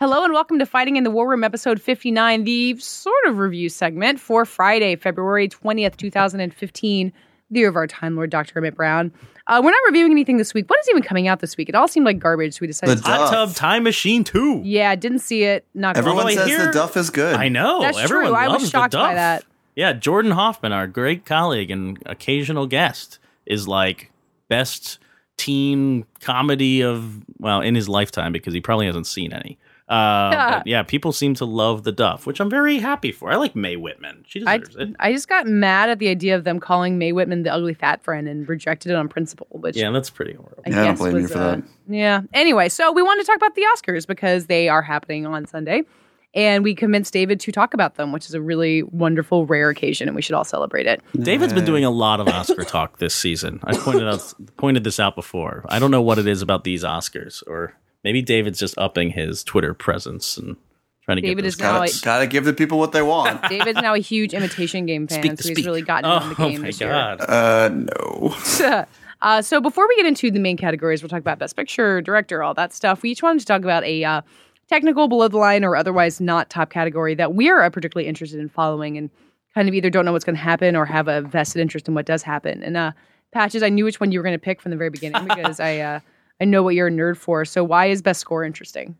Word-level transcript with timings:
Hello 0.00 0.24
and 0.24 0.32
welcome 0.32 0.58
to 0.58 0.64
Fighting 0.66 0.96
in 0.96 1.04
the 1.04 1.10
War 1.10 1.28
Room, 1.28 1.44
episode 1.44 1.80
59, 1.80 2.44
the 2.44 2.76
sort 2.78 3.26
of 3.26 3.36
review 3.38 3.68
segment 3.68 4.18
for 4.18 4.46
Friday, 4.46 4.96
February 4.96 5.46
20th, 5.46 5.96
2015, 5.98 7.12
the 7.50 7.60
year 7.60 7.68
of 7.68 7.76
our 7.76 7.86
Time 7.86 8.16
Lord, 8.16 8.30
Dr. 8.30 8.58
Emmett 8.58 8.74
Brown. 8.74 9.12
Uh, 9.46 9.60
we're 9.62 9.70
not 9.70 9.80
reviewing 9.86 10.10
anything 10.10 10.38
this 10.38 10.54
week. 10.54 10.70
What 10.70 10.80
is 10.80 10.88
even 10.88 11.02
coming 11.02 11.28
out 11.28 11.40
this 11.40 11.54
week? 11.58 11.68
It 11.68 11.74
all 11.74 11.86
seemed 11.86 12.06
like 12.06 12.18
garbage, 12.18 12.54
so 12.54 12.58
we 12.62 12.66
decided 12.66 12.96
The 12.98 13.02
to. 13.02 13.08
Duff. 13.08 13.18
Hot 13.28 13.30
Tub 13.30 13.54
Time 13.54 13.82
Machine 13.82 14.24
2. 14.24 14.62
Yeah, 14.64 14.94
didn't 14.96 15.18
see 15.18 15.42
it. 15.44 15.66
Not 15.74 15.94
gonna 15.96 16.06
Everyone 16.06 16.24
lie. 16.24 16.30
Well, 16.34 16.38
I 16.44 16.46
says 16.46 16.56
hear- 16.56 16.66
the 16.66 16.72
Duff 16.72 16.96
is 16.96 17.10
good. 17.10 17.34
I 17.34 17.48
know. 17.50 17.82
That's 17.82 17.98
Everyone 17.98 18.28
true. 18.28 18.34
I 18.36 18.48
was 18.48 18.62
loves 18.62 18.70
shocked 18.70 18.92
the 18.92 18.98
by 18.98 19.08
Duff. 19.08 19.14
that. 19.16 19.44
Yeah, 19.76 19.92
Jordan 19.92 20.32
Hoffman, 20.32 20.72
our 20.72 20.86
great 20.86 21.26
colleague 21.26 21.70
and 21.70 22.02
occasional 22.06 22.66
guest, 22.66 23.18
is 23.44 23.68
like 23.68 24.10
best 24.48 24.98
teen 25.36 26.06
comedy 26.20 26.82
of 26.82 27.22
well 27.38 27.60
in 27.60 27.74
his 27.74 27.88
lifetime 27.88 28.32
because 28.32 28.54
he 28.54 28.60
probably 28.62 28.86
hasn't 28.86 29.06
seen 29.06 29.32
any. 29.34 29.58
Uh, 29.90 30.30
Yeah. 30.32 30.58
but 30.58 30.66
yeah, 30.66 30.82
people 30.84 31.12
seem 31.12 31.34
to 31.34 31.44
love 31.44 31.82
the 31.82 31.90
Duff, 31.92 32.24
which 32.26 32.38
I'm 32.40 32.48
very 32.48 32.78
happy 32.78 33.10
for. 33.12 33.30
I 33.30 33.36
like 33.36 33.56
Mae 33.56 33.76
Whitman; 33.76 34.24
she 34.26 34.44
I, 34.46 34.58
deserves 34.58 34.76
it. 34.76 34.96
I 35.00 35.12
just 35.12 35.28
got 35.28 35.46
mad 35.46 35.90
at 35.90 35.98
the 35.98 36.08
idea 36.08 36.36
of 36.36 36.44
them 36.44 36.60
calling 36.60 36.96
Mae 36.96 37.12
Whitman 37.12 37.42
the 37.42 37.52
ugly 37.52 37.74
fat 37.74 38.02
friend 38.02 38.28
and 38.28 38.48
rejected 38.48 38.90
it 38.92 38.94
on 38.94 39.08
principle, 39.08 39.48
which 39.50 39.76
Yeah, 39.76 39.90
that's 39.90 40.08
pretty 40.08 40.34
horrible. 40.34 40.62
I 40.64 40.70
Yeah, 40.70 40.74
I 40.80 40.84
don't 40.84 40.92
guess 40.92 40.98
blame 41.00 41.18
you 41.18 41.28
for 41.28 41.38
uh, 41.38 41.56
that. 41.56 41.62
Yeah. 41.88 42.20
Anyway, 42.32 42.68
so 42.68 42.92
we 42.92 43.02
wanted 43.02 43.22
to 43.22 43.26
talk 43.26 43.36
about 43.36 43.56
the 43.56 43.64
Oscars 43.76 44.06
because 44.06 44.46
they 44.46 44.68
are 44.68 44.82
happening 44.82 45.26
on 45.26 45.44
Sunday. 45.46 45.82
And 46.32 46.62
we 46.62 46.76
convinced 46.76 47.12
David 47.12 47.40
to 47.40 47.50
talk 47.50 47.74
about 47.74 47.96
them, 47.96 48.12
which 48.12 48.26
is 48.26 48.34
a 48.34 48.40
really 48.40 48.84
wonderful, 48.84 49.46
rare 49.46 49.68
occasion, 49.68 50.06
and 50.06 50.14
we 50.14 50.22
should 50.22 50.36
all 50.36 50.44
celebrate 50.44 50.86
it. 50.86 51.02
David's 51.18 51.52
been 51.52 51.64
doing 51.64 51.84
a 51.84 51.90
lot 51.90 52.20
of 52.20 52.28
Oscar 52.28 52.62
talk 52.62 52.98
this 52.98 53.16
season. 53.16 53.58
I 53.64 53.76
pointed 53.76 54.06
out 54.06 54.32
pointed 54.56 54.84
this 54.84 55.00
out 55.00 55.16
before. 55.16 55.64
I 55.68 55.80
don't 55.80 55.90
know 55.90 56.02
what 56.02 56.20
it 56.20 56.28
is 56.28 56.40
about 56.40 56.62
these 56.62 56.84
Oscars, 56.84 57.42
or 57.48 57.74
maybe 58.04 58.22
David's 58.22 58.58
just 58.58 58.76
upping 58.78 59.10
his 59.10 59.44
Twitter 59.44 59.74
presence 59.74 60.36
and 60.36 60.56
trying 61.04 61.16
to 61.16 61.22
David 61.22 61.42
get 61.42 61.48
is 61.48 61.56
those 61.56 61.64
now 61.64 61.78
Gotta, 61.78 61.92
a, 61.92 62.04
gotta 62.04 62.26
give 62.26 62.44
the 62.44 62.52
people 62.52 62.78
what 62.78 62.92
they 62.92 63.02
want. 63.02 63.42
David's 63.48 63.80
now 63.80 63.94
a 63.94 63.98
huge 63.98 64.34
imitation 64.34 64.86
game 64.86 65.06
fan, 65.06 65.22
Speak 65.22 65.40
so 65.40 65.48
he's 65.48 65.56
speak. 65.56 65.66
really 65.66 65.82
gotten 65.82 66.10
oh, 66.10 66.14
on 66.14 66.28
the 66.28 66.34
game 66.34 66.58
Oh 66.58 66.62
my 66.62 66.66
this 66.68 66.78
god! 66.78 67.20
uh, 67.20 67.68
no. 67.68 68.34
uh, 69.22 69.42
so 69.42 69.60
before 69.60 69.88
we 69.88 69.96
get 69.96 70.06
into 70.06 70.30
the 70.30 70.40
main 70.40 70.56
categories, 70.56 71.02
we'll 71.02 71.08
talk 71.08 71.20
about 71.20 71.38
Best 71.38 71.56
Picture, 71.56 72.00
Director, 72.00 72.42
all 72.42 72.54
that 72.54 72.72
stuff. 72.72 73.02
We 73.02 73.10
each 73.10 73.22
wanted 73.22 73.40
to 73.40 73.46
talk 73.46 73.62
about 73.62 73.84
a 73.84 74.04
uh, 74.04 74.22
technical, 74.68 75.08
below 75.08 75.28
the 75.28 75.38
line, 75.38 75.64
or 75.64 75.76
otherwise 75.76 76.20
not 76.20 76.48
top 76.48 76.70
category 76.70 77.14
that 77.16 77.34
we 77.34 77.50
are 77.50 77.68
particularly 77.70 78.08
interested 78.08 78.40
in 78.40 78.48
following 78.48 78.96
and 78.96 79.10
kind 79.54 79.68
of 79.68 79.74
either 79.74 79.90
don't 79.90 80.04
know 80.04 80.12
what's 80.12 80.24
going 80.24 80.36
to 80.36 80.42
happen 80.42 80.76
or 80.76 80.84
have 80.84 81.08
a 81.08 81.22
vested 81.22 81.60
interest 81.60 81.88
in 81.88 81.94
what 81.94 82.06
does 82.06 82.22
happen. 82.22 82.62
And 82.62 82.76
uh, 82.76 82.92
Patches, 83.32 83.62
I 83.62 83.68
knew 83.68 83.84
which 83.84 84.00
one 84.00 84.12
you 84.12 84.18
were 84.18 84.22
going 84.22 84.34
to 84.34 84.38
pick 84.38 84.60
from 84.60 84.70
the 84.70 84.76
very 84.76 84.90
beginning 84.90 85.24
because 85.28 85.58
I 85.60 86.00
I 86.40 86.44
know 86.44 86.62
what 86.62 86.74
you're 86.74 86.88
a 86.88 86.90
nerd 86.90 87.16
for. 87.16 87.44
So 87.44 87.62
why 87.62 87.86
is 87.86 88.02
Best 88.02 88.20
Score 88.20 88.44
interesting? 88.44 88.96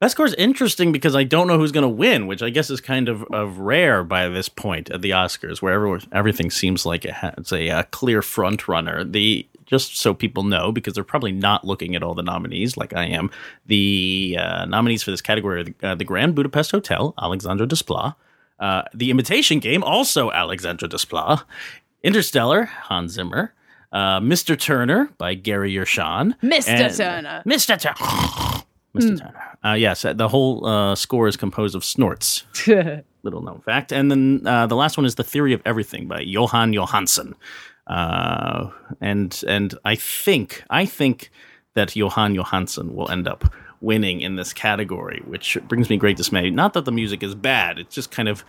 Best 0.00 0.12
score 0.12 0.26
is 0.26 0.34
interesting 0.34 0.92
because 0.92 1.16
I 1.16 1.24
don't 1.24 1.48
know 1.48 1.58
who's 1.58 1.72
going 1.72 1.82
to 1.82 1.88
win, 1.88 2.28
which 2.28 2.40
I 2.40 2.50
guess 2.50 2.70
is 2.70 2.80
kind 2.80 3.08
of, 3.08 3.24
of 3.32 3.58
rare 3.58 4.04
by 4.04 4.28
this 4.28 4.48
point 4.48 4.90
at 4.90 5.02
the 5.02 5.10
Oscars, 5.10 5.60
where 5.60 5.98
everything 6.12 6.52
seems 6.52 6.86
like 6.86 7.04
it 7.04 7.14
has 7.14 7.50
a, 7.50 7.68
uh 7.68 7.82
clear 7.90 8.22
front 8.22 8.68
runner. 8.68 9.02
The 9.02 9.44
just 9.66 9.96
so 9.96 10.14
people 10.14 10.44
know, 10.44 10.72
because 10.72 10.94
they're 10.94 11.04
probably 11.04 11.32
not 11.32 11.64
looking 11.64 11.94
at 11.94 12.02
all 12.02 12.14
the 12.14 12.22
nominees 12.22 12.76
like 12.76 12.94
I 12.94 13.04
am. 13.04 13.30
The 13.66 14.38
uh, 14.40 14.64
nominees 14.64 15.02
for 15.02 15.10
this 15.10 15.20
category 15.20 15.60
are 15.60 15.64
the, 15.64 15.74
uh, 15.82 15.94
the 15.94 16.04
Grand 16.04 16.34
Budapest 16.34 16.70
Hotel, 16.70 17.12
Alexandre 17.20 17.66
Desplat, 17.66 18.14
uh, 18.60 18.82
The 18.94 19.10
Imitation 19.10 19.58
Game, 19.58 19.82
also 19.82 20.30
Alexandre 20.30 20.88
Desplat, 20.88 21.44
Interstellar, 22.02 22.64
Hans 22.64 23.12
Zimmer. 23.12 23.52
Uh, 23.92 24.20
Mr. 24.20 24.58
Turner 24.58 25.10
by 25.18 25.34
Gary 25.34 25.72
Yershon. 25.72 26.34
Mr. 26.42 26.68
and- 26.68 26.94
Turner. 26.96 27.42
Mr. 27.46 27.80
Turner. 27.80 28.62
Mr. 28.94 29.18
Turner. 29.18 29.56
Uh, 29.64 29.72
yes, 29.74 30.04
uh, 30.04 30.12
the 30.12 30.28
whole 30.28 30.66
uh, 30.66 30.94
score 30.94 31.28
is 31.28 31.36
composed 31.36 31.74
of 31.74 31.84
snorts. 31.84 32.44
Little 32.66 33.42
known 33.42 33.60
fact. 33.60 33.92
And 33.92 34.10
then 34.10 34.46
uh, 34.46 34.66
the 34.66 34.76
last 34.76 34.96
one 34.96 35.04
is 35.06 35.14
The 35.16 35.24
Theory 35.24 35.52
of 35.52 35.60
Everything 35.64 36.06
by 36.08 36.24
Jóhann 36.24 36.74
Jóhannsson. 36.74 37.34
Uh, 37.86 38.70
and 39.00 39.42
and 39.48 39.74
I 39.84 39.94
think 39.94 40.62
I 40.70 40.84
think 40.84 41.30
that 41.74 41.88
Jóhann 41.90 42.38
Jóhannsson 42.38 42.94
will 42.94 43.10
end 43.10 43.26
up 43.26 43.52
winning 43.80 44.20
in 44.20 44.36
this 44.36 44.52
category, 44.52 45.22
which 45.26 45.56
brings 45.68 45.88
me 45.88 45.96
great 45.96 46.16
dismay. 46.16 46.50
Not 46.50 46.74
that 46.74 46.84
the 46.84 46.92
music 46.92 47.22
is 47.22 47.34
bad; 47.34 47.78
it's 47.78 47.94
just 47.94 48.10
kind 48.10 48.28
of 48.28 48.44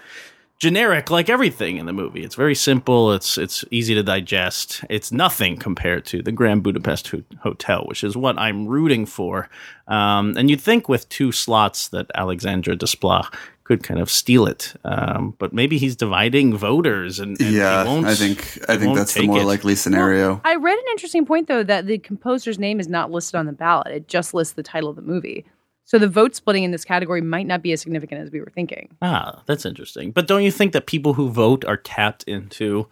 generic, 0.59 1.09
like 1.09 1.29
everything 1.29 1.77
in 1.77 1.85
the 1.85 1.93
movie. 1.93 2.23
It's 2.23 2.35
very 2.35 2.55
simple. 2.55 3.13
It's 3.13 3.37
it's 3.37 3.65
easy 3.71 3.95
to 3.95 4.03
digest. 4.03 4.83
It's 4.89 5.11
nothing 5.11 5.57
compared 5.57 6.05
to 6.07 6.21
the 6.21 6.31
Grand 6.31 6.63
Budapest 6.63 7.07
Ho- 7.09 7.23
Hotel, 7.41 7.83
which 7.85 8.03
is 8.03 8.15
what 8.15 8.37
I'm 8.37 8.67
rooting 8.67 9.05
for. 9.05 9.49
Um, 9.87 10.35
and 10.37 10.49
you'd 10.49 10.61
think 10.61 10.87
with 10.87 11.09
two 11.09 11.31
slots 11.31 11.87
that 11.89 12.07
Alexandre 12.13 12.75
Desplat 12.75 13.33
could 13.63 13.83
kind 13.83 13.99
of 13.99 14.09
steal 14.09 14.47
it, 14.47 14.73
um, 14.83 15.35
but 15.37 15.53
maybe 15.53 15.77
he's 15.77 15.95
dividing 15.95 16.57
voters, 16.57 17.19
and, 17.19 17.39
and 17.39 17.51
yeah, 17.51 17.83
he 17.83 17.89
won't, 17.89 18.07
I 18.07 18.15
think 18.15 18.39
I 18.67 18.77
think 18.77 18.95
that's 18.95 19.13
the 19.13 19.27
more 19.27 19.41
it. 19.41 19.45
likely 19.45 19.75
scenario. 19.75 20.41
I 20.43 20.55
read 20.55 20.77
an 20.77 20.85
interesting 20.89 21.23
point 21.25 21.47
though 21.47 21.61
that 21.63 21.85
the 21.85 21.99
composer's 21.99 22.57
name 22.57 22.79
is 22.79 22.87
not 22.87 23.11
listed 23.11 23.35
on 23.35 23.45
the 23.45 23.51
ballot. 23.53 23.87
It 23.89 24.07
just 24.07 24.33
lists 24.33 24.55
the 24.55 24.63
title 24.63 24.89
of 24.89 24.95
the 24.95 25.03
movie. 25.03 25.45
So 25.89 25.97
the 25.97 26.07
vote 26.07 26.35
splitting 26.35 26.63
in 26.63 26.69
this 26.69 26.85
category 26.85 27.19
might 27.19 27.47
not 27.47 27.63
be 27.63 27.71
as 27.71 27.81
significant 27.81 28.21
as 28.21 28.29
we 28.29 28.39
were 28.39 28.51
thinking. 28.53 28.89
Ah, 29.01 29.41
that's 29.47 29.65
interesting. 29.65 30.11
But 30.11 30.27
don't 30.27 30.43
you 30.43 30.51
think 30.51 30.71
that 30.73 30.85
people 30.85 31.15
who 31.15 31.29
vote 31.29 31.65
are 31.65 31.77
tapped 31.77 32.21
into 32.25 32.85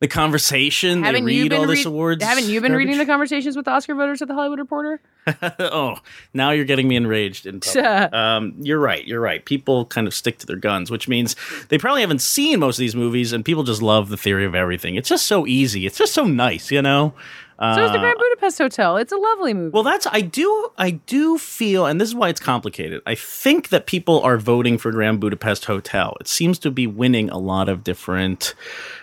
the 0.00 0.08
conversation? 0.08 1.02
Haven't 1.02 1.26
they 1.26 1.34
you 1.34 1.42
read 1.42 1.48
been 1.50 1.60
all 1.60 1.66
this 1.66 1.80
read- 1.80 1.86
awards. 1.88 2.24
Haven't 2.24 2.44
you 2.46 2.62
been 2.62 2.72
garbage? 2.72 2.86
reading 2.86 2.96
the 2.96 3.04
conversations 3.04 3.56
with 3.56 3.66
the 3.66 3.70
Oscar 3.72 3.94
voters 3.94 4.22
at 4.22 4.28
the 4.28 4.32
Hollywood 4.32 4.58
Reporter? 4.58 5.02
oh, 5.58 5.98
now 6.32 6.50
you're 6.50 6.64
getting 6.64 6.88
me 6.88 6.96
enraged 6.96 7.44
in 7.44 7.60
um, 8.14 8.54
you're 8.58 8.80
right. 8.80 9.06
You're 9.06 9.20
right. 9.20 9.44
People 9.44 9.84
kind 9.84 10.06
of 10.06 10.14
stick 10.14 10.38
to 10.38 10.46
their 10.46 10.56
guns, 10.56 10.90
which 10.90 11.08
means 11.08 11.36
they 11.68 11.76
probably 11.76 12.00
haven't 12.00 12.22
seen 12.22 12.58
most 12.60 12.78
of 12.78 12.80
these 12.80 12.96
movies, 12.96 13.34
and 13.34 13.44
people 13.44 13.64
just 13.64 13.82
love 13.82 14.08
the 14.08 14.16
theory 14.16 14.46
of 14.46 14.54
everything. 14.54 14.94
It's 14.94 15.10
just 15.10 15.26
so 15.26 15.46
easy. 15.46 15.84
It's 15.84 15.98
just 15.98 16.14
so 16.14 16.24
nice, 16.24 16.70
you 16.70 16.80
know. 16.80 17.12
Uh, 17.60 17.74
So 17.74 17.84
is 17.84 17.92
the 17.92 17.98
Grand 17.98 18.16
Budapest 18.18 18.56
Hotel. 18.58 18.96
It's 18.96 19.12
a 19.12 19.16
lovely 19.18 19.52
movie. 19.52 19.70
well, 19.72 19.82
that's 19.82 20.06
I 20.10 20.22
do 20.22 20.70
I 20.78 20.92
do 20.92 21.36
feel, 21.36 21.84
and 21.86 22.00
this 22.00 22.08
is 22.08 22.14
why 22.14 22.30
it's 22.30 22.40
complicated. 22.40 23.02
I 23.06 23.14
think 23.14 23.68
that 23.68 23.86
people 23.86 24.20
are 24.22 24.38
voting 24.38 24.78
for 24.78 24.90
Grand 24.90 25.20
Budapest 25.20 25.66
Hotel. 25.66 26.16
It 26.20 26.26
seems 26.28 26.58
to 26.60 26.70
be 26.70 26.86
winning 26.86 27.28
a 27.28 27.36
lot 27.38 27.68
of 27.68 27.84
different 27.84 28.54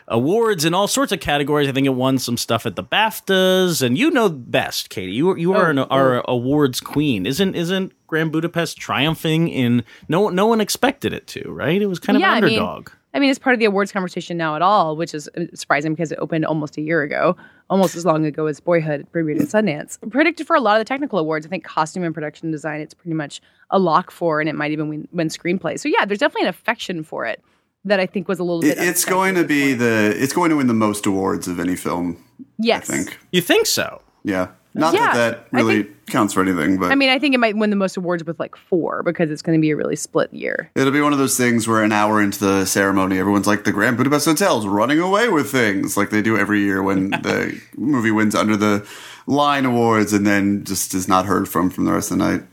awards 0.08 0.66
in 0.66 0.74
all 0.74 0.88
sorts 0.88 1.12
of 1.12 1.20
categories. 1.20 1.68
I 1.68 1.72
think 1.72 1.86
it 1.86 1.92
won 1.92 2.18
some 2.18 2.38
stuff 2.38 2.66
at 2.66 2.76
the 2.76 2.84
BAFTAs, 2.84 3.82
and 3.84 3.98
you 3.98 4.10
know 4.10 4.28
best, 4.30 4.90
Katie. 4.90 5.12
You 5.12 5.36
you 5.36 5.54
are 5.54 5.68
Oh, 5.68 5.70
an 5.72 5.80
our 5.80 6.24
awards 6.28 6.80
queen. 6.82 7.26
Isn't 7.28 7.56
isn't 7.56 7.94
Grand 8.08 8.32
Budapest 8.32 8.78
triumphing 8.78 9.50
in 9.50 9.84
no 10.10 10.30
no 10.30 10.48
one 10.48 10.62
expected 10.62 11.14
it 11.14 11.28
to, 11.28 11.50
right? 11.52 11.80
It 11.82 11.88
was 11.88 12.00
kind 12.00 12.16
of 12.18 12.22
Yeah, 12.22 12.32
I 12.32 12.42
mean- 12.42 12.60
underdog. 12.60 12.90
I 13.18 13.20
mean, 13.20 13.32
it's 13.32 13.40
part 13.40 13.56
of 13.56 13.60
the 13.60 13.66
awards 13.66 13.92
conversation 13.92 14.38
now 14.38 14.56
at 14.56 14.62
all, 14.62 14.96
which 14.96 15.16
is 15.16 15.28
uh, 15.36 15.46
surprising 15.56 15.96
because 15.96 16.12
it 16.12 16.20
opened 16.20 16.46
almost 16.46 16.78
a 16.78 16.82
year 16.82 17.02
ago, 17.02 17.36
almost 17.68 17.96
as 17.96 18.06
long 18.06 18.28
ago 18.28 18.46
as 18.46 18.60
Boyhood 18.60 19.08
premiered 19.12 19.42
at 19.42 19.48
Sundance. 19.48 19.98
Predicted 20.12 20.46
for 20.46 20.56
a 20.56 20.60
lot 20.60 20.80
of 20.80 20.82
the 20.82 20.88
technical 20.88 21.18
awards. 21.18 21.44
I 21.44 21.50
think 21.50 21.64
costume 21.64 22.04
and 22.04 22.14
production 22.14 22.52
design, 22.52 22.80
it's 22.80 22.94
pretty 22.94 23.16
much 23.16 23.42
a 23.72 23.80
lock 23.80 24.12
for, 24.12 24.40
and 24.40 24.48
it 24.48 24.54
might 24.54 24.70
even 24.70 24.88
win, 24.88 25.08
win 25.12 25.30
screenplay. 25.30 25.80
So 25.80 25.90
yeah, 25.90 26.06
there's 26.06 26.20
definitely 26.20 26.44
an 26.44 26.50
affection 26.50 27.04
for 27.04 27.26
it 27.26 27.44
that 27.86 28.00
I 28.00 28.06
think 28.06 28.28
was 28.28 28.38
a 28.38 28.44
little 28.44 28.62
bit. 28.62 28.78
it's 28.78 29.04
going 29.04 29.34
to 29.34 29.44
be 29.44 29.74
the 29.74 30.14
it's 30.16 30.34
going 30.34 30.52
to 30.52 30.58
win 30.58 30.68
the 30.68 30.76
most 30.76 31.08
awards 31.08 31.48
of 31.48 31.60
any 31.60 31.76
film. 31.76 32.24
yes. 32.60 32.88
I 32.88 32.98
think. 32.98 33.18
You 33.32 33.42
think 33.42 33.66
so? 33.66 34.04
Yeah, 34.24 34.50
not 34.78 34.94
Yeah, 34.94 35.14
that 35.14 35.50
that 35.52 35.58
I 35.58 35.58
really 35.62 35.84
counts 36.08 36.34
for 36.34 36.42
anything, 36.42 36.78
but 36.80 36.92
I 36.92 36.96
mean, 36.96 37.10
I 37.10 37.20
think 37.20 37.36
it 37.36 37.40
might 37.40 37.58
win 37.58 37.70
the 37.70 37.76
most 37.76 37.98
awards 37.98 38.24
with 38.24 38.40
like 38.40 38.56
four 38.56 39.04
because 39.04 39.30
it's 39.30 39.42
going 39.42 39.58
to 39.58 39.62
be 39.62 39.72
a 39.72 39.76
really 39.76 39.96
split 39.96 40.34
year. 40.34 40.72
It'll 40.76 40.92
be 40.94 41.02
one 41.02 41.12
of 41.14 41.20
those 41.20 41.36
things 41.38 41.68
where 41.68 41.84
an 41.84 41.92
hour 41.92 42.22
into 42.22 42.40
the 42.40 42.66
ceremony, 42.66 43.20
everyone's 43.20 43.48
like, 43.48 43.64
the 43.66 43.72
Grand 43.72 43.98
Budapest 43.98 44.26
Hotel's 44.26 44.66
running 44.66 45.00
away 45.00 45.28
with 45.30 45.52
things, 45.52 45.98
like 45.98 46.10
they 46.12 46.22
do 46.22 46.38
every 46.38 46.62
year 46.62 46.82
when 46.82 47.10
the 47.24 47.60
movie 47.76 48.12
wins 48.12 48.36
under 48.36 48.56
the 48.56 48.88
line 49.26 49.66
awards 49.66 50.14
and 50.14 50.26
then 50.26 50.64
just 50.64 50.94
is 50.94 51.08
not 51.08 51.26
heard 51.26 51.50
from 51.50 51.70
from 51.70 51.86
the 51.86 51.92
rest 51.92 52.12
of 52.12 52.18
the 52.18 52.24
night. 52.24 52.44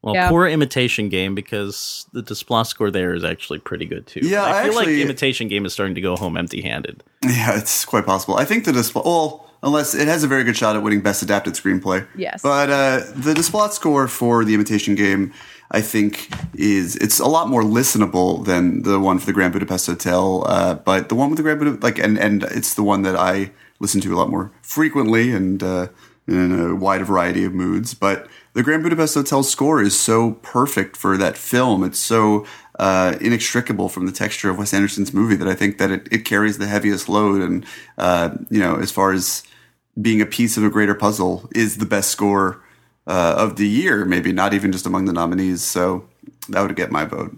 Well, 0.00 0.14
Yeah. 0.14 0.28
poor 0.28 0.46
imitation 0.46 1.08
game 1.08 1.34
because 1.34 2.06
the 2.12 2.22
Desplat 2.22 2.66
score 2.66 2.88
there 2.92 3.14
is 3.14 3.24
actually 3.24 3.58
pretty 3.58 3.84
good 3.84 4.06
too. 4.06 4.20
Yeah, 4.22 4.44
I 4.44 4.60
I 4.60 4.62
feel 4.64 4.74
like 4.74 4.82
actually- 4.86 5.02
imitation 5.02 5.48
game 5.48 5.66
is 5.66 5.72
starting 5.72 5.96
to 5.96 6.00
go 6.00 6.14
home 6.14 6.36
empty-handed. 6.36 7.02
Yeah, 7.24 7.58
it's 7.58 7.84
quite 7.84 8.06
possible. 8.06 8.36
I 8.36 8.44
think 8.44 8.64
the 8.64 8.70
Desplat, 8.70 9.04
well, 9.04 9.47
unless 9.62 9.94
it 9.94 10.08
has 10.08 10.24
a 10.24 10.28
very 10.28 10.44
good 10.44 10.56
shot 10.56 10.76
at 10.76 10.82
winning 10.82 11.00
Best 11.00 11.22
Adapted 11.22 11.54
Screenplay. 11.54 12.06
Yes. 12.16 12.42
But 12.42 12.70
uh, 12.70 12.98
the 13.14 13.34
Desplat 13.34 13.72
score 13.72 14.08
for 14.08 14.44
The 14.44 14.54
Imitation 14.54 14.94
Game, 14.94 15.32
I 15.70 15.80
think 15.80 16.30
is 16.54 16.96
it's 16.96 17.18
a 17.18 17.26
lot 17.26 17.48
more 17.48 17.62
listenable 17.62 18.44
than 18.44 18.82
the 18.82 18.98
one 18.98 19.18
for 19.18 19.26
the 19.26 19.32
Grand 19.32 19.52
Budapest 19.52 19.86
Hotel. 19.86 20.44
Uh, 20.46 20.74
but 20.74 21.08
the 21.08 21.14
one 21.14 21.30
with 21.30 21.36
the 21.36 21.42
Grand 21.42 21.58
Budapest, 21.58 21.82
like, 21.82 21.98
and 21.98 22.18
and 22.18 22.44
it's 22.44 22.74
the 22.74 22.82
one 22.82 23.02
that 23.02 23.16
I 23.16 23.50
listen 23.80 24.00
to 24.00 24.14
a 24.14 24.16
lot 24.16 24.30
more 24.30 24.50
frequently 24.62 25.30
and 25.32 25.62
uh, 25.62 25.88
in 26.26 26.58
a 26.58 26.74
wide 26.74 27.04
variety 27.06 27.44
of 27.44 27.54
moods. 27.54 27.94
But 27.94 28.28
the 28.54 28.62
Grand 28.62 28.82
Budapest 28.82 29.14
Hotel 29.14 29.42
score 29.42 29.80
is 29.82 29.98
so 29.98 30.32
perfect 30.42 30.96
for 30.96 31.16
that 31.16 31.36
film. 31.36 31.84
It's 31.84 31.98
so 31.98 32.46
uh, 32.78 33.16
inextricable 33.20 33.88
from 33.88 34.06
the 34.06 34.12
texture 34.12 34.50
of 34.50 34.58
Wes 34.58 34.72
Anderson's 34.72 35.12
movie 35.12 35.36
that 35.36 35.48
I 35.48 35.54
think 35.54 35.78
that 35.78 35.90
it, 35.90 36.08
it 36.10 36.24
carries 36.24 36.58
the 36.58 36.66
heaviest 36.66 37.08
load. 37.08 37.42
And 37.42 37.66
uh, 37.96 38.36
you 38.50 38.60
know, 38.60 38.76
as 38.76 38.90
far 38.90 39.12
as 39.12 39.42
being 40.00 40.20
a 40.20 40.26
piece 40.26 40.56
of 40.56 40.64
a 40.64 40.70
greater 40.70 40.94
puzzle, 40.94 41.48
is 41.54 41.78
the 41.78 41.86
best 41.86 42.10
score 42.10 42.62
uh, 43.06 43.34
of 43.36 43.56
the 43.56 43.68
year. 43.68 44.04
Maybe 44.04 44.32
not 44.32 44.54
even 44.54 44.72
just 44.72 44.86
among 44.86 45.06
the 45.06 45.12
nominees. 45.12 45.62
So 45.62 46.08
that 46.48 46.62
would 46.62 46.76
get 46.76 46.90
my 46.90 47.04
vote. 47.04 47.36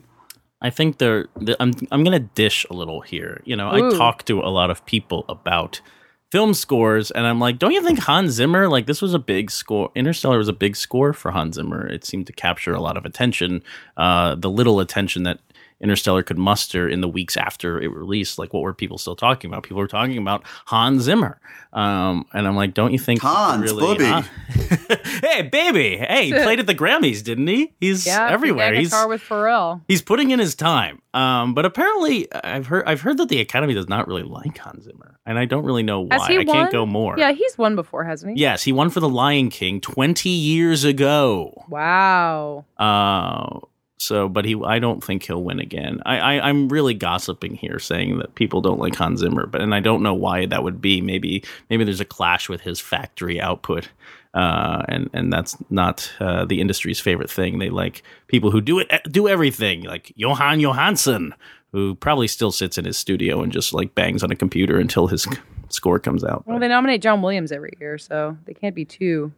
I 0.63 0.69
think 0.69 0.99
they're, 0.99 1.27
they 1.41 1.57
I'm 1.59 1.73
I'm 1.91 2.05
gonna 2.05 2.19
dish 2.19 2.67
a 2.69 2.75
little 2.75 3.01
here. 3.01 3.41
You 3.45 3.57
know, 3.57 3.75
Ooh. 3.75 3.95
I 3.95 3.97
talk 3.97 4.25
to 4.27 4.41
a 4.41 4.51
lot 4.51 4.71
of 4.71 4.85
people 4.85 5.25
about 5.29 5.81
film 6.31 6.55
scores, 6.55 7.11
and 7.11 7.27
I'm 7.27 7.41
like, 7.41 7.59
don't 7.59 7.73
you 7.73 7.82
think 7.82 7.99
Hans 7.99 8.32
Zimmer? 8.32 8.69
Like, 8.69 8.87
this 8.87 9.03
was 9.03 9.15
a 9.15 9.19
big 9.19 9.50
score. 9.50 9.91
Interstellar 9.94 10.38
was 10.38 10.49
a 10.49 10.53
big 10.53 10.77
score 10.77 11.12
for 11.12 11.32
Hans 11.32 11.56
Zimmer. 11.56 11.87
It 11.87 12.05
seemed 12.05 12.27
to 12.29 12.32
capture 12.32 12.73
a 12.73 12.81
lot 12.81 12.97
of 12.97 13.05
attention. 13.05 13.62
Uh, 13.97 14.37
the 14.37 14.50
little 14.50 14.81
attention 14.81 15.25
that 15.25 15.41
Interstellar 15.81 16.23
could 16.23 16.38
muster 16.38 16.88
in 16.88 17.00
the 17.00 17.09
weeks 17.09 17.37
after 17.37 17.81
it 17.81 17.88
released. 17.88 18.38
Like, 18.38 18.53
what 18.53 18.62
were 18.62 18.75
people 18.75 18.99
still 18.99 19.17
talking 19.17 19.50
about? 19.50 19.62
People 19.62 19.79
were 19.79 19.87
talking 19.87 20.19
about 20.19 20.43
Hans 20.67 21.03
Zimmer, 21.05 21.41
um, 21.73 22.27
and 22.32 22.47
I'm 22.47 22.56
like, 22.56 22.75
don't 22.75 22.93
you 22.93 22.99
think 22.99 23.21
Hans, 23.23 23.62
really? 23.62 23.81
Bobby. 23.97 24.05
Huh? 24.05 24.97
hey, 25.23 25.43
baby! 25.43 25.97
Hey, 25.97 26.27
he 26.27 26.32
played 26.32 26.61
at 26.61 26.67
the 26.67 26.75
Grammys, 26.75 27.23
didn't 27.25 27.47
he? 27.47 27.73
He's 27.81 28.06
Yeah, 28.06 28.29
everywhere. 28.31 28.73
That 28.73 28.79
He's 28.79 28.91
guitar 28.91 29.09
with 29.09 29.23
Pharrell. 29.23 29.81
he's 29.88 30.03
putting 30.03 30.31
in 30.31 30.38
his 30.38 30.55
time. 30.55 31.00
Um, 31.12 31.55
but 31.55 31.65
apparently, 31.65 32.32
I've 32.32 32.67
heard 32.67 32.85
I've 32.87 33.00
heard 33.00 33.17
that 33.19 33.29
the 33.29 33.41
Academy 33.41 33.75
does 33.75 33.88
not 33.88 34.06
really 34.06 34.23
like 34.23 34.56
Hans 34.59 34.85
Zimmer, 34.85 35.19
and 35.27 35.38
I 35.38 35.44
don't 35.44 35.65
really 35.65 35.82
know 35.82 36.03
why. 36.03 36.19
Has 36.19 36.27
he 36.29 36.35
I 36.35 36.44
won? 36.44 36.47
can't 36.47 36.73
go 36.73 36.87
more. 36.87 37.19
Yeah, 37.19 37.32
he's 37.32 37.56
won 37.59 37.75
before, 37.75 38.05
hasn't 38.05 38.37
he? 38.37 38.41
Yes, 38.41 38.62
he 38.62 38.73
won 38.73 38.91
for 38.91 39.00
The 39.00 39.09
Lion 39.09 39.49
King 39.50 39.81
twenty 39.81 40.29
years 40.31 40.85
ago. 40.85 41.65
Wow. 41.69 42.65
Uh, 42.79 43.61
so, 44.00 44.31
but 44.31 44.47
he, 44.47 44.58
I 44.64 44.79
don't 44.79 45.05
think 45.05 45.25
he'll 45.25 45.44
win 45.44 45.61
again. 45.61 46.00
I, 46.06 46.19
I, 46.19 46.49
I'm 46.49 46.70
really 46.70 46.94
gossiping 46.94 47.55
here, 47.55 47.79
saying 47.79 48.17
that 48.19 48.35
people 48.35 48.62
don't 48.62 48.79
like 48.81 48.94
Hans 48.94 49.20
Zimmer, 49.20 49.44
but 49.44 49.61
and 49.61 49.75
I 49.75 49.81
don't 49.81 50.02
know 50.02 50.14
why 50.14 50.47
that 50.47 50.64
would 50.64 50.81
be. 50.81 51.02
Maybe, 51.02 51.44
maybe 51.69 51.85
there's 51.85 52.00
a 52.00 52.06
clash 52.06 52.49
with 52.49 52.62
his 52.62 52.81
factory 52.81 53.38
output, 53.38 53.91
uh, 54.32 54.85
and 54.88 55.11
and 55.12 55.31
that's 55.31 55.55
not 55.69 56.11
uh, 56.19 56.47
the 56.47 56.62
industry's 56.62 56.99
favorite 56.99 57.31
thing. 57.31 57.58
They 57.58 57.69
like 57.69 58.02
people 58.26 58.50
who 58.50 58.62
do 58.62 58.79
it, 58.79 58.91
do 59.11 59.29
everything, 59.29 59.82
like 59.82 60.14
Jóhann 60.19 60.62
Jóhannsson, 60.62 61.35
who 61.73 61.94
probably 61.94 62.26
still 62.26 62.53
sits 62.53 62.79
in 62.79 62.87
his 62.87 62.96
studio 62.96 63.43
and 63.43 63.53
just 63.53 63.75
like 63.75 63.94
bangs 63.94 64.23
on 64.23 64.31
a 64.31 64.37
computer 64.37 64.79
until 64.79 65.08
his 65.08 65.26
score 65.69 65.99
comes 65.99 66.25
out. 66.25 66.46
Well, 66.46 66.58
they 66.58 66.69
nominate 66.69 67.03
John 67.03 67.20
Williams 67.20 67.53
every 67.53 67.75
year, 67.79 67.99
so 67.99 68.38
they 68.46 68.55
can't 68.55 68.75
be 68.75 68.87
too. 68.87 69.32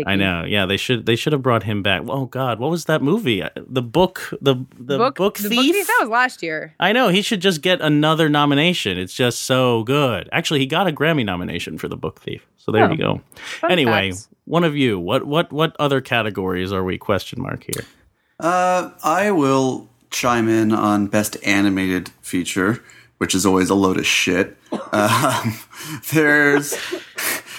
Picky. 0.00 0.10
I 0.10 0.16
know. 0.16 0.44
Yeah, 0.44 0.66
they 0.66 0.76
should. 0.76 1.06
They 1.06 1.16
should 1.16 1.32
have 1.32 1.42
brought 1.42 1.62
him 1.62 1.82
back. 1.82 2.02
Oh 2.08 2.26
God, 2.26 2.58
what 2.58 2.70
was 2.70 2.84
that 2.86 3.02
movie? 3.02 3.42
Uh, 3.42 3.50
The 3.56 3.82
book. 3.82 4.32
The 4.40 4.56
the 4.78 4.98
book, 4.98 5.38
the 5.38 5.48
thief. 5.48 5.86
That 5.86 5.98
was 6.00 6.08
last 6.10 6.42
year. 6.42 6.74
I 6.80 6.92
know. 6.92 7.08
He 7.08 7.22
should 7.22 7.40
just 7.40 7.62
get 7.62 7.80
another 7.80 8.28
nomination. 8.28 8.98
It's 8.98 9.14
just 9.14 9.42
so 9.44 9.82
good. 9.84 10.28
Actually, 10.32 10.60
he 10.60 10.66
got 10.66 10.86
a 10.88 10.92
Grammy 10.92 11.24
nomination 11.24 11.78
for 11.78 11.88
the 11.88 11.96
book 11.96 12.20
thief. 12.20 12.46
So 12.56 12.72
there 12.72 12.84
Oh. 12.86 12.90
you 12.90 12.96
go. 12.96 13.20
Fun 13.60 13.70
anyway, 13.72 14.10
facts. 14.10 14.28
one 14.44 14.64
of 14.64 14.76
you. 14.76 14.98
What 14.98 15.26
what 15.26 15.52
what 15.52 15.74
other 15.78 16.00
categories 16.00 16.72
are 16.72 16.84
we 16.84 16.98
question 16.98 17.40
mark 17.42 17.64
here? 17.64 17.84
Uh, 18.38 18.90
I 19.04 19.30
will 19.30 19.88
chime 20.10 20.48
in 20.48 20.72
on 20.72 21.06
best 21.06 21.36
animated 21.44 22.10
feature, 22.22 22.82
which 23.18 23.34
is 23.34 23.44
always 23.46 23.70
a 23.70 23.74
load 23.74 23.98
of 23.98 24.06
shit. 24.06 24.56
Um, 24.92 25.54
there's 26.12 26.74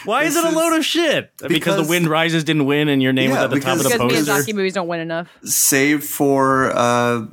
Why 0.06 0.24
is 0.24 0.36
it 0.36 0.44
a 0.46 0.50
load 0.50 0.78
of 0.78 0.86
shit? 0.86 1.32
Because, 1.38 1.54
because- 1.54 1.86
the 1.88 1.90
Wind 1.90 2.08
Rises 2.08 2.44
didn't 2.44 2.66
win, 2.66 2.88
and 2.90 3.02
your 3.02 3.14
name 3.14 3.30
Yeah, 3.32 3.36
was 3.36 3.44
at 3.46 3.50
the 3.52 3.60
top 3.60 3.78
of 3.78 3.84
the 3.84 3.90
Because 3.90 4.00
Because- 4.00 4.28
poster. 4.28 4.52
Miyazaki 4.52 4.56
movies 4.56 4.74
don't 4.74 4.88
win 4.88 5.00
enough. 5.00 5.28
save 5.44 6.04
for 6.04 6.72
uh, 6.76 7.26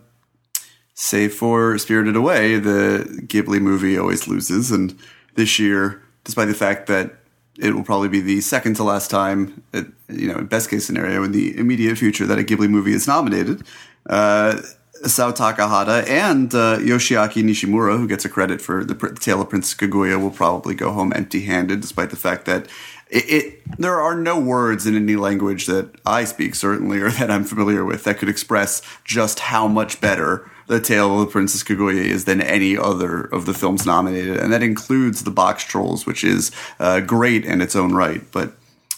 save 0.94 1.32
for 1.34 1.78
Spirited 1.78 2.16
Away, 2.16 2.58
the 2.58 3.06
Ghibli 3.26 3.60
movie 3.60 3.96
always 3.98 4.26
loses, 4.26 4.70
and 4.70 4.96
this 5.36 5.58
year, 5.58 6.02
despite 6.24 6.48
the 6.48 6.54
fact 6.54 6.86
that 6.88 7.14
it 7.58 7.74
will 7.74 7.82
probably 7.84 8.08
be 8.08 8.20
the 8.20 8.40
second 8.40 8.74
to 8.76 8.84
last 8.84 9.10
time, 9.10 9.62
it, 9.72 9.86
you 10.08 10.28
know, 10.28 10.38
in 10.38 10.46
best 10.46 10.70
case 10.70 10.84
scenario, 10.86 11.22
in 11.24 11.32
the 11.32 11.56
immediate 11.58 11.96
future, 11.98 12.26
that 12.26 12.38
a 12.38 12.42
Ghibli 12.42 12.68
movie 12.68 12.92
is 12.92 13.06
nominated. 13.08 13.62
Uh, 14.08 14.60
Isao 15.04 15.34
Takahata 15.34 16.06
and 16.08 16.54
uh, 16.54 16.78
Yoshiaki 16.78 17.42
Nishimura, 17.42 17.98
who 17.98 18.08
gets 18.08 18.24
a 18.24 18.28
credit 18.28 18.60
for 18.60 18.84
the, 18.84 18.94
Pr- 18.94 19.08
Tale 19.08 19.42
of 19.42 19.50
Princess 19.50 19.74
Kaguya, 19.74 20.20
will 20.20 20.30
probably 20.30 20.74
go 20.74 20.92
home 20.92 21.12
empty-handed, 21.14 21.80
despite 21.80 22.10
the 22.10 22.16
fact 22.16 22.44
that 22.46 22.66
it, 23.10 23.24
it 23.30 23.62
there 23.78 24.00
are 24.00 24.14
no 24.14 24.38
words 24.38 24.86
in 24.86 24.94
any 24.96 25.16
language 25.16 25.66
that 25.66 25.90
I 26.04 26.24
speak, 26.24 26.54
certainly, 26.54 27.00
or 27.00 27.10
that 27.10 27.30
I'm 27.30 27.44
familiar 27.44 27.84
with, 27.84 28.04
that 28.04 28.18
could 28.18 28.28
express 28.28 28.82
just 29.04 29.38
how 29.40 29.68
much 29.68 30.00
better 30.00 30.50
the 30.66 30.80
Tale 30.80 31.14
of 31.14 31.26
the 31.26 31.32
Princess 31.32 31.62
Kaguya 31.62 32.04
is 32.04 32.26
than 32.26 32.42
any 32.42 32.76
other 32.76 33.22
of 33.22 33.46
the 33.46 33.54
films 33.54 33.86
nominated, 33.86 34.36
and 34.36 34.52
that 34.52 34.62
includes 34.62 35.24
the 35.24 35.30
Box 35.30 35.64
Trolls, 35.64 36.04
which 36.06 36.22
is 36.22 36.52
uh, 36.78 37.00
great 37.00 37.44
in 37.44 37.60
its 37.60 37.74
own 37.74 37.94
right, 37.94 38.22
but. 38.32 38.52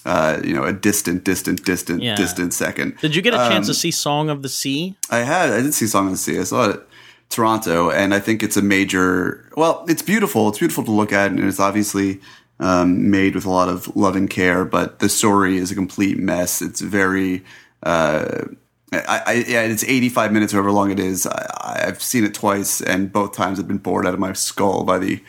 Uh, 0.06 0.40
you 0.42 0.54
know, 0.54 0.64
a 0.64 0.72
distant, 0.72 1.24
distant, 1.24 1.62
distant, 1.64 2.02
Yeah. 2.02 2.14
distant 2.16 2.54
second. 2.54 2.94
Did 3.02 3.14
you 3.14 3.20
get 3.20 3.34
a 3.34 3.36
chance 3.36 3.66
Um, 3.66 3.74
to 3.74 3.74
see 3.74 3.90
Song 3.90 4.30
of 4.30 4.40
the 4.42 4.48
Sea? 4.48 4.94
I 5.10 5.18
had. 5.18 5.50
I 5.50 5.60
did 5.60 5.74
see 5.74 5.86
Song 5.86 6.06
of 6.06 6.12
the 6.12 6.18
Sea. 6.18 6.38
I 6.38 6.44
saw 6.44 6.70
it 6.70 6.76
at 6.76 6.86
Toronto, 7.28 7.90
and 7.90 8.14
I 8.14 8.18
think 8.18 8.42
it's 8.42 8.56
a 8.56 8.62
major. 8.62 9.44
Well, 9.56 9.84
it's 9.88 10.00
beautiful. 10.02 10.48
It's 10.48 10.58
beautiful 10.58 10.84
to 10.84 10.90
look 10.90 11.12
at, 11.12 11.30
and 11.30 11.40
it's 11.40 11.60
obviously 11.60 12.20
um, 12.60 13.10
made 13.10 13.34
with 13.34 13.44
a 13.44 13.50
lot 13.50 13.68
of 13.68 13.94
love 13.94 14.16
and 14.16 14.28
care. 14.30 14.64
But 14.64 15.00
the 15.00 15.08
story 15.08 15.58
is 15.58 15.70
a 15.70 15.74
complete 15.74 16.18
mess. 16.18 16.62
It's 16.62 16.80
very. 16.80 17.44
Uh, 17.82 18.44
I, 18.92 19.22
I, 19.26 19.32
yeah, 19.46 19.60
it's 19.62 19.84
85 19.84 20.32
minutes, 20.32 20.52
however 20.52 20.72
long 20.72 20.90
it 20.90 20.98
is. 20.98 21.26
I, 21.26 21.84
I've 21.86 22.02
seen 22.02 22.24
it 22.24 22.34
twice, 22.34 22.80
and 22.80 23.12
both 23.12 23.32
times 23.36 23.60
I've 23.60 23.68
been 23.68 23.78
bored 23.78 24.06
out 24.06 24.14
of 24.14 24.20
my 24.20 24.32
skull 24.32 24.82
by 24.84 24.98
the 24.98 25.20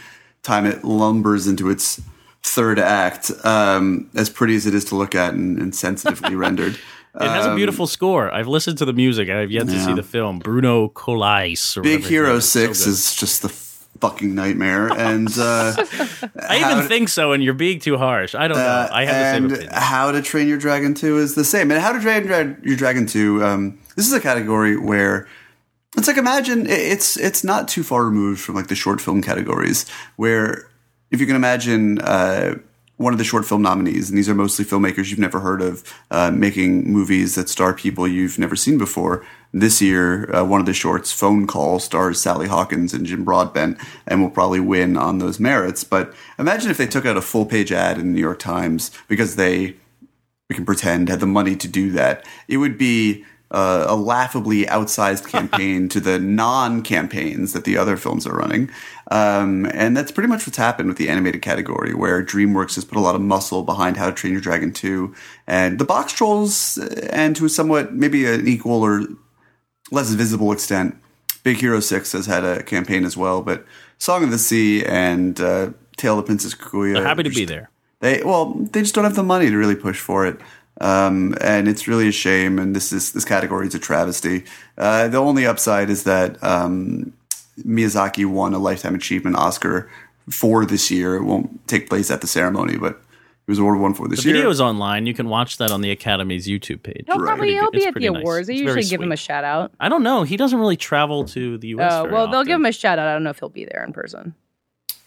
time 0.44 0.66
it 0.66 0.84
lumbers 0.84 1.46
into 1.48 1.70
its 1.70 2.02
third 2.44 2.80
act. 2.80 3.32
Um, 3.44 4.10
as 4.16 4.30
pretty 4.30 4.56
as 4.56 4.66
it 4.66 4.74
is 4.76 4.86
to 4.86 4.96
look 4.96 5.16
at 5.16 5.34
and, 5.34 5.58
and 5.60 5.76
sensitively 5.76 6.36
rendered. 6.46 6.78
It 7.14 7.22
has 7.28 7.46
a 7.46 7.56
beautiful 7.56 7.88
score. 7.88 8.32
I've 8.34 8.48
listened 8.48 8.78
to 8.78 8.86
the 8.86 8.94
music. 8.94 9.30
I've 9.30 9.52
yet 9.52 9.68
to 9.68 9.78
see 9.80 9.90
Um, 9.90 9.96
the 9.98 10.04
film. 10.04 10.40
Bruno 10.40 10.88
Coulais. 10.90 11.76
Or 11.78 11.82
Big 11.82 12.04
Hero. 12.06 12.40
So 12.40 12.60
Six 12.68 12.86
good. 12.86 12.90
is 12.90 13.16
just 13.16 13.42
the 13.42 13.50
fucking 13.50 14.34
nightmare, 14.34 14.88
and 14.88 15.28
uh, 15.38 15.74
I 16.50 16.58
even 16.60 16.78
to- 16.84 16.88
think 16.88 17.10
so, 17.10 17.34
and 17.34 17.44
you're 17.44 17.54
being 17.54 17.80
too 17.80 17.98
harsh. 17.98 18.34
I 18.34 18.48
don't 18.48 18.58
know. 18.58 18.64
uh, 18.64 18.88
I 18.92 19.04
have 19.06 19.42
the 19.44 19.56
same 19.58 19.64
and. 19.68 19.74
How 19.74 20.12
to 20.14 20.22
Train 20.22 20.48
Your 20.48 20.58
Dragon 20.58 20.94
Two 20.94 21.18
is 21.18 21.36
the 21.36 21.44
same, 21.44 21.70
and 21.70 21.82
How 21.82 21.92
to 21.92 22.00
Train 22.00 22.58
Your 22.64 22.78
Dragon 22.78 23.06
Two. 23.06 23.44
Um, 23.44 23.78
this 23.98 24.08
is 24.08 24.14
a 24.14 24.22
category 24.22 24.78
where 24.78 25.28
it's 25.98 26.08
like 26.08 26.18
imagine 26.18 26.66
it's 26.68 27.18
it's 27.18 27.44
not 27.44 27.68
too 27.68 27.84
far 27.84 28.06
removed 28.06 28.40
from 28.40 28.56
like 28.56 28.68
the 28.68 28.76
short 28.76 29.02
film 29.02 29.22
categories, 29.22 29.86
where 30.16 30.66
if 31.12 31.20
you 31.20 31.28
can 31.28 31.36
imagine. 31.36 32.00
Uh, 32.00 32.56
one 32.98 33.14
of 33.14 33.18
the 33.18 33.26
short 33.26 33.46
film 33.46 33.64
nominees, 33.64 34.10
and 34.10 34.18
these 34.18 34.30
are 34.30 34.36
mostly 34.36 34.64
filmmakers 34.64 35.10
you've 35.10 35.18
never 35.18 35.40
heard 35.40 35.60
of, 35.60 35.84
uh, 36.12 36.30
making 36.30 36.92
movies 36.92 37.34
that 37.34 37.50
star 37.50 37.74
people 37.74 38.08
you've 38.08 38.38
never 38.38 38.56
seen 38.56 38.78
before. 38.78 39.26
This 39.52 39.82
year, 39.82 40.34
uh, 40.34 40.46
one 40.46 40.60
of 40.60 40.68
the 40.68 40.74
shorts, 40.74 41.12
Phone 41.12 41.48
Call, 41.48 41.80
stars 41.80 42.22
Sally 42.22 42.48
Hawkins 42.48 42.94
and 42.94 43.06
Jim 43.06 43.26
Broadbent, 43.26 43.80
and 44.06 44.22
will 44.22 44.30
probably 44.30 44.60
win 44.60 44.98
on 44.98 45.18
those 45.18 45.40
merits. 45.40 45.84
But 45.84 46.14
imagine 46.38 46.70
if 46.70 46.78
they 46.78 46.86
took 46.86 47.06
out 47.06 47.18
a 47.18 47.22
full 47.22 47.46
page 47.46 47.72
ad 47.72 47.98
in 47.98 48.08
the 48.08 48.14
New 48.14 48.22
York 48.22 48.40
Times 48.40 48.92
because 49.08 49.36
they 49.36 49.76
we 50.48 50.56
can 50.56 50.66
pretend 50.66 51.08
had 51.08 51.22
the 51.22 51.26
money 51.26 51.56
to 51.56 51.68
do 51.68 51.92
that. 51.92 52.26
It 52.50 52.58
would 52.58 52.78
be 52.78 53.26
uh, 53.52 53.86
a 53.88 53.96
laughably 53.96 54.66
outsized 54.66 55.28
campaign 55.36 55.88
to 55.90 56.00
the 56.00 56.18
non-campaigns 56.18 57.54
that 57.54 57.64
the 57.66 57.78
other 57.78 57.98
films 57.98 58.26
are 58.26 58.36
running, 58.36 58.70
um, 59.12 59.66
and 59.74 59.96
that's 59.96 60.12
pretty 60.12 60.30
much 60.30 60.48
what's 60.48 60.58
happened 60.58 60.88
with 60.88 60.98
the 60.98 61.10
animated 61.10 61.42
category, 61.42 61.94
where 61.94 62.24
DreamWorks 62.24 62.76
has 62.76 62.86
put 62.86 62.98
a 62.98 63.02
lot 63.02 63.14
of 63.16 63.22
muscle 63.22 63.64
behind 63.64 63.98
How 63.98 64.08
to 64.08 64.14
Train 64.14 64.34
Your 64.34 64.42
Dragon 64.42 64.72
2, 64.72 65.14
and 65.48 65.80
the 65.80 65.86
Box 65.86 66.14
Trolls, 66.14 66.78
uh, 66.78 67.08
and 67.12 67.36
to 67.36 67.46
a 67.46 67.50
somewhat 67.50 67.94
maybe 67.94 68.26
an 68.26 68.48
equal 68.48 68.82
or 68.82 69.06
less 69.92 70.10
visible 70.12 70.52
extent, 70.52 70.98
Big 71.44 71.58
Hero 71.58 71.80
6 71.80 72.12
has 72.14 72.26
had 72.26 72.44
a 72.44 72.64
campaign 72.64 73.04
as 73.04 73.18
well, 73.18 73.42
but 73.42 73.66
Song 73.98 74.24
of 74.24 74.32
the 74.32 74.38
Sea 74.38 74.86
and 74.86 75.40
uh, 75.42 75.72
Tale 75.98 76.18
of 76.18 76.26
the 76.26 76.28
Princess 76.28 76.56
Kaguya. 76.56 76.94
They're 76.94 77.04
happy 77.04 77.24
to 77.24 77.30
just- 77.30 77.38
be 77.40 77.46
there. 77.46 77.70
they 78.00 78.24
well, 78.24 78.54
they 78.54 78.82
just 78.82 78.96
don't 78.96 79.04
have 79.04 79.16
the 79.16 79.24
money 79.24 79.50
to 79.50 79.58
really 79.58 79.76
push 79.76 80.00
for 80.00 80.26
it, 80.26 80.40
um, 80.80 81.36
and 81.42 81.68
it's 81.68 81.88
really 81.88 82.08
a 82.08 82.12
shame. 82.12 82.58
And 82.60 82.76
this 82.76 82.92
is 82.94 83.12
this 83.12 83.26
category 83.26 83.68
is 83.68 83.76
a 83.76 83.80
travesty. 83.80 84.46
Uh, 84.78 85.08
the 85.08 85.18
only 85.18 85.46
upside 85.46 85.90
is 85.90 86.04
that 86.06 86.42
um, 86.44 87.14
Miyazaki 87.64 88.26
won 88.26 88.54
a 88.54 88.60
lifetime 88.60 88.96
achievement 88.96 89.36
Oscar 89.36 89.90
for 90.30 90.66
this 90.66 90.90
year. 90.90 91.16
It 91.16 91.24
won't 91.24 91.68
take 91.68 91.90
place 91.90 92.10
at 92.10 92.22
the 92.22 92.28
ceremony, 92.28 92.78
but 92.78 93.02
he 93.48 93.52
was 93.52 93.60
awarded 93.60 93.82
one 93.82 93.94
for 93.94 94.08
this 94.08 94.20
The 94.22 94.28
year. 94.30 94.34
The 94.34 94.40
video 94.40 94.50
is 94.52 94.62
online. 94.62 95.06
You 95.08 95.14
can 95.14 95.28
watch 95.28 95.58
that 95.58 95.72
on 95.72 95.82
the 95.82 95.92
Academy's 95.92 96.48
YouTube 96.48 96.84
page. 96.84 97.04
He'll 97.08 97.18
Right. 97.18 97.26
probably 97.26 97.48
Pretty 97.48 97.54
he'll 97.56 97.72
be 97.72 97.86
at 97.88 97.94
the 97.96 98.10
nice. 98.10 98.22
awards. 98.22 98.48
They 98.48 98.54
It's 98.54 98.62
usually 98.62 98.84
give 98.84 99.02
him 99.02 99.12
a 99.12 99.18
shout 99.18 99.44
out. 99.44 99.72
I 99.80 99.90
don't 99.90 100.04
know. 100.04 100.24
He 100.24 100.38
doesn't 100.38 100.58
really 100.60 100.78
travel 100.78 101.26
to 101.26 101.58
the 101.58 101.70
U.S. 101.70 101.92
Oh 101.92 102.04
very 102.04 102.14
well, 102.14 102.28
they'll 102.28 102.36
often. 102.42 102.48
give 102.48 102.56
him 102.56 102.66
a 102.66 102.72
shout 102.72 102.98
out. 103.00 103.08
I 103.08 103.14
don't 103.14 103.24
know 103.24 103.32
if 103.32 103.40
he'll 103.40 103.50
be 103.50 103.66
there 103.66 103.84
in 103.84 103.94
person. 103.94 104.36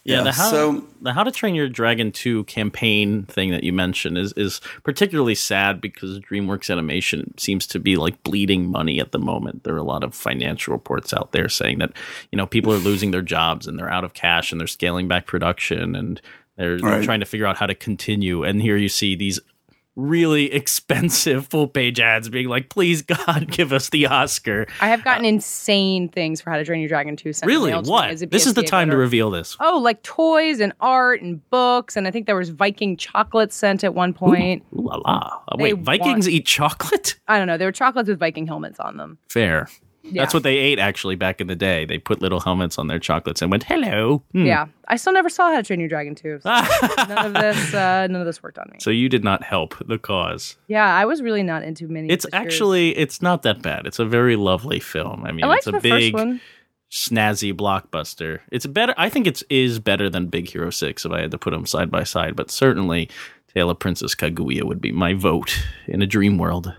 Yeah, 0.05 0.19
Yeah, 0.19 0.23
the 0.25 0.33
how 0.33 0.51
so- 0.51 0.85
the 1.01 1.13
How 1.15 1.23
to 1.25 1.31
Train 1.31 1.55
Your 1.55 1.69
Dragon 1.69 2.13
2 2.13 2.45
campaign 2.45 3.23
thing 3.25 3.51
that 3.53 3.65
you 3.65 3.73
mentioned 3.73 4.19
is 4.19 4.33
is 4.35 4.61
particularly 4.83 5.35
sad 5.35 5.81
because 5.81 6.21
DreamWorks 6.21 6.71
Animation 6.71 7.37
seems 7.39 7.67
to 7.69 7.79
be 7.79 7.97
like 7.97 8.23
bleeding 8.23 8.71
money 8.71 9.01
at 9.01 9.13
the 9.13 9.19
moment. 9.19 9.65
There 9.65 9.75
are 9.75 9.79
a 9.79 9.83
lot 9.83 10.05
of 10.05 10.15
financial 10.15 10.73
reports 10.75 11.15
out 11.15 11.33
there 11.33 11.49
saying 11.49 11.79
that, 11.79 11.93
you 12.31 12.37
know, 12.37 12.47
people 12.47 12.73
are 12.73 12.77
losing 12.79 13.13
their 13.13 13.23
jobs 13.23 13.67
and 13.67 13.79
they're 13.79 13.91
out 13.91 14.05
of 14.05 14.13
cash 14.15 14.53
and 14.53 14.61
they're 14.61 14.67
scaling 14.69 15.09
back 15.09 15.27
production 15.27 15.95
and 15.97 16.21
they're, 16.57 16.79
they're 16.79 17.03
trying 17.03 17.21
to 17.21 17.27
figure 17.27 17.47
out 17.47 17.57
how 17.57 17.67
to 17.67 17.75
continue. 17.75 18.45
And 18.45 18.61
here 18.63 18.77
you 18.77 18.89
see 18.89 19.17
these 19.17 19.41
really 19.97 20.53
expensive 20.53 21.47
full 21.47 21.69
page 21.69 22.01
ads 22.01 22.29
being 22.29 22.49
like, 22.49 22.69
"Please 22.69 23.03
God, 23.03 23.47
give 23.51 23.73
us 23.73 23.89
the 23.91 24.07
Oscar." 24.07 24.67
I 24.81 24.89
have 24.89 25.05
gotten 25.05 25.25
insane 25.25 26.09
things 26.09 26.41
for 26.41 26.51
How 26.51 26.57
to 26.57 26.65
Train 26.65 26.81
Your 26.81 26.89
Dragon 26.89 27.17
2. 27.17 27.33
sent 27.33 27.47
Really? 27.49 27.73
What? 27.73 28.11
as 28.11 28.21
This 28.21 28.47
is 28.47 28.55
the 28.55 28.63
time 28.63 28.91
to 28.91 28.97
reveal 28.97 29.31
this. 29.31 29.57
Oh, 29.61 29.79
like 29.79 30.03
toys 30.03 30.61
and 30.61 30.73
art 30.81 31.23
and 31.23 31.49
books, 31.51 31.97
and 31.97 32.07
I 32.07 32.11
think 32.11 32.27
there 32.27 32.37
was 32.37 32.51
Viking 32.51 32.97
chocolate 32.97 33.53
sent 33.53 33.85
at 33.85 33.95
one 33.95 34.13
point. 34.13 34.63
Ooh 34.75 34.83
la 34.83 34.97
la. 34.97 35.41
Uh, 35.49 35.57
They 35.57 35.73
Wait, 35.75 35.79
Vikings 35.85 36.27
want- 36.27 36.35
eat 36.35 36.47
chocolate? 36.47 37.17
I 37.29 37.39
don't 37.39 37.47
know. 37.47 37.57
There 37.57 37.69
were 37.69 37.73
chocolates 37.73 38.09
with 38.09 38.19
Viking 38.19 38.47
helmets 38.47 38.79
on 38.81 38.97
them. 38.97 39.19
Fair. 39.29 39.69
Yeah. 40.05 40.23
That's 40.23 40.35
what 40.35 40.43
they 40.43 40.57
ate 40.59 40.79
actually 40.79 41.17
back 41.17 41.41
in 41.41 41.47
the 41.47 41.57
day. 41.57 41.87
They 41.87 41.99
put 41.99 42.21
little 42.21 42.41
helmets 42.41 42.79
on 42.79 42.89
their 42.89 42.99
chocolates 42.99 43.41
and 43.41 43.51
went, 43.51 43.63
"Hello." 43.63 44.23
Hmm. 44.33 44.45
Yeah, 44.45 44.67
I 44.87 44.97
still 44.97 45.15
never 45.15 45.31
saw 45.31 45.51
How 45.51 45.57
to 45.57 45.63
Train 45.63 45.81
Your 45.81 45.89
Dragon 45.89 46.15
2. 46.15 46.41
So 46.43 46.49
none 47.09 47.27
of 47.27 47.33
this, 47.33 47.75
uh, 47.75 48.07
none 48.09 48.21
of 48.21 48.27
this 48.27 48.43
worked 48.43 48.59
on 48.59 48.69
me. 48.71 48.77
So 48.81 48.91
you 48.91 49.09
did 49.09 49.25
not 49.25 49.43
help 49.43 49.75
the 49.87 49.99
cause. 49.99 50.57
Yeah, 50.69 50.95
I 50.95 51.07
was 51.07 51.23
really 51.23 51.43
not 51.43 51.63
into 51.63 51.89
many. 51.89 52.11
It's 52.11 52.25
series. 52.31 52.35
actually 52.35 52.97
it's 52.97 53.23
not 53.23 53.43
that 53.43 53.63
bad. 53.63 53.87
It's 53.87 53.99
a 53.99 54.05
very 54.05 54.37
lovely 54.37 54.79
film. 54.79 55.25
I 55.25 55.33
mean, 55.33 55.45
I 55.45 55.55
it's 55.55 55.67
a 55.67 55.81
big 55.81 56.15
snazzy 56.91 57.53
blockbuster. 57.53 58.41
It's 58.53 58.67
better. 58.67 58.95
I 58.99 59.09
think 59.09 59.27
it's 59.27 59.43
is 59.49 59.79
better 59.79 60.11
than 60.11 60.27
Big 60.27 60.51
Hero 60.51 60.71
Six 60.71 61.05
if 61.05 61.13
I 61.13 61.23
had 61.23 61.31
to 61.31 61.39
put 61.39 61.51
them 61.53 61.67
side 61.67 61.91
by 61.91 62.05
side. 62.05 62.37
But 62.37 62.51
certainly, 62.51 63.09
Tale 63.55 63.71
of 63.71 63.79
Princess 63.79 64.15
Kaguya 64.15 64.65
would 64.65 64.81
be 64.81 64.93
my 64.93 65.15
vote 65.15 65.65
in 65.87 66.03
a 66.03 66.07
dream 66.07 66.39
world. 66.39 66.75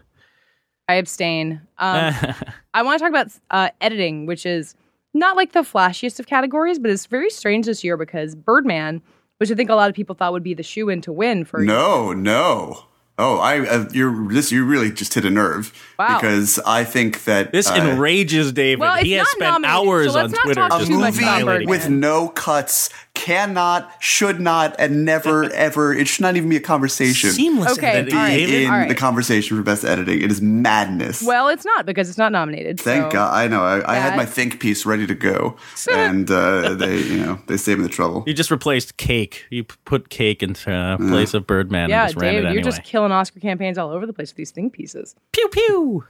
I 0.87 0.95
abstain. 0.95 1.61
Um, 1.77 2.13
I 2.73 2.81
want 2.83 2.99
to 2.99 3.03
talk 3.03 3.09
about 3.09 3.27
uh, 3.51 3.69
editing, 3.81 4.25
which 4.25 4.45
is 4.45 4.75
not 5.13 5.35
like 5.35 5.53
the 5.53 5.61
flashiest 5.61 6.19
of 6.19 6.27
categories, 6.27 6.77
but 6.79 6.91
it's 6.91 7.05
very 7.05 7.29
strange 7.29 7.65
this 7.65 7.83
year 7.83 7.97
because 7.97 8.35
Birdman, 8.35 9.01
which 9.37 9.49
I 9.51 9.55
think 9.55 9.69
a 9.69 9.75
lot 9.75 9.89
of 9.89 9.95
people 9.95 10.15
thought 10.15 10.31
would 10.33 10.43
be 10.43 10.53
the 10.53 10.63
shoe 10.63 10.89
in 10.89 11.01
to 11.01 11.11
win 11.13 11.45
for 11.45 11.61
No, 11.61 12.13
no. 12.13 12.85
Oh, 13.17 13.37
I 13.37 13.59
uh, 13.65 13.87
you're 13.93 14.27
this 14.27 14.51
you 14.51 14.65
really 14.65 14.91
just 14.91 15.13
hit 15.13 15.23
a 15.23 15.29
nerve 15.29 15.71
Wow. 15.97 16.19
because 16.19 16.59
I 16.65 16.83
think 16.83 17.23
that 17.23 17.53
This 17.53 17.69
uh, 17.69 17.75
enrages 17.75 18.51
David. 18.51 18.81
Well, 18.81 18.97
he 18.97 19.13
has 19.13 19.29
spent 19.29 19.65
hours 19.65 20.11
so 20.11 20.19
on 20.19 20.31
Twitter 20.31 20.53
talk 20.55 20.73
a 20.73 20.77
just 20.79 20.91
too 20.91 20.99
much 20.99 21.13
movie 21.13 21.23
about 21.23 21.37
annihilating 21.41 21.67
Birdman. 21.69 21.69
with 21.69 21.89
no 21.89 22.27
cuts 22.27 22.89
cannot, 23.15 23.91
should 23.99 24.39
not, 24.39 24.75
and 24.77 25.03
never 25.05 25.43
ever. 25.53 25.93
It 25.93 26.07
should 26.07 26.21
not 26.21 26.35
even 26.35 26.49
be 26.49 26.57
a 26.57 26.61
conversation. 26.61 27.31
seamless 27.31 27.77
Okay, 27.77 27.87
editing, 27.87 28.15
all 28.17 28.23
right. 28.23 28.35
David. 28.37 28.61
in 28.63 28.69
all 28.69 28.77
right. 28.77 28.89
the 28.89 28.95
conversation 28.95 29.57
for 29.57 29.63
best 29.63 29.83
editing. 29.83 30.21
It 30.21 30.29
is 30.31 30.41
madness. 30.41 31.23
Well, 31.23 31.47
it's 31.47 31.65
not 31.65 31.85
because 31.85 32.09
it's 32.09 32.17
not 32.17 32.31
nominated. 32.31 32.79
Thank 32.79 33.05
so- 33.05 33.11
God. 33.11 33.33
I 33.33 33.47
know. 33.47 33.63
I, 33.63 33.95
I 33.95 33.95
had 33.95 34.15
my 34.15 34.25
think 34.25 34.59
piece 34.59 34.85
ready 34.85 35.07
to 35.07 35.15
go, 35.15 35.55
and 35.91 36.29
uh, 36.29 36.73
they, 36.75 37.01
you 37.01 37.17
know, 37.25 37.39
they 37.47 37.57
saved 37.57 37.79
me 37.79 37.83
the 37.87 37.89
trouble. 37.93 38.23
You 38.27 38.33
just 38.33 38.51
replaced 38.51 38.97
cake. 38.97 39.45
You 39.49 39.63
put 39.63 40.09
cake 40.09 40.43
into 40.43 40.71
uh, 40.71 40.97
place 40.97 41.33
of 41.33 41.47
Birdman 41.47 41.89
Yeah, 41.89 42.03
and 42.03 42.09
just 42.13 42.21
ran 42.21 42.33
Dave, 42.33 42.35
it 42.43 42.45
anyway. 42.47 42.53
you're 42.55 42.63
just 42.63 42.83
killing 42.83 43.11
Oscar 43.11 43.39
campaigns 43.39 43.77
all 43.77 43.89
over 43.89 44.05
the 44.05 44.13
place 44.13 44.29
with 44.31 44.37
these 44.37 44.51
think 44.51 44.73
pieces. 44.73 45.15
pew 45.31 45.47
pew. 45.49 46.03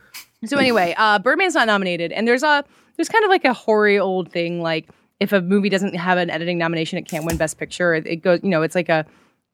So 0.46 0.58
anyway, 0.58 0.94
uh, 0.98 1.20
Birdman's 1.20 1.56
not 1.56 1.68
nominated, 1.68 2.12
and 2.12 2.28
there's 2.28 2.44
a 2.44 2.64
there's 2.98 3.10
kind 3.10 3.24
of 3.24 3.30
like 3.30 3.46
a 3.46 3.54
hoary 3.54 3.98
old 4.00 4.32
thing 4.32 4.62
like 4.62 4.88
if 5.20 5.32
a 5.32 5.42
movie 5.42 5.70
doesn't 5.70 5.96
have 5.96 6.18
an 6.18 6.30
editing 6.30 6.58
nomination, 6.58 6.98
it 6.98 7.08
can't 7.08 7.26
win 7.26 7.38
Best 7.38 7.58
Picture. 7.58 7.94
It, 7.96 8.22
goes, 8.22 8.40
you 8.44 8.50
know, 8.50 8.62
it's 8.62 8.76
like 8.76 8.90
a, 8.90 9.06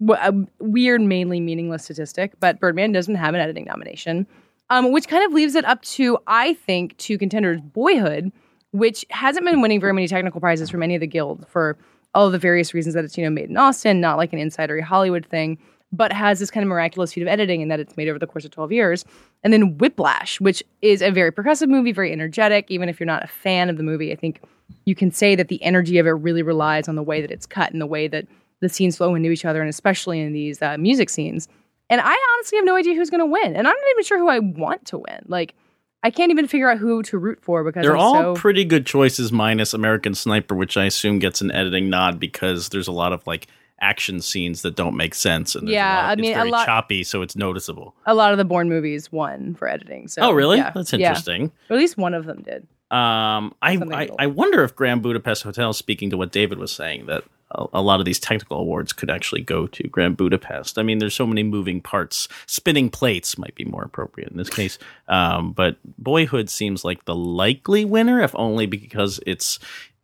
a 0.10 0.34
weird, 0.60 1.02
mainly 1.02 1.40
meaningless 1.40 1.84
statistic. 1.84 2.34
But 2.40 2.60
Birdman 2.60 2.92
doesn't 2.92 3.16
have 3.16 3.34
an 3.34 3.42
editing 3.42 3.66
nomination, 3.66 4.26
um, 4.70 4.92
which 4.92 5.08
kind 5.08 5.26
of 5.26 5.34
leaves 5.34 5.56
it 5.56 5.66
up 5.66 5.82
to 5.84 6.18
I 6.28 6.54
think 6.54 6.98
two 6.98 7.18
contenders: 7.18 7.62
Boyhood, 7.62 8.32
which 8.72 9.06
hasn't 9.10 9.46
been 9.46 9.62
winning 9.62 9.80
very 9.80 9.94
many 9.94 10.08
technical 10.08 10.42
prizes 10.42 10.70
from 10.70 10.84
any 10.84 10.96
of 10.96 11.02
the 11.02 11.08
guilds 11.08 11.46
for 11.48 11.78
all 12.14 12.30
the 12.30 12.40
various 12.40 12.74
reasons 12.74 12.96
that 12.96 13.06
it's 13.06 13.18
you 13.18 13.24
know 13.24 13.30
made 13.30 13.50
in 13.50 13.58
Austin, 13.58 14.02
not 14.02 14.18
like 14.18 14.34
an 14.34 14.40
insidery 14.40 14.82
Hollywood 14.82 15.26
thing 15.26 15.58
but 15.92 16.14
has 16.14 16.40
this 16.40 16.52
kind 16.52 16.64
of 16.64 16.70
miraculous 16.70 17.14
feat 17.14 17.22
of 17.22 17.28
editing 17.28 17.62
in 17.62 17.68
that 17.68 17.80
it's 17.80 17.98
made 17.98 18.08
over 18.08 18.20
the 18.20 18.28
course 18.28 18.46
of 18.46 18.52
12 18.52 18.72
years. 18.72 19.06
And 19.44 19.52
then 19.52 19.78
Whiplash, 19.78 20.40
which 20.40 20.64
is 20.82 21.02
a 21.02 21.10
very 21.10 21.32
progressive 21.32 21.70
movie, 21.70 21.92
very 21.92 22.12
energetic. 22.12 22.70
Even 22.70 22.90
if 22.90 23.00
you're 23.00 23.08
not 23.08 23.24
a 23.24 23.28
fan 23.28 23.70
of 23.70 23.78
the 23.78 23.84
movie, 23.84 24.12
I 24.12 24.16
think 24.16 24.42
you 24.86 24.96
can 24.96 25.12
say 25.12 25.36
that 25.36 25.48
the 25.48 25.62
energy 25.64 25.98
of 25.98 26.06
it 26.06 26.12
really 26.12 26.44
relies 26.44 26.88
on 26.88 26.96
the 26.96 27.04
way 27.04 27.22
that 27.22 27.32
it's 27.32 27.46
cut 27.46 27.72
and 27.72 27.82
the 27.82 27.88
way 27.88 28.08
that 28.08 28.28
the 28.60 28.70
scenes 28.70 28.98
flow 28.98 29.16
into 29.16 29.32
each 29.32 29.46
other, 29.46 29.60
and 29.60 29.70
especially 29.70 30.20
in 30.20 30.34
these 30.34 30.62
uh, 30.62 30.78
music 30.78 31.10
scenes. 31.10 31.48
And 31.90 32.00
I 32.00 32.16
honestly 32.36 32.58
have 32.58 32.66
no 32.66 32.76
idea 32.76 32.94
who's 32.94 33.10
going 33.10 33.20
to 33.20 33.26
win. 33.26 33.56
And 33.56 33.68
I'm 33.68 33.74
not 33.74 33.92
even 33.92 34.04
sure 34.04 34.20
who 34.20 34.30
I 34.30 34.40
want 34.40 34.86
to 34.88 35.00
win. 35.00 35.26
Like, 35.28 35.56
I 36.04 36.10
can't 36.10 36.32
even 36.32 36.48
figure 36.48 36.70
out 36.70 36.78
who 36.78 37.04
to 37.04 37.18
root 37.18 37.40
for 37.42 37.64
because 37.64 37.84
They're 37.84 37.98
I'm 37.98 38.02
all 38.02 38.14
so 38.14 38.34
pretty 38.34 38.64
good 38.64 38.86
choices, 38.86 39.32
minus 39.32 39.74
American 39.74 40.16
Sniper, 40.16 40.56
which 40.56 40.78
I 40.78 40.86
assume 40.86 41.20
gets 41.20 41.42
an 41.42 41.52
editing 41.52 41.90
nod 41.90 42.20
because 42.20 42.70
there's 42.70 42.88
a 42.88 42.92
lot 42.92 43.14
of 43.14 43.26
like 43.28 43.48
action 43.82 44.22
scenes 44.22 44.62
that 44.62 44.76
don't 44.76 44.96
make 44.96 45.14
sense. 45.16 45.56
And 45.56 45.68
Yeah, 45.68 45.96
lot, 45.96 46.06
I 46.06 46.16
mean, 46.16 46.26
it's 46.32 46.36
a 46.36 46.40
very 46.40 46.52
lot- 46.52 46.66
choppy, 46.66 47.04
so 47.04 47.22
it's 47.22 47.36
noticeable. 47.36 47.96
a 48.06 48.14
lot 48.14 48.32
of 48.32 48.38
the 48.38 48.46
Bourne 48.46 48.70
movies 48.70 49.12
won 49.12 49.56
for 49.56 49.68
editing. 49.68 50.08
So 50.08 50.22
oh, 50.22 50.32
really? 50.32 50.58
yeah, 50.58 50.72
That's 50.74 50.94
yeah. 50.94 51.08
interesting. 51.10 51.52
Or 51.70 51.76
at 51.76 51.80
least 51.80 51.98
one 51.98 52.14
of 52.14 52.26
them 52.26 52.42
did. 52.44 52.68
Um, 52.92 53.56
I, 53.62 53.78
I. 53.94 54.10
I 54.20 54.28
wonder 54.28 54.64
if 54.66 54.76
Grand 54.76 55.02
Budapest 55.02 55.44
Hotel, 55.44 55.72
speaking 55.72 56.10
to 56.10 56.18
what 56.18 56.34
David 56.34 56.58
was 56.60 56.74
saying, 56.74 57.06
that 57.06 57.24
a, 57.52 57.66
a 57.76 57.82
lot 57.82 58.02
of 58.02 58.06
these 58.06 58.20
technical 58.20 58.58
awards 58.58 58.92
could 58.92 59.10
actually 59.10 59.40
go 59.42 59.66
to 59.68 59.84
Grand 59.88 60.18
Budapest. 60.18 60.78
I 60.78 60.84
mean, 60.84 60.98
there's 60.98 61.16
so 61.16 61.26
many 61.26 61.42
moving 61.42 61.80
parts. 61.80 62.28
Spinning 62.48 62.90
plates 62.90 63.38
might 63.38 63.56
be 63.56 63.64
more 63.64 63.84
appropriate 63.84 64.30
in 64.30 64.38
this 64.38 64.50
case. 64.50 64.78
Um, 65.08 65.54
but 65.54 65.78
Boyhood 65.98 66.50
seems 66.50 66.84
like 66.84 67.06
the 67.06 67.16
likely 67.16 67.86
winner, 67.86 68.22
if 68.22 68.36
only 68.36 68.66
because 68.66 69.22
it's 69.26 69.58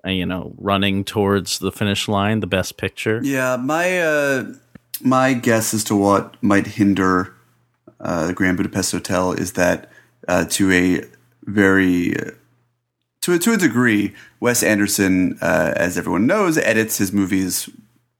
you 0.09 0.25
know 0.25 0.53
running 0.57 1.03
towards 1.03 1.59
the 1.59 1.71
finish 1.71 2.07
line, 2.07 2.39
the 2.39 2.47
best 2.47 2.77
picture. 2.77 3.19
Yeah, 3.23 3.57
my 3.57 3.99
uh, 3.99 4.53
my 5.01 5.33
guess 5.33 5.73
as 5.73 5.83
to 5.85 5.95
what 5.95 6.41
might 6.41 6.67
hinder 6.67 7.33
uh, 7.99 8.27
the 8.27 8.33
Grand 8.33 8.57
Budapest 8.57 8.91
Hotel 8.91 9.31
is 9.31 9.53
that 9.53 9.91
uh, 10.27 10.45
to 10.51 10.71
a 10.71 11.03
very 11.43 12.17
uh, 12.17 12.31
to 13.21 13.33
a, 13.33 13.39
to 13.39 13.53
a 13.53 13.57
degree, 13.57 14.13
Wes 14.39 14.63
Anderson, 14.63 15.37
uh, 15.41 15.73
as 15.75 15.97
everyone 15.97 16.27
knows, 16.27 16.57
edits 16.57 16.97
his 16.97 17.11
movies 17.11 17.69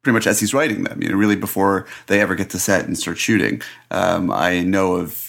pretty 0.04 0.14
much 0.14 0.28
as 0.28 0.40
he's 0.40 0.54
writing 0.54 0.84
them. 0.84 1.02
You 1.02 1.10
know, 1.10 1.16
really 1.16 1.36
before 1.36 1.86
they 2.08 2.22
ever 2.22 2.36
get 2.36 2.50
to 2.52 2.60
set 2.60 2.86
and 2.86 2.98
start 2.98 3.18
shooting. 3.18 3.62
Um, 3.92 4.32
I 4.32 4.62
know 4.62 4.96
of 4.96 5.27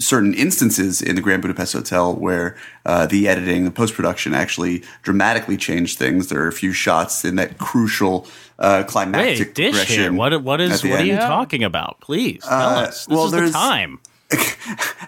certain 0.00 0.34
instances 0.34 1.00
in 1.02 1.14
the 1.16 1.20
Grand 1.22 1.42
Budapest 1.42 1.74
Hotel 1.74 2.14
where 2.14 2.56
uh, 2.86 3.06
the 3.06 3.28
editing, 3.28 3.64
the 3.64 3.70
post 3.70 3.94
production 3.94 4.34
actually 4.34 4.82
dramatically 5.02 5.56
changed 5.56 5.98
things. 5.98 6.28
There 6.28 6.42
are 6.42 6.48
a 6.48 6.52
few 6.52 6.72
shots 6.72 7.24
in 7.24 7.36
that 7.36 7.58
crucial 7.58 8.26
uh, 8.58 8.84
climactic 8.84 9.48
Wait, 9.48 9.54
dish 9.54 9.74
here. 9.74 9.80
progression. 10.10 10.16
What 10.16 10.42
what 10.42 10.60
at 10.60 10.70
what 10.82 11.00
are 11.00 11.04
you 11.04 11.16
talking 11.16 11.62
about? 11.62 12.00
Please 12.00 12.42
tell 12.42 12.52
Uh, 12.52 12.82
us. 12.82 13.06
This 13.06 13.14
well, 13.14 13.24
is 13.26 13.30
the 13.32 13.36
there's- 13.38 13.52
time. 13.52 14.00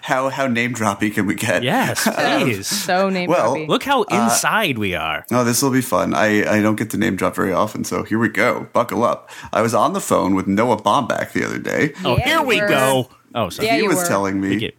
how 0.03 0.29
how 0.29 0.45
name 0.45 0.71
droppy 0.73 1.11
can 1.11 1.25
we 1.25 1.33
get? 1.33 1.63
Yes, 1.63 2.07
please. 2.15 2.67
So 2.67 3.09
name 3.09 3.27
Well, 3.29 3.55
droppy. 3.55 3.67
Look 3.67 3.83
how 3.83 4.03
Uh, 4.03 4.23
inside 4.25 4.77
we 4.77 4.93
are. 4.93 5.25
Oh, 5.31 5.43
this 5.43 5.63
will 5.63 5.71
be 5.71 5.81
fun. 5.81 6.13
I, 6.13 6.45
I 6.57 6.61
don't 6.61 6.75
get 6.75 6.91
to 6.91 6.97
name 6.97 7.15
drop 7.15 7.35
very 7.35 7.51
often, 7.51 7.83
so 7.83 8.03
here 8.03 8.19
we 8.19 8.29
go. 8.29 8.67
Buckle 8.71 9.03
up. 9.03 9.29
I 9.51 9.63
was 9.63 9.73
on 9.73 9.93
the 9.93 9.99
phone 9.99 10.35
with 10.35 10.45
Noah 10.47 10.77
Baumbach 10.77 11.31
the 11.33 11.43
other 11.43 11.57
day. 11.57 11.93
Oh, 12.03 12.17
Yeah, 12.19 12.25
here 12.27 12.41
we 12.43 12.61
were. 12.61 12.67
go. 12.67 13.09
Oh, 13.35 13.49
sorry. 13.49 13.67
Yeah, 13.67 13.75
he 13.75 13.83
you 13.83 13.89
was 13.89 13.97
were. 13.97 14.07
telling 14.07 14.41
me 14.41 14.71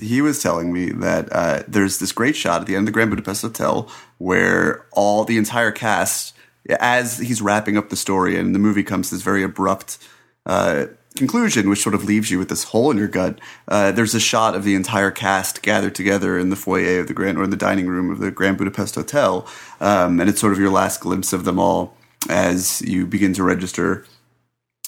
he 0.00 0.20
was 0.22 0.42
telling 0.42 0.72
me 0.72 0.90
that 0.90 1.28
uh, 1.32 1.62
there's 1.66 1.98
this 1.98 2.12
great 2.12 2.36
shot 2.36 2.60
at 2.60 2.66
the 2.66 2.74
end 2.74 2.82
of 2.82 2.86
the 2.86 2.92
Grand 2.92 3.10
Budapest 3.10 3.42
Hotel 3.42 3.90
where 4.18 4.86
all 4.92 5.24
the 5.24 5.36
entire 5.36 5.72
cast, 5.72 6.34
as 6.80 7.18
he's 7.18 7.42
wrapping 7.42 7.76
up 7.76 7.88
the 7.90 7.96
story, 7.96 8.38
and 8.38 8.54
the 8.54 8.58
movie 8.58 8.82
comes 8.82 9.08
to 9.08 9.16
this 9.16 9.24
very 9.24 9.42
abrupt 9.42 9.98
uh, 10.46 10.86
conclusion, 11.16 11.68
which 11.68 11.80
sort 11.82 11.94
of 11.94 12.04
leaves 12.04 12.30
you 12.30 12.38
with 12.38 12.48
this 12.48 12.64
hole 12.64 12.90
in 12.90 12.96
your 12.96 13.08
gut. 13.08 13.38
Uh, 13.68 13.92
there's 13.92 14.14
a 14.14 14.20
shot 14.20 14.54
of 14.54 14.64
the 14.64 14.74
entire 14.74 15.10
cast 15.10 15.62
gathered 15.62 15.94
together 15.94 16.38
in 16.38 16.50
the 16.50 16.56
foyer 16.56 17.00
of 17.00 17.08
the 17.08 17.14
Grand 17.14 17.38
or 17.38 17.44
in 17.44 17.50
the 17.50 17.56
dining 17.56 17.86
room 17.86 18.10
of 18.10 18.18
the 18.18 18.30
Grand 18.30 18.58
Budapest 18.58 18.94
Hotel, 18.94 19.46
um, 19.80 20.20
and 20.20 20.28
it's 20.28 20.40
sort 20.40 20.52
of 20.52 20.58
your 20.58 20.70
last 20.70 21.00
glimpse 21.00 21.32
of 21.32 21.44
them 21.44 21.58
all 21.58 21.96
as 22.28 22.80
you 22.82 23.06
begin 23.06 23.34
to 23.34 23.42
register 23.42 24.06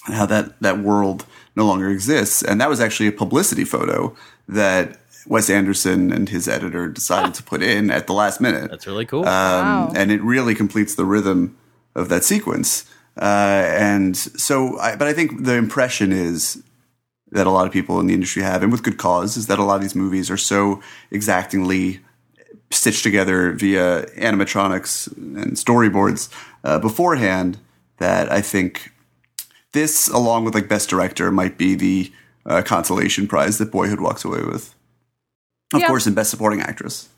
how 0.05 0.27
that 0.27 0.61
that 0.61 0.79
world 0.79 1.27
no 1.57 1.67
longer 1.67 1.89
exists. 1.89 2.43
And 2.43 2.61
that 2.61 2.69
was 2.69 2.81
actually 2.81 3.09
a 3.09 3.13
publicity 3.13 3.65
photo 3.65 4.15
that 4.49 4.99
Wes 5.27 5.49
Anderson 5.49 6.13
and 6.13 6.29
his 6.29 6.49
editor 6.49 6.89
decided 6.89 7.35
to 7.35 7.43
put 7.43 7.63
in 7.63 7.91
at 7.91 8.07
the 8.07 8.13
last 8.13 8.41
minute. 8.41 8.71
That's 8.71 8.87
really 8.87 9.07
cool. 9.07 9.21
Um, 9.21 9.27
Wow. 9.27 9.93
And 9.95 10.11
it 10.11 10.23
really 10.23 10.55
completes 10.55 10.95
the 10.95 11.05
rhythm 11.05 11.57
of 11.95 12.09
that 12.09 12.25
sequence. 12.25 12.85
Uh, 13.17 13.65
and 13.69 14.17
so, 14.17 14.79
I, 14.79 14.97
but 14.97 15.07
I 15.07 15.13
think 15.13 15.45
the 15.45 15.55
impression 15.55 16.13
is 16.13 16.63
that 17.31 17.47
a 17.47 17.51
lot 17.51 17.67
of 17.67 17.73
people 17.73 18.01
in 18.01 18.07
the 18.07 18.15
industry 18.15 18.43
have, 18.43 18.63
and 18.63 18.71
with 18.71 18.83
good 18.83 18.99
cause, 18.99 19.37
is 19.37 19.47
that 19.47 19.59
a 19.59 19.65
lot 19.65 19.77
of 19.77 19.83
these 19.83 19.95
movies 19.95 20.31
are 20.31 20.37
so 20.37 20.83
exactingly 21.11 22.01
stitched 22.71 23.03
together 23.03 23.53
via 23.53 24.07
animatronics 24.17 25.15
and 25.17 25.53
storyboards 25.57 26.29
uh, 26.65 26.79
beforehand 26.79 27.59
that 27.99 28.31
I 28.31 28.41
think 28.41 28.93
this, 29.75 30.09
along 30.09 30.45
with 30.45 30.55
like 30.55 30.69
Best 30.69 30.89
Director, 30.89 31.31
might 31.31 31.59
be 31.59 31.75
the 31.75 32.11
uh, 32.47 32.63
consolation 32.63 33.29
prize 33.29 33.59
that 33.59 33.71
Boyhood 33.71 34.01
walks 34.01 34.25
away 34.25 34.43
with. 34.43 34.75
Of 35.75 35.81
Yeah. 35.81 35.87
course, 35.89 36.07
in 36.07 36.15
Best 36.15 36.31
Supporting 36.31 36.61
Actress. 36.63 37.09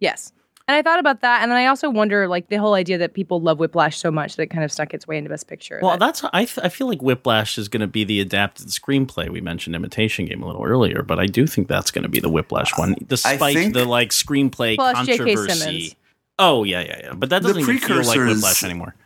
Yes. 0.00 0.32
And 0.68 0.74
I 0.74 0.82
thought 0.82 0.98
about 0.98 1.20
that, 1.20 1.42
and 1.42 1.50
then 1.52 1.56
I 1.58 1.66
also 1.66 1.88
wonder, 1.88 2.26
like 2.26 2.48
the 2.48 2.56
whole 2.56 2.74
idea 2.74 2.98
that 2.98 3.14
people 3.14 3.40
love 3.40 3.60
Whiplash 3.60 3.98
so 3.98 4.10
much 4.10 4.34
that 4.34 4.42
it 4.42 4.46
kind 4.50 4.64
of 4.64 4.72
stuck 4.72 4.92
its 4.92 5.06
way 5.06 5.16
into 5.16 5.30
Best 5.30 5.46
Picture. 5.46 5.78
Well, 5.80 5.92
that- 5.92 6.00
that's 6.00 6.24
I, 6.32 6.44
th- 6.44 6.58
I 6.64 6.68
feel 6.70 6.88
like 6.88 7.00
Whiplash 7.00 7.56
is 7.56 7.68
going 7.68 7.82
to 7.82 7.86
be 7.86 8.02
the 8.02 8.20
adapted 8.20 8.66
screenplay. 8.68 9.28
We 9.30 9.40
mentioned 9.40 9.76
Imitation 9.76 10.26
Game 10.26 10.42
a 10.42 10.46
little 10.46 10.64
earlier, 10.64 11.02
but 11.04 11.20
I 11.20 11.26
do 11.26 11.46
think 11.46 11.68
that's 11.68 11.92
going 11.92 12.02
to 12.02 12.08
be 12.08 12.18
the 12.18 12.28
Whiplash 12.28 12.76
one, 12.76 12.96
despite 13.06 13.54
think- 13.54 13.74
the 13.74 13.84
like 13.84 14.10
screenplay 14.10 14.74
Plus 14.74 15.06
J.K. 15.06 15.18
controversy. 15.18 15.58
Simmons. 15.60 15.94
Oh 16.40 16.64
yeah, 16.64 16.80
yeah, 16.80 17.00
yeah. 17.04 17.12
But 17.14 17.30
that 17.30 17.42
doesn't 17.42 17.60
even 17.60 17.78
feel 17.78 18.02
like 18.02 18.18
Whiplash 18.18 18.64
anymore. 18.64 18.96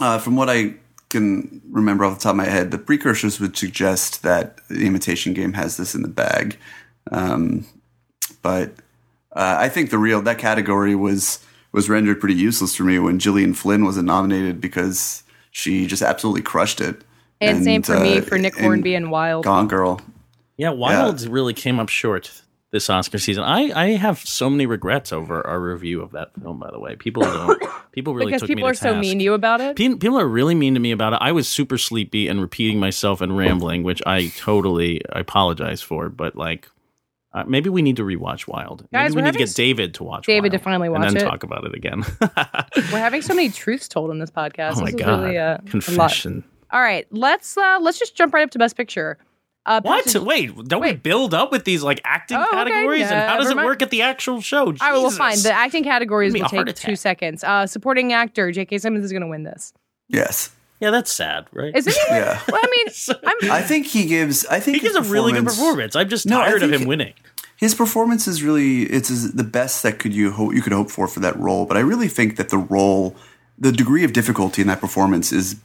Uh, 0.00 0.18
from 0.18 0.36
what 0.36 0.48
I 0.48 0.74
can 1.10 1.60
remember 1.68 2.04
off 2.04 2.18
the 2.18 2.22
top 2.22 2.30
of 2.30 2.36
my 2.36 2.46
head, 2.46 2.70
the 2.70 2.78
precursors 2.78 3.38
would 3.40 3.56
suggest 3.56 4.22
that 4.22 4.66
the 4.68 4.86
imitation 4.86 5.34
game 5.34 5.52
has 5.52 5.76
this 5.76 5.94
in 5.94 6.02
the 6.02 6.08
bag. 6.08 6.56
Um, 7.10 7.66
but 8.42 8.70
uh, 9.32 9.56
I 9.58 9.68
think 9.68 9.90
the 9.90 9.98
real 9.98 10.22
that 10.22 10.38
category 10.38 10.94
was 10.94 11.44
was 11.72 11.88
rendered 11.88 12.18
pretty 12.18 12.34
useless 12.34 12.74
for 12.74 12.84
me 12.84 12.98
when 12.98 13.18
Gillian 13.18 13.54
Flynn 13.54 13.84
wasn't 13.84 14.06
nominated 14.06 14.60
because 14.60 15.22
she 15.50 15.86
just 15.86 16.02
absolutely 16.02 16.42
crushed 16.42 16.80
it. 16.80 17.02
and, 17.40 17.62
same 17.62 17.82
for 17.82 18.00
me 18.00 18.18
uh, 18.18 18.22
for 18.22 18.38
Nick 18.38 18.58
Hornby 18.58 18.94
and 18.94 19.10
Wild. 19.10 19.44
Gone 19.44 19.68
Girl. 19.68 20.00
Yeah, 20.56 20.70
Wild 20.70 21.22
really 21.26 21.54
came 21.54 21.78
up 21.78 21.88
short 21.88 22.42
this 22.72 22.88
Oscar 22.88 23.18
season. 23.18 23.42
I, 23.42 23.70
I 23.74 23.86
have 23.96 24.18
so 24.20 24.48
many 24.48 24.66
regrets 24.66 25.12
over 25.12 25.44
our 25.46 25.60
review 25.60 26.02
of 26.02 26.12
that 26.12 26.30
film. 26.40 26.58
By 26.60 26.70
the 26.70 26.78
way, 26.78 26.96
people 26.96 27.22
don't. 27.22 27.62
People 27.92 28.14
really 28.14 28.30
because 28.30 28.46
people 28.46 28.68
are 28.68 28.72
to 28.72 28.76
so 28.78 28.94
mean 28.94 29.18
to 29.18 29.24
you 29.24 29.34
about 29.34 29.60
it. 29.60 29.74
Pe- 29.74 29.96
People 29.96 30.16
are 30.20 30.28
really 30.28 30.54
mean 30.54 30.74
to 30.74 30.80
me 30.80 30.92
about 30.92 31.12
it. 31.12 31.18
I 31.20 31.32
was 31.32 31.48
super 31.48 31.76
sleepy 31.76 32.28
and 32.28 32.40
repeating 32.40 32.78
myself 32.78 33.20
and 33.20 33.36
rambling, 33.36 33.82
which 33.82 34.00
I 34.06 34.28
totally 34.36 35.00
I 35.12 35.18
apologize 35.18 35.82
for. 35.82 36.08
But 36.08 36.36
like, 36.36 36.68
uh, 37.32 37.42
maybe 37.48 37.68
we 37.68 37.82
need 37.82 37.96
to 37.96 38.04
rewatch 38.04 38.46
Wild. 38.46 38.86
Guys, 38.92 39.10
maybe 39.10 39.16
we 39.16 39.26
need 39.26 39.32
to 39.32 39.38
get 39.40 39.54
David 39.56 39.94
to 39.94 40.04
watch. 40.04 40.24
David 40.24 40.52
to 40.52 40.58
Wild 40.58 40.62
finally 40.62 40.86
and 40.86 41.02
watch 41.02 41.12
then 41.14 41.16
it. 41.20 41.24
talk 41.28 41.42
about 41.42 41.64
it 41.64 41.74
again. 41.74 42.04
We're 42.92 43.00
having 43.00 43.22
so 43.22 43.34
many 43.34 43.48
truths 43.48 43.88
told 43.88 44.12
in 44.12 44.20
this 44.20 44.30
podcast. 44.30 44.74
oh 44.76 44.80
my 44.82 44.84
this 44.86 44.94
is 44.94 45.00
god, 45.00 45.22
really 45.24 45.38
uh, 45.38 45.58
confession. 45.66 46.44
All 46.70 46.80
right, 46.80 47.08
let's 47.10 47.56
uh, 47.58 47.78
let's 47.80 47.98
just 47.98 48.14
jump 48.14 48.32
right 48.34 48.44
up 48.44 48.50
to 48.52 48.58
Best 48.60 48.76
Picture. 48.76 49.18
Uh, 49.66 49.80
What? 49.82 50.04
Patrick- 50.06 50.24
Wait, 50.24 50.64
don't 50.68 50.80
we 50.80 50.94
build 50.94 51.34
up 51.34 51.52
with 51.52 51.64
these 51.64 51.82
like 51.82 52.00
acting 52.04 52.38
Oh, 52.38 52.42
okay. 52.44 52.50
categories? 52.70 53.02
and 53.02 53.28
how 53.28 53.36
does 53.36 53.50
it 53.50 53.56
work 53.56 53.82
at 53.82 53.90
the 53.90 54.02
actual 54.02 54.40
show? 54.40 54.66
All 54.66 54.72
right, 54.72 54.92
well, 54.92 55.02
Jesus. 55.04 55.18
fine. 55.18 55.38
The 55.42 55.52
acting 55.52 55.84
categories 55.84 56.32
will 56.32 56.42
a 56.42 56.48
heart 56.48 56.66
take 56.68 56.76
two 56.76 56.96
seconds. 56.96 57.44
Uh, 57.44 57.66
supporting 57.66 58.12
actor 58.12 58.50
J.K. 58.52 58.78
Simmons 58.78 59.04
is 59.04 59.12
going 59.12 59.22
to 59.22 59.28
win 59.28 59.42
this, 59.44 59.72
Yes. 60.08 60.50
yeah, 60.80 60.90
that's 60.90 61.12
sad, 61.12 61.44
right? 61.52 61.76
isn't? 61.76 61.94
Yeah. 62.08 62.40
Well, 62.48 62.60
I 62.62 62.68
mean, 62.70 63.16
I'm, 63.26 63.50
I 63.52 63.62
think 63.62 63.86
he 63.86 64.06
gives. 64.06 64.46
I 64.46 64.60
think 64.60 64.78
he 64.78 64.80
gives 64.82 64.96
a 64.96 65.02
really 65.02 65.32
good 65.32 65.44
performance- 65.44 65.56
performance. 65.92 65.96
I'm 65.96 66.08
just 66.08 66.26
No, 66.26 66.40
I 66.40 66.46
tired 66.46 66.62
of 66.62 66.72
him 66.72 66.86
winning. 66.88 67.12
his 67.56 67.74
performance 67.74 68.26
is 68.26 68.42
really 68.42 68.84
it's 68.84 69.32
the 69.32 69.44
best 69.44 69.82
that 69.82 69.98
could 69.98 70.14
you 70.14 70.30
hope 70.32 70.54
you 70.54 70.62
could 70.62 70.72
hope 70.72 70.90
for 70.90 71.06
for 71.06 71.20
that 71.20 71.38
role. 71.38 71.66
But 71.66 71.76
I 71.76 71.80
really 71.80 72.08
think 72.08 72.36
that 72.36 72.48
the 72.48 72.56
role, 72.58 73.14
the 73.58 73.72
degree 73.72 74.04
of 74.04 74.14
difficulty 74.14 74.62
in 74.62 74.68
that 74.68 74.80
performance 74.80 75.32
is 75.32 75.56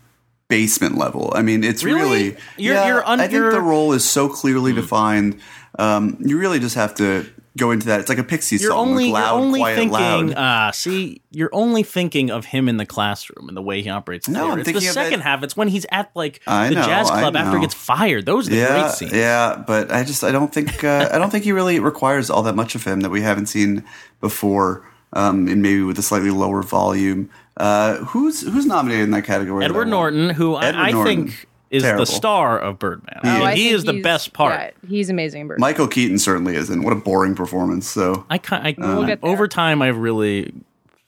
basement 0.48 0.98
level. 0.98 1.32
I 1.36 1.42
mean, 1.42 1.64
it's 1.64 1.84
Really? 1.84 2.00
really, 2.02 2.24
You're- 2.58 2.76
yeah. 2.78 2.88
you're 2.88 3.06
un- 3.08 3.20
I 3.20 3.28
think 3.28 3.52
the 3.52 3.62
role 3.62 3.94
is 3.94 4.04
so 4.08 4.30
clearly 4.30 4.74
defined. 4.74 5.40
Um, 5.80 6.18
you 6.20 6.38
really 6.38 6.60
just 6.60 6.76
have 6.76 6.94
to 6.96 7.26
go 7.58 7.72
into 7.72 7.86
that. 7.88 8.02
It's 8.02 8.10
like 8.10 8.18
a 8.18 8.24
Pixies 8.24 8.62
You're 8.62 8.72
song, 8.72 8.90
only 8.90 9.12
like 9.12 9.24
loud, 9.24 9.36
you're 9.38 9.46
only 9.46 9.60
quiet, 9.62 9.76
thinking. 9.76 9.94
loud. 9.94 10.34
Ah, 10.36 10.72
see, 10.72 11.22
you're 11.32 11.50
only 11.54 11.84
thinking 11.84 12.30
of 12.30 12.46
him 12.46 12.68
in 12.70 12.78
the 12.78 12.86
classroom 12.86 13.48
and 13.48 13.56
the 13.58 13.62
way 13.62 13.82
he 13.82 13.90
operates. 13.90 14.28
No. 14.28 14.52
I'm 14.52 14.60
it's 14.60 14.68
the 14.68 14.74
thinking 14.74 14.92
second 14.92 15.20
it- 15.22 15.24
half. 15.24 15.42
It's 15.44 15.56
when 15.58 15.68
he's 15.70 15.86
at 15.92 16.12
like 16.16 16.42
I 16.48 16.70
the 16.70 16.76
know, 16.76 16.86
jazz 16.86 17.10
club 17.10 17.36
after 17.36 17.58
he 17.58 17.62
gets 17.64 17.74
fired. 17.74 18.26
Those 18.26 18.48
are 18.48 18.52
the 18.52 18.58
yeah, 18.58 18.82
great 18.82 18.92
scenes. 18.92 19.14
yeah, 19.14 19.64
but 19.66 19.92
I 19.92 20.04
just 20.04 20.24
I 20.24 20.32
don't 20.32 20.54
think 20.54 20.84
uh, 20.84 21.10
I 21.12 21.18
don't 21.18 21.30
think 21.32 21.44
he 21.46 21.52
really 21.54 21.80
requires 21.80 22.30
all 22.30 22.44
that 22.44 22.56
much 22.56 22.76
of 22.76 22.84
him 22.84 23.02
that 23.02 23.10
we 23.10 23.22
haven't 23.22 23.48
seen 23.48 23.84
before, 24.22 24.86
um, 25.14 25.48
and 25.48 25.62
maybe 25.62 25.82
with 25.82 25.98
a 25.98 26.04
slightly 26.04 26.32
lower 26.32 26.62
volume. 26.62 27.30
Uh, 27.58 27.98
who's 27.98 28.42
who's 28.42 28.66
nominated 28.66 29.04
in 29.06 29.12
that 29.12 29.24
category? 29.24 29.64
Edward 29.66 29.86
that 29.86 29.90
Norton, 29.92 30.30
who 30.32 30.58
Edward 30.58 30.80
I, 30.82 30.88
I 30.88 30.92
Norton. 30.92 31.28
think 31.28 31.48
is 31.72 31.84
Terrible. 31.84 32.02
the 32.06 32.12
star 32.12 32.60
of 32.60 32.80
Birdman. 32.80 33.20
Oh, 33.24 33.30
I 33.30 33.48
mean, 33.50 33.58
he 33.58 33.70
is 33.70 33.84
the 33.86 34.02
best 34.02 34.34
part. 34.34 34.54
Yeah, 34.84 34.90
he's 34.90 35.10
amazing 35.10 35.42
in 35.42 35.48
Bird. 35.48 35.60
Michael 35.60 35.88
Keaton 35.88 36.20
certainly 36.20 36.56
isn't. 36.56 36.84
What 36.84 36.94
a 36.94 36.98
boring 36.98 37.34
performance. 37.36 37.88
So 37.88 38.26
I, 38.30 38.38
ki- 38.38 38.56
I 38.56 38.76
We'll 38.78 39.06
get 39.06 39.20
over 39.24 39.48
time, 39.48 39.82
I've 39.82 39.98
really 39.98 40.54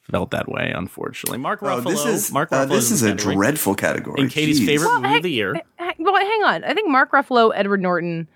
felt 0.10 0.32
that 0.32 0.48
way. 0.50 0.72
Unfortunately, 0.76 1.38
Mark 1.38 1.62
oh, 1.62 1.66
Ruffalo. 1.68 1.84
this 1.86 2.06
is 2.06 2.32
Mark 2.32 2.52
uh, 2.52 2.66
this 2.66 2.92
is 2.92 3.04
in 3.04 3.10
a 3.10 3.12
category. 3.12 3.36
dreadful 3.36 3.76
category. 3.76 4.22
And 4.22 4.32
Katie's 4.32 4.60
Jeez. 4.62 4.66
favorite 4.66 4.88
Well, 4.88 5.02
movie 5.02 5.08
heck- 5.10 5.18
of 5.18 5.24
the 5.24 5.32
year. 5.32 5.62
Hang- 5.76 5.94
Well, 6.00 6.16
hang 6.16 6.44
on. 6.44 6.64
I 6.64 6.74
think 6.74 6.90
Mark 6.90 7.12
Ruffalo, 7.12 7.52
Edward 7.54 7.82
Norton. 7.82 8.28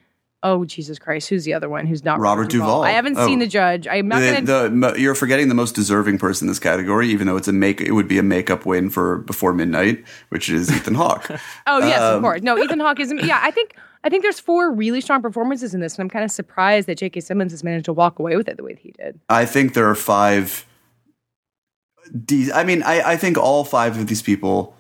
Oh 0.44 0.66
Jesus 0.66 0.98
Christ! 0.98 1.30
Who's 1.30 1.44
the 1.46 1.54
other 1.54 1.70
one? 1.70 1.86
Who's 1.86 2.04
not 2.04 2.20
Robert 2.20 2.50
Duvall. 2.50 2.84
I 2.84 2.92
haven't 2.92 3.16
Oh. 3.18 3.28
seen 3.28 3.40
the 3.40 3.48
judge. 3.48 3.88
I'm 3.88 4.08
not 4.08 4.22
The, 4.22 4.42
gonna. 4.42 4.94
the, 4.94 5.00
you're 5.00 5.14
forgetting 5.14 5.50
the 5.50 5.56
most 5.56 5.76
deserving 5.76 6.18
person 6.18 6.48
in 6.48 6.52
this 6.52 6.58
category, 6.60 7.10
even 7.10 7.28
though 7.28 7.38
it's 7.38 7.48
a 7.48 7.54
make. 7.54 7.80
It 7.80 7.92
would 7.92 8.08
be 8.08 8.18
a 8.18 8.24
makeup 8.24 8.66
win 8.66 8.90
for 8.90 9.20
Before 9.20 9.54
Midnight, 9.54 10.04
which 10.30 10.50
is 10.50 10.72
Ethan 10.72 10.96
Hawke. 10.96 11.30
oh 11.68 11.80
yes, 11.80 12.02
of 12.02 12.16
um, 12.16 12.22
course. 12.24 12.42
No, 12.42 12.58
Ethan 12.58 12.80
Hawke 12.80 13.00
is. 13.00 13.14
Yeah, 13.24 13.40
I 13.44 13.52
think. 13.52 13.76
I 14.04 14.10
think 14.10 14.24
there's 14.24 14.40
four 14.40 14.72
really 14.72 15.00
strong 15.00 15.22
performances 15.22 15.76
in 15.76 15.80
this, 15.80 15.94
and 15.96 16.02
I'm 16.04 16.10
kind 16.10 16.26
of 16.26 16.32
surprised 16.32 16.88
that 16.88 16.98
J.K. 16.98 17.20
Simmons 17.20 17.52
has 17.52 17.64
managed 17.64 17.86
to 17.86 17.94
walk 17.94 18.18
away 18.18 18.36
with 18.36 18.48
it 18.50 18.58
the 18.58 18.64
way 18.64 18.74
that 18.74 18.82
he 18.82 18.92
did. 18.94 19.20
I 19.30 19.46
think 19.46 19.76
there 19.76 19.88
are 19.88 19.94
five. 19.96 20.66
De- 22.26 22.52
I 22.52 22.64
mean, 22.64 22.82
I, 22.82 23.12
I 23.12 23.16
think 23.18 23.38
all 23.38 23.64
five 23.64 23.98
of 24.00 24.08
these 24.08 24.24
people. 24.24 24.76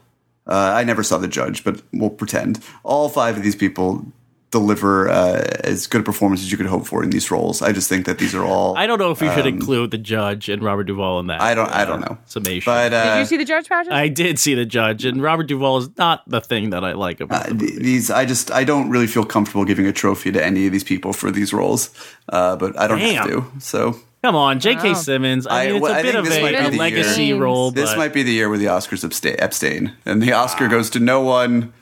Uh, 0.47 0.73
I 0.75 0.83
never 0.83 1.03
saw 1.03 1.19
the 1.19 1.27
judge, 1.27 1.63
but 1.63 1.83
we'll 1.93 2.09
pretend 2.09 2.63
all 2.83 3.09
five 3.09 3.37
of 3.37 3.43
these 3.43 3.55
people 3.55 4.03
deliver 4.51 5.09
uh, 5.09 5.43
as 5.63 5.87
good 5.87 6.01
a 6.01 6.03
performance 6.03 6.41
as 6.41 6.51
you 6.51 6.57
could 6.57 6.65
hope 6.67 6.85
for 6.85 7.03
in 7.03 7.09
these 7.09 7.31
roles. 7.31 7.61
I 7.61 7.71
just 7.71 7.89
think 7.89 8.05
that 8.05 8.19
these 8.19 8.35
are 8.35 8.43
all. 8.43 8.77
I 8.77 8.85
don't 8.85 8.99
know 8.99 9.11
if 9.11 9.21
you 9.21 9.31
should 9.31 9.45
include 9.47 9.91
the 9.91 9.97
judge 9.97 10.49
and 10.49 10.61
Robert 10.61 10.83
Duvall 10.83 11.19
in 11.21 11.27
that. 11.27 11.39
Um, 11.41 11.47
I 11.47 11.55
don't. 11.55 11.69
I 11.69 11.81
uh, 11.83 11.85
don't 11.85 12.01
know. 12.01 12.17
Summation. 12.25 12.69
But 12.71 12.93
uh, 12.93 13.15
Did 13.15 13.19
you 13.21 13.25
see 13.25 13.37
the 13.37 13.45
judge 13.45 13.69
pageant? 13.69 13.93
I 13.95 14.09
did 14.09 14.37
see 14.39 14.53
the 14.53 14.65
judge, 14.65 15.05
and 15.05 15.21
Robert 15.21 15.47
Duvall 15.47 15.77
is 15.77 15.89
not 15.97 16.27
the 16.29 16.41
thing 16.41 16.71
that 16.71 16.83
I 16.83 16.93
like 16.93 17.21
about 17.21 17.47
the 17.47 17.55
th- 17.55 17.71
movie. 17.73 17.83
these, 17.83 18.11
I 18.11 18.25
just, 18.25 18.51
I 18.51 18.63
don't 18.63 18.89
really 18.89 19.07
feel 19.07 19.25
comfortable 19.25 19.65
giving 19.65 19.87
a 19.87 19.93
trophy 19.93 20.31
to 20.33 20.43
any 20.43 20.65
of 20.65 20.71
these 20.73 20.83
people 20.83 21.13
for 21.13 21.31
these 21.31 21.53
roles, 21.53 21.89
uh, 22.29 22.55
but 22.57 22.77
I 22.77 22.87
don't 22.87 22.99
have 22.99 23.27
to. 23.27 23.45
So 23.59 23.95
Come 24.23 24.35
on, 24.35 24.59
J.K. 24.59 24.89
Wow. 24.89 24.93
Simmons. 24.93 25.47
I 25.47 25.63
I- 25.63 25.65
mean, 25.67 25.75
it's 25.77 25.81
well, 25.81 25.91
a 25.93 25.95
I 25.95 26.01
bit 26.03 26.13
think 26.13 26.25
of 26.25 26.25
this 26.25 26.41
might 26.41 26.55
a, 26.55 26.59
be 26.59 26.65
a 26.65 26.69
the 26.71 26.77
legacy 26.77 27.25
year. 27.25 27.37
role, 27.37 27.71
this 27.71 27.91
but 27.91 27.97
might 27.97 28.13
be 28.13 28.21
the 28.23 28.31
year 28.33 28.49
where 28.49 28.57
the 28.59 28.65
Oscars 28.65 29.03
abstain, 29.03 29.35
abstain 29.39 29.93
and 30.05 30.21
the 30.21 30.33
Oscar 30.33 30.67
goes 30.67 30.89
to 30.91 30.99
no 30.99 31.21
one. 31.21 31.73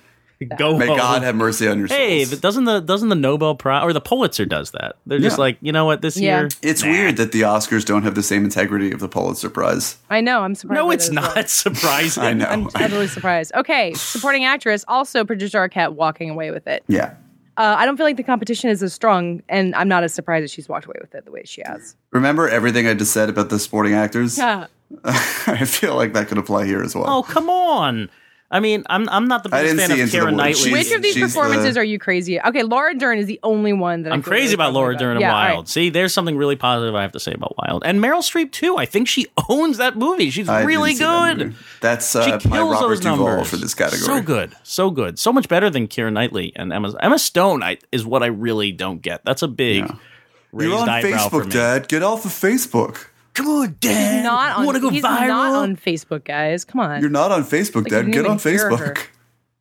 go 0.58 0.78
May 0.78 0.88
home. 0.88 0.98
God 0.98 1.24
have 1.24 1.36
mercy 1.36 1.68
on 1.68 1.80
your 1.80 1.88
souls. 1.88 1.98
Hey, 1.98 2.26
but 2.26 2.42
doesn't 2.42 2.66
the 2.66 2.80
doesn't 2.80 3.10
the 3.10 3.16
Nobel 3.16 3.56
Prize 3.56 3.84
or 3.84 3.94
the 3.94 4.02
Pulitzer 4.02 4.46
does 4.46 4.72
that? 4.72 4.96
They're 5.06 5.20
just 5.20 5.38
Yeah. 5.38 5.42
like, 5.42 5.58
you 5.62 5.72
know 5.72 5.86
what, 5.86 6.02
this 6.02 6.18
Yeah. 6.18 6.40
year. 6.42 6.50
It's 6.62 6.84
Nah. 6.84 6.90
weird 6.92 7.18
that 7.18 7.32
the 7.32 7.42
Oscars 7.42 7.86
don't 7.86 8.04
have 8.04 8.16
the 8.16 8.24
same 8.24 8.44
integrity 8.44 8.92
of 8.92 9.00
the 9.00 9.08
Pulitzer 9.10 9.50
Prize. 9.50 9.98
I 10.10 10.22
know. 10.22 10.42
I'm 10.42 10.56
surprised. 10.56 10.78
No, 10.80 10.92
it's 10.92 11.10
that 11.10 11.18
as 11.18 11.24
well. 11.26 11.36
not 11.36 11.50
surprising. 11.50 12.24
I 12.24 12.34
know. 12.34 12.46
I'm 12.46 12.68
totally 12.68 13.08
surprised. 13.08 13.52
Okay, 13.56 13.94
supporting 13.94 14.46
actress, 14.46 14.86
also 14.88 15.26
Patricia 15.26 15.58
Arquette 15.58 15.94
walking 15.94 16.30
away 16.30 16.52
with 16.52 16.68
it. 16.68 16.84
Yeah. 16.88 17.14
Uh, 17.58 17.76
I 17.78 17.86
don't 17.86 17.98
feel 17.98 18.06
like 18.06 18.16
the 18.16 18.24
competition 18.24 18.70
is 18.70 18.82
as 18.82 18.94
strong, 18.94 19.44
and 19.50 19.76
I'm 19.76 19.90
not 19.90 20.06
as 20.06 20.14
surprised 20.14 20.46
that 20.46 20.50
she's 20.50 20.70
walked 20.70 20.86
away 20.86 20.96
with 21.02 21.14
it 21.14 21.26
the 21.26 21.32
way 21.32 21.42
she 21.44 21.62
has. 21.66 21.96
Remember 22.12 22.48
everything 22.48 22.88
I 22.88 22.94
just 22.94 23.12
said 23.12 23.28
about 23.28 23.50
the 23.50 23.60
sporting 23.60 23.94
actors? 23.94 24.38
Yeah. 24.38 24.68
I 25.04 25.66
feel 25.66 25.96
like 25.96 26.14
that 26.14 26.30
could 26.30 26.38
apply 26.38 26.66
here 26.66 26.82
as 26.82 26.96
well. 26.96 27.06
Oh, 27.08 27.22
come 27.24 27.50
on. 27.50 28.10
I 28.52 28.60
mean, 28.60 28.84
I'm 28.90 29.08
I'm 29.10 29.28
not 29.28 29.44
the 29.44 29.54
I 29.56 29.62
biggest 29.64 29.88
fan 29.88 29.92
of 30.00 30.10
Keira 30.10 30.36
Knightley. 30.36 30.72
Which 30.72 30.92
of 30.92 31.04
these 31.04 31.14
she's 31.14 31.22
performances 31.24 31.76
the- 31.76 31.82
are 31.82 31.84
you 31.84 32.00
crazy? 32.00 32.42
Okay, 32.42 32.64
Laura 32.64 32.96
Dern 32.98 33.20
is 33.20 33.28
the 33.28 33.40
only 33.44 33.74
one 33.74 34.02
that 34.04 34.12
I 34.12 34.16
I'm 34.16 34.24
feel 34.24 34.32
crazy 34.32 34.44
really 34.46 34.54
about 34.56 34.74
Laura 34.74 34.94
strongly 34.96 35.06
Dern 35.06 35.12
and 35.18 35.22
Yeah, 35.22 35.32
Wild. 35.34 35.58
right. 35.60 35.68
See, 35.68 35.90
there's 35.92 36.14
something 36.16 36.36
really 36.36 36.56
positive 36.56 36.96
I 36.96 37.04
have 37.04 37.12
to 37.12 37.20
say 37.20 37.32
about 37.34 37.54
Wild. 37.60 37.84
And 37.86 38.00
Meryl 38.00 38.22
Streep, 38.24 38.52
too. 38.52 38.76
I 38.78 38.86
think 38.88 39.08
she 39.08 39.28
owns 39.50 39.78
that 39.78 39.98
movie. 39.98 40.32
She's 40.32 40.50
I 40.50 40.64
really 40.64 40.94
see 40.96 41.04
that 41.04 41.38
good. 41.38 41.48
movie. 41.50 41.58
That's 41.80 42.12
She 42.12 42.18
uh, 42.18 42.40
kills 42.40 42.46
my 42.48 42.60
Robert 42.62 42.88
those 42.88 43.00
Duvall 43.02 43.28
numbers 43.28 43.50
for 43.52 43.58
this 43.58 43.76
category. 43.76 44.02
So 44.02 44.22
good, 44.22 44.56
so 44.64 44.90
good, 44.90 45.20
so 45.20 45.32
much 45.32 45.48
better 45.48 45.70
than 45.70 45.88
Keira 45.88 46.12
Knightley 46.12 46.52
and 46.56 46.74
Emma. 46.74 46.92
Emma 47.00 47.20
Stone 47.20 47.62
I, 47.62 47.78
is 47.92 48.04
what 48.04 48.24
I 48.24 48.28
really 48.28 48.72
don't 48.72 49.00
get. 49.02 49.24
That's 49.26 49.44
a 49.44 49.48
big 49.48 49.84
raised 50.52 50.72
You're 50.72 50.80
on 50.80 50.88
Facebook. 50.88 51.52
Dad. 51.52 51.88
Get 51.88 52.02
off 52.02 52.26
of 52.26 52.32
Facebook. 52.32 53.06
Come 53.40 53.48
on, 53.48 53.76
Dad. 53.80 54.24
Not 54.24 54.58
on, 54.58 54.66
want 54.66 54.76
to 54.76 54.82
go 54.82 54.90
viral. 54.90 54.92
he's 54.94 55.04
viral? 55.04 55.28
not 55.28 55.56
on 55.56 55.76
Facebook, 55.78 56.24
guys. 56.26 56.66
Come 56.66 56.82
on. 56.82 57.02
You're 57.02 57.10
not 57.10 57.32
on 57.32 57.44
Facebook, 57.44 57.84
Like, 57.84 57.92
Dad. 58.06 58.12
Get 58.12 58.26
on. 58.26 58.38
Facebook. 58.38 59.08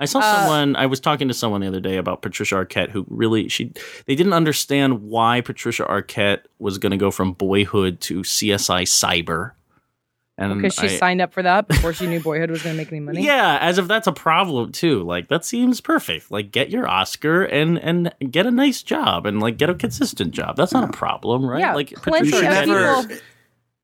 I 0.00 0.04
saw 0.04 0.18
uh, 0.20 0.36
someone. 0.40 0.76
I 0.76 0.86
was 0.86 1.00
talking 1.00 1.28
to 1.28 1.34
someone 1.34 1.60
the 1.60 1.66
other 1.68 1.80
day 1.80 1.96
about 1.96 2.22
Patricia 2.22 2.54
Arquette, 2.56 2.90
who 2.90 3.04
really 3.08 3.48
she 3.48 3.72
they 4.06 4.14
didn't 4.14 4.32
understand 4.32 5.02
why 5.02 5.40
Patricia 5.40 5.84
Arquette 5.84 6.40
was 6.58 6.78
going 6.78 6.92
to 6.92 6.96
go 6.96 7.10
from 7.10 7.32
Boyhood 7.32 8.00
to 8.02 8.20
CSI 8.20 8.82
Cyber. 8.82 9.52
And 10.40 10.62
Because 10.62 10.74
she 10.74 10.86
I- 10.86 10.98
signed 10.98 11.20
up 11.20 11.32
for 11.32 11.42
that 11.42 11.66
before 11.66 11.92
she 11.92 12.06
knew 12.06 12.20
Boyhood 12.20 12.48
was 12.48 12.62
going 12.62 12.76
to 12.76 12.80
make 12.80 12.92
any 12.92 13.00
money. 13.00 13.24
Yeah, 13.24 13.58
as 13.60 13.76
if 13.78 13.88
that's 13.88 14.06
a 14.06 14.12
problem 14.12 14.70
too. 14.70 15.02
Like 15.02 15.26
that 15.28 15.44
seems 15.44 15.80
perfect. 15.80 16.30
Like 16.30 16.52
get 16.52 16.70
your 16.70 16.88
Oscar 16.88 17.42
and 17.42 17.76
and 17.78 18.14
get 18.30 18.46
a 18.46 18.52
nice 18.52 18.84
job 18.84 19.26
and 19.26 19.40
like 19.40 19.56
get 19.56 19.68
a 19.68 19.74
consistent 19.74 20.30
job. 20.32 20.56
That's 20.56 20.72
not 20.72 20.84
a 20.88 20.92
problem, 20.92 21.44
right? 21.44 21.58
Yeah, 21.58 21.74
like 21.74 21.92
plenty 21.94 22.30
Patricia 22.30 22.52
should 22.54 22.70
of 22.70 22.76
Arquette- 22.76 23.08
never. 23.08 23.20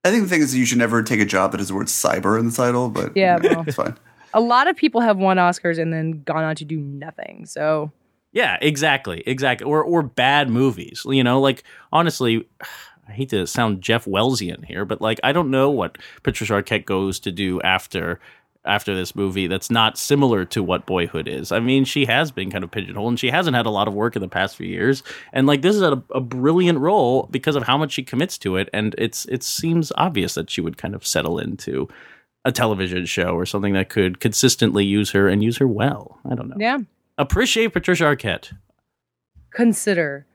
People- 0.04 0.10
I 0.10 0.12
think 0.12 0.24
the 0.24 0.28
thing 0.30 0.42
is, 0.42 0.54
you 0.54 0.64
should 0.66 0.78
never 0.78 1.02
take 1.02 1.20
a 1.20 1.24
job 1.24 1.52
that 1.52 1.58
has 1.60 1.68
the 1.68 1.74
word 1.74 1.86
cyber 1.86 2.38
in 2.38 2.46
the 2.46 2.52
title. 2.52 2.88
But 2.88 3.16
Yeah, 3.16 3.38
well. 3.42 3.64
it's 3.66 3.76
fine. 3.76 3.96
A 4.34 4.40
lot 4.40 4.66
of 4.66 4.76
people 4.76 5.00
have 5.00 5.16
won 5.16 5.36
Oscars 5.36 5.78
and 5.78 5.92
then 5.92 6.22
gone 6.24 6.42
on 6.44 6.56
to 6.56 6.64
do 6.64 6.78
nothing. 6.78 7.46
So 7.46 7.92
Yeah, 8.32 8.58
exactly, 8.60 9.22
exactly. 9.26 9.64
Or 9.66 9.82
or 9.82 10.02
bad 10.02 10.48
movies. 10.50 11.02
You 11.08 11.22
know, 11.24 11.40
like 11.40 11.62
honestly, 11.92 12.48
I 13.08 13.12
hate 13.12 13.28
to 13.30 13.46
sound 13.46 13.82
Jeff 13.82 14.06
Wellsian 14.06 14.64
here, 14.64 14.84
but 14.86 15.00
like 15.02 15.20
I 15.22 15.32
don't 15.32 15.50
know 15.50 15.70
what 15.70 15.98
Patricia 16.22 16.54
Arquette 16.54 16.84
goes 16.86 17.20
to 17.20 17.30
do 17.30 17.60
after 17.60 18.18
after 18.66 18.94
this 18.94 19.14
movie 19.14 19.46
that's 19.46 19.70
not 19.70 19.98
similar 19.98 20.44
to 20.46 20.62
what 20.62 20.86
Boyhood 20.86 21.28
is. 21.28 21.52
I 21.52 21.60
mean, 21.60 21.84
she 21.84 22.06
has 22.06 22.30
been 22.30 22.50
kind 22.50 22.64
of 22.64 22.70
pigeonholed 22.70 23.10
and 23.10 23.20
she 23.20 23.30
hasn't 23.30 23.54
had 23.56 23.66
a 23.66 23.70
lot 23.70 23.88
of 23.88 23.94
work 23.94 24.16
in 24.16 24.22
the 24.22 24.28
past 24.28 24.56
few 24.56 24.66
years. 24.66 25.02
And 25.32 25.46
like 25.46 25.62
this 25.62 25.76
is 25.76 25.82
a, 25.82 26.02
a 26.14 26.20
brilliant 26.20 26.78
role 26.78 27.28
because 27.30 27.56
of 27.56 27.64
how 27.64 27.76
much 27.76 27.92
she 27.92 28.02
commits 28.02 28.38
to 28.38 28.56
it 28.56 28.68
and 28.72 28.94
it's 28.96 29.24
it 29.26 29.42
seems 29.42 29.92
obvious 29.96 30.34
that 30.34 30.48
she 30.50 30.60
would 30.60 30.78
kind 30.78 30.94
of 30.94 31.06
settle 31.06 31.38
into 31.38 31.88
a 32.46 32.52
television 32.52 33.06
show 33.06 33.34
or 33.34 33.46
something 33.46 33.72
that 33.74 33.88
could 33.88 34.20
consistently 34.20 34.84
use 34.84 35.10
her 35.12 35.28
and 35.28 35.42
use 35.42 35.56
her 35.58 35.66
well. 35.68 36.18
I 36.30 36.34
don't 36.34 36.48
know. 36.48 36.56
yeah, 36.58 36.78
Appreciate 37.18 37.72
Patricia 37.72 38.04
Arquette. 38.04 38.52
consider 39.50 40.26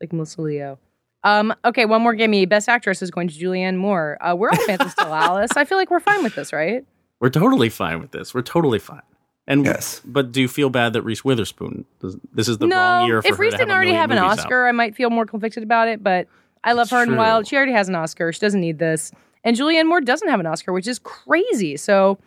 like 0.00 0.12
Melissa 0.12 0.42
Leo. 0.42 0.78
Um, 1.24 1.54
okay, 1.64 1.86
one 1.86 2.02
more 2.02 2.14
gimme. 2.14 2.44
Best 2.46 2.68
actress 2.68 3.02
is 3.02 3.10
going 3.10 3.28
to 3.28 3.34
Julianne 3.34 3.76
Moore. 3.76 4.16
Uh, 4.20 4.34
we're 4.36 4.50
all 4.50 4.56
fans 4.66 4.82
of 4.82 4.90
Still 4.92 5.12
Alice. 5.14 5.50
I 5.56 5.64
feel 5.64 5.76
like 5.78 5.90
we're 5.90 5.98
fine 6.00 6.22
with 6.22 6.34
this, 6.36 6.52
right? 6.52 6.84
We're 7.20 7.30
totally 7.30 7.68
fine 7.68 8.00
with 8.00 8.10
this. 8.12 8.34
We're 8.34 8.42
totally 8.42 8.78
fine. 8.78 9.02
And 9.48 9.64
Yes. 9.64 10.00
but 10.04 10.32
do 10.32 10.40
you 10.40 10.48
feel 10.48 10.70
bad 10.70 10.92
that 10.94 11.02
Reese 11.02 11.24
Witherspoon? 11.24 11.84
This 12.32 12.48
is 12.48 12.58
the 12.58 12.66
no, 12.66 12.76
wrong 12.76 13.06
year 13.06 13.22
for 13.22 13.28
if 13.28 13.36
her 13.36 13.42
Reese 13.42 13.52
to 13.52 13.58
have 13.58 13.60
didn't 13.60 13.70
a 13.70 13.74
already 13.74 13.90
million 13.92 14.00
have 14.00 14.10
an 14.10 14.16
movies 14.22 14.38
out. 14.40 14.44
Oscar, 14.46 14.66
I 14.66 14.72
might 14.72 14.96
feel 14.96 15.08
more 15.10 15.24
conflicted 15.24 15.62
about 15.62 15.88
it. 15.88 16.02
But 16.02 16.26
I 16.64 16.72
love 16.72 16.86
It's 16.86 16.90
her 16.92 17.02
in 17.02 17.08
true. 17.10 17.16
Wild. 17.16 17.46
She 17.46 17.56
already 17.56 17.72
has 17.72 17.88
an 17.88 17.94
Oscar. 17.94 18.32
She 18.32 18.40
doesn't 18.40 18.60
need 18.60 18.78
this. 18.78 19.12
And 19.44 19.56
Julianne 19.56 19.86
Moore 19.86 20.00
doesn't 20.00 20.28
have 20.28 20.40
an 20.40 20.46
Oscar, 20.46 20.72
which 20.72 20.88
is 20.88 20.98
crazy. 20.98 21.76
So 21.76 22.18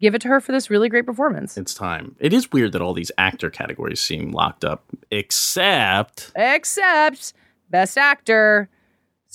give 0.00 0.16
it 0.16 0.20
to 0.22 0.28
her 0.28 0.40
for 0.40 0.50
this 0.50 0.68
really 0.68 0.88
great 0.88 1.06
performance. 1.06 1.56
It's 1.56 1.72
time. 1.74 2.16
It 2.18 2.32
is 2.32 2.50
weird 2.50 2.72
that 2.72 2.82
all 2.82 2.92
these 2.92 3.12
actor 3.16 3.50
categories 3.50 4.00
seem 4.00 4.32
locked 4.32 4.64
up, 4.64 4.82
except 5.12 6.32
Except 6.34 7.32
Best 7.70 7.96
Actor. 7.96 8.68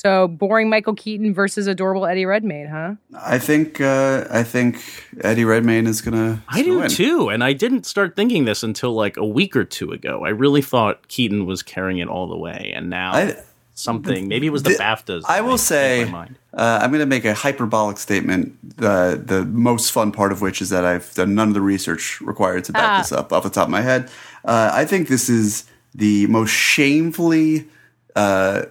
So 0.02 0.30
boring 0.30 0.70
Michael 0.70 0.96
Keaton 0.96 1.34
versus 1.34 1.68
adorable 1.68 2.06
Eddie 2.06 2.26
Redmayne, 2.26 2.68
huh? 2.68 2.96
I 3.22 3.38
think 3.38 3.82
uh, 3.82 4.24
I 4.32 4.44
think 4.44 4.82
Eddie 5.22 5.44
Redmayne 5.44 5.88
is 5.88 6.00
gonna. 6.00 6.42
I 6.48 6.62
do 6.64 6.80
win. 6.80 6.90
too. 6.90 7.28
And 7.30 7.44
I 7.44 7.52
didn't 7.52 7.86
start 7.86 8.16
thinking 8.16 8.46
this 8.46 8.64
until 8.64 8.94
like 8.94 9.18
a 9.18 9.26
week 9.26 9.58
or 9.58 9.66
two 9.66 9.92
ago. 9.92 10.24
I 10.24 10.30
really 10.30 10.62
thought 10.62 11.06
Keaton 11.10 11.46
was 11.46 11.62
carrying 11.64 11.98
it 11.98 12.08
all 12.08 12.28
the 12.30 12.38
way, 12.38 12.72
and 12.74 12.90
now 12.90 13.12
I, 13.14 13.36
something. 13.76 14.30
Maybe 14.30 14.48
it 14.48 14.52
was 14.52 14.64
the, 14.64 14.70
the- 14.70 14.76
BAFTAs. 14.78 15.24
I 15.28 15.42
will 15.42 15.58
say, 15.58 16.06
mind. 16.06 16.36
uh, 16.54 16.80
I'm 16.82 16.92
going 16.92 17.02
to 17.02 17.06
make 17.06 17.26
a 17.26 17.34
hyperbolic 17.34 17.98
statement. 17.98 18.58
Uh, 18.80 19.16
the 19.16 19.44
most 19.52 19.92
fun 19.92 20.14
part 20.14 20.32
of 20.32 20.40
which 20.40 20.62
is 20.62 20.70
that 20.70 20.86
I've 20.86 21.14
done 21.16 21.36
none 21.36 21.50
of 21.50 21.54
the 21.56 21.62
research 21.62 22.22
required 22.22 22.64
to 22.66 22.72
back 22.72 22.84
Ah. 22.90 22.98
this 23.00 23.12
up 23.12 23.34
off 23.34 23.44
the 23.44 23.50
top 23.50 23.66
of 23.68 23.72
my 23.72 23.82
head. 23.82 24.10
Uh, 24.46 24.72
I 24.74 24.86
think 24.86 25.10
this 25.10 25.28
is 25.30 25.66
the 25.94 26.26
most 26.28 26.52
shamefully 26.52 27.68
uh, 28.16 28.64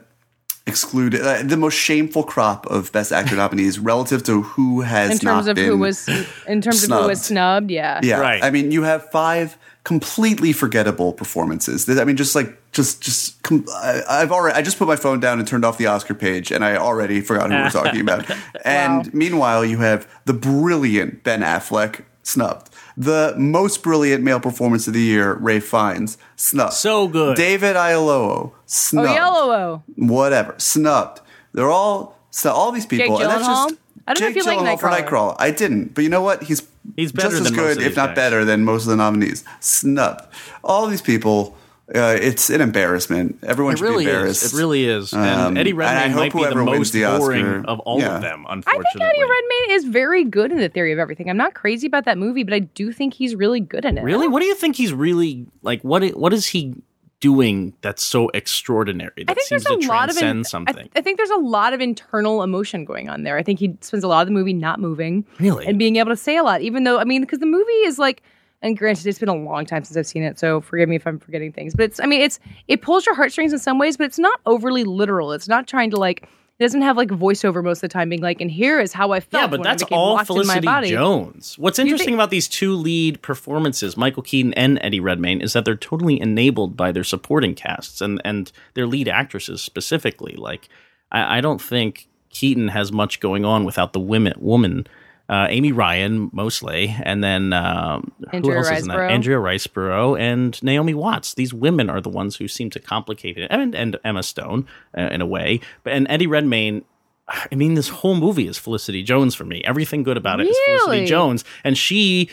excluded, 0.68 1.20
uh, 1.22 1.42
the 1.42 1.56
most 1.56 1.74
shameful 1.74 2.22
crop 2.22 2.66
of 2.66 2.92
Best 2.92 3.10
Actor 3.12 3.36
nominees 3.36 3.78
relative 3.78 4.22
to 4.24 4.42
who 4.42 4.82
has 4.82 5.10
In 5.12 5.18
terms 5.18 5.46
not 5.46 5.48
of 5.48 5.56
who 5.58 5.76
was 5.78 6.06
in 6.46 6.60
terms 6.60 6.84
of 6.84 6.90
who 6.90 7.06
was 7.08 7.22
snubbed. 7.22 7.68
snubbed, 7.68 7.70
yeah. 7.70 8.00
Yeah, 8.02 8.20
Right. 8.20 8.42
I 8.44 8.50
mean, 8.50 8.70
you 8.70 8.82
have 8.82 9.10
five 9.10 9.56
completely 9.84 10.52
forgettable 10.52 11.12
performances. 11.14 11.88
I 11.88 12.04
mean, 12.04 12.16
just 12.16 12.34
like 12.34 12.56
just 12.72 13.00
just 13.00 13.42
com- 13.42 13.64
I, 13.74 14.02
I've 14.08 14.30
already 14.32 14.54
I 14.58 14.62
just 14.62 14.78
put 14.78 14.86
my 14.86 14.96
phone 14.96 15.18
down 15.18 15.38
and 15.38 15.48
turned 15.48 15.64
off 15.64 15.78
the 15.78 15.86
Oscar 15.86 16.14
page, 16.14 16.50
and 16.52 16.62
I 16.64 16.76
already 16.76 17.20
forgot 17.22 17.50
who 17.50 17.56
we're 17.56 17.70
talking 17.70 18.00
about. 18.00 18.26
And 18.64 19.06
Wow. 19.06 19.10
meanwhile, 19.14 19.64
you 19.64 19.78
have 19.78 20.06
the 20.26 20.34
brilliant 20.34 21.24
Ben 21.24 21.40
Affleck 21.40 22.02
snubbed. 22.22 22.67
The 23.00 23.34
most 23.38 23.84
brilliant 23.84 24.24
male 24.24 24.40
performance 24.40 24.88
of 24.88 24.92
the 24.94 25.00
year, 25.00 25.34
Ralph 25.34 25.62
Fiennes, 25.62 26.18
snubbed. 26.34 26.72
So 26.72 27.06
good. 27.06 27.36
David 27.36 27.76
Oyelowo, 27.76 28.08
Oh, 28.50 28.52
snubbed. 28.66 29.10
Yellow. 29.10 29.84
Whatever, 29.94 30.54
snubbed. 30.58 31.20
They're 31.52 31.70
all 31.70 32.18
so 32.30 32.50
all 32.52 32.72
these 32.72 32.86
people, 32.86 33.18
Jake 33.18 33.26
and 33.26 33.30
that's 33.30 33.48
Gyllenhaal? 33.48 33.68
just 33.70 33.80
I 34.08 34.14
don't 34.14 34.20
know 34.22 34.28
if 34.28 34.36
you 34.36 34.42
like 34.44 34.58
Gyllenhaal 34.58 34.80
for 34.80 34.88
Nightcrawler. 34.88 35.06
Nightcrawler. 35.08 35.36
I 35.38 35.50
didn't, 35.52 35.94
but 35.94 36.02
you 36.02 36.10
know 36.10 36.22
what? 36.22 36.42
He's 36.42 36.66
He's 36.96 37.12
better 37.12 37.28
just 37.30 37.42
as 37.42 37.46
than 37.48 37.56
most 37.56 37.64
good, 37.76 37.78
of 37.78 37.84
if 37.84 37.96
not 37.96 38.08
guys. 38.08 38.16
better, 38.16 38.44
than 38.44 38.64
most 38.64 38.82
of 38.84 38.88
the 38.88 38.96
nominees. 38.96 39.44
Snubbed. 39.60 40.22
All 40.64 40.86
these 40.88 41.02
people. 41.02 41.56
Uh, 41.94 42.18
it's 42.20 42.50
an 42.50 42.60
embarrassment. 42.60 43.38
Everyone 43.42 43.72
It 43.74 43.78
should 43.78 43.84
really 43.84 44.04
be 44.04 44.10
embarrassed. 44.10 44.42
is. 44.42 44.52
It 44.52 44.56
really 44.58 44.84
is. 44.86 45.12
Um, 45.14 45.20
and 45.22 45.58
Eddie 45.58 45.70
and 45.70 45.82
I 45.82 45.94
Redmayne 45.94 46.10
hope 46.10 46.34
might 46.34 46.34
be 46.34 46.54
the 46.54 46.64
most 46.64 46.92
the 46.92 47.04
Oscar- 47.04 47.18
boring 47.18 47.64
of 47.64 47.80
all 47.80 47.98
yeah. 47.98 48.16
of 48.16 48.20
them. 48.22 48.44
I 48.46 48.52
Unfortunately, 48.54 48.84
think 48.92 49.04
Eddie 49.10 49.22
Redmayne 49.22 49.70
is 49.76 49.84
very 49.86 50.24
good 50.24 50.52
in 50.52 50.58
the 50.58 50.68
theory 50.68 50.92
of 50.92 50.98
everything. 50.98 51.30
I'm 51.30 51.36
not 51.38 51.54
crazy 51.54 51.86
about 51.86 52.04
that 52.04 52.18
movie, 52.18 52.42
but 52.44 52.52
I 52.52 52.58
do 52.58 52.92
think 52.92 53.14
he's 53.14 53.34
really 53.34 53.60
good 53.60 53.86
in 53.86 53.96
it. 53.96 54.02
Really? 54.02 54.28
What 54.28 54.40
do 54.40 54.46
you 54.46 54.54
think 54.54 54.76
he's 54.76 54.92
really 54.92 55.46
like? 55.62 55.80
What 55.82 56.04
What 56.10 56.32
is 56.34 56.46
he 56.48 56.74
doing 57.20 57.72
that's 57.80 58.04
so 58.04 58.28
extraordinary 58.34 59.24
that 59.24 59.30
I 59.30 59.34
think 59.34 59.46
seems 59.48 59.64
there's 59.64 59.80
to 59.80 59.86
a 59.86 59.88
lot 59.88 60.10
of 60.10 60.18
in- 60.18 60.44
something? 60.44 60.88
I, 60.94 60.98
I 60.98 61.00
think 61.00 61.16
there's 61.16 61.30
a 61.30 61.36
lot 61.36 61.72
of 61.72 61.80
internal 61.80 62.42
emotion 62.42 62.84
going 62.84 63.08
on 63.08 63.22
there. 63.22 63.38
I 63.38 63.42
think 63.42 63.58
he 63.60 63.76
spends 63.80 64.04
a 64.04 64.08
lot 64.08 64.20
of 64.20 64.26
the 64.28 64.32
movie 64.34 64.52
not 64.52 64.78
moving, 64.78 65.24
Really? 65.40 65.66
and 65.66 65.78
being 65.78 65.96
able 65.96 66.10
to 66.10 66.16
say 66.16 66.36
a 66.36 66.42
lot, 66.42 66.60
even 66.60 66.84
though 66.84 66.98
I 66.98 67.04
mean, 67.04 67.22
because 67.22 67.38
the 67.38 67.46
movie 67.46 67.72
is 67.86 67.98
like, 67.98 68.22
and 68.60 68.76
granted, 68.76 69.06
it's 69.06 69.18
been 69.18 69.28
a 69.28 69.36
long 69.36 69.66
time 69.66 69.84
since 69.84 69.96
I've 69.96 70.06
seen 70.06 70.22
it, 70.22 70.38
so 70.38 70.60
forgive 70.60 70.88
me 70.88 70.96
if 70.96 71.06
I'm 71.06 71.18
forgetting 71.18 71.52
things. 71.52 71.74
But 71.74 71.84
it's, 71.84 72.00
I 72.00 72.06
mean, 72.06 72.20
it's 72.20 72.40
it 72.66 72.82
pulls 72.82 73.06
your 73.06 73.14
heartstrings 73.14 73.52
in 73.52 73.58
some 73.58 73.78
ways, 73.78 73.96
but 73.96 74.04
it's 74.04 74.18
not 74.18 74.40
overly 74.46 74.84
literal. 74.84 75.32
It's 75.32 75.48
not 75.48 75.66
trying 75.66 75.90
to 75.90 75.96
like. 75.96 76.28
It 76.58 76.64
doesn't 76.64 76.82
have 76.82 76.96
like 76.96 77.08
voiceover 77.10 77.62
most 77.62 77.78
of 77.78 77.82
the 77.82 77.88
time, 77.88 78.08
being 78.08 78.20
like, 78.20 78.40
"And 78.40 78.50
here 78.50 78.80
is 78.80 78.92
how 78.92 79.12
I 79.12 79.20
felt." 79.20 79.42
yeah, 79.42 79.46
but 79.46 79.60
when 79.60 79.64
that's 79.64 79.84
all 79.84 80.18
in 80.18 80.24
Felicity. 80.24 80.90
Jones. 80.90 81.56
What's 81.56 81.78
interesting 81.78 82.06
think- 82.06 82.16
about 82.16 82.30
these 82.30 82.48
two 82.48 82.74
lead 82.74 83.22
performances, 83.22 83.96
Michael 83.96 84.24
Keaton 84.24 84.52
and 84.54 84.80
Eddie 84.82 84.98
Redmayne, 84.98 85.40
is 85.40 85.52
that 85.52 85.64
they're 85.64 85.76
totally 85.76 86.20
enabled 86.20 86.76
by 86.76 86.90
their 86.90 87.04
supporting 87.04 87.54
casts 87.54 88.00
and 88.00 88.20
and 88.24 88.50
their 88.74 88.88
lead 88.88 89.06
actresses 89.06 89.62
specifically. 89.62 90.34
Like, 90.34 90.68
I, 91.12 91.38
I 91.38 91.40
don't 91.40 91.62
think 91.62 92.08
Keaton 92.30 92.68
has 92.68 92.90
much 92.90 93.20
going 93.20 93.44
on 93.44 93.64
without 93.64 93.92
the 93.92 94.00
women 94.00 94.34
woman. 94.38 94.84
Uh, 95.28 95.46
Amy 95.50 95.72
Ryan 95.72 96.30
mostly, 96.32 96.96
and 97.02 97.22
then 97.22 97.52
um, 97.52 98.12
who 98.30 98.36
Andrea 98.38 98.56
else 98.56 98.70
is 98.70 98.82
in 98.82 98.88
that? 98.88 99.10
Andrea 99.10 99.36
Riseborough 99.36 100.18
and 100.18 100.62
Naomi 100.62 100.94
Watts. 100.94 101.34
These 101.34 101.52
women 101.52 101.90
are 101.90 102.00
the 102.00 102.08
ones 102.08 102.36
who 102.36 102.48
seem 102.48 102.70
to 102.70 102.80
complicate 102.80 103.36
it, 103.36 103.48
and, 103.50 103.74
and 103.74 103.98
Emma 104.04 104.22
Stone 104.22 104.66
uh, 104.96 105.02
in 105.02 105.20
a 105.20 105.26
way. 105.26 105.60
But 105.84 105.92
and 105.92 106.06
Eddie 106.08 106.26
Redmayne, 106.26 106.82
I 107.28 107.54
mean, 107.54 107.74
this 107.74 107.88
whole 107.90 108.14
movie 108.16 108.48
is 108.48 108.56
Felicity 108.56 109.02
Jones 109.02 109.34
for 109.34 109.44
me. 109.44 109.62
Everything 109.64 110.02
good 110.02 110.16
about 110.16 110.40
it 110.40 110.46
is 110.46 110.56
Felicity 110.64 111.04
Jones, 111.06 111.44
and 111.62 111.76
she. 111.76 112.30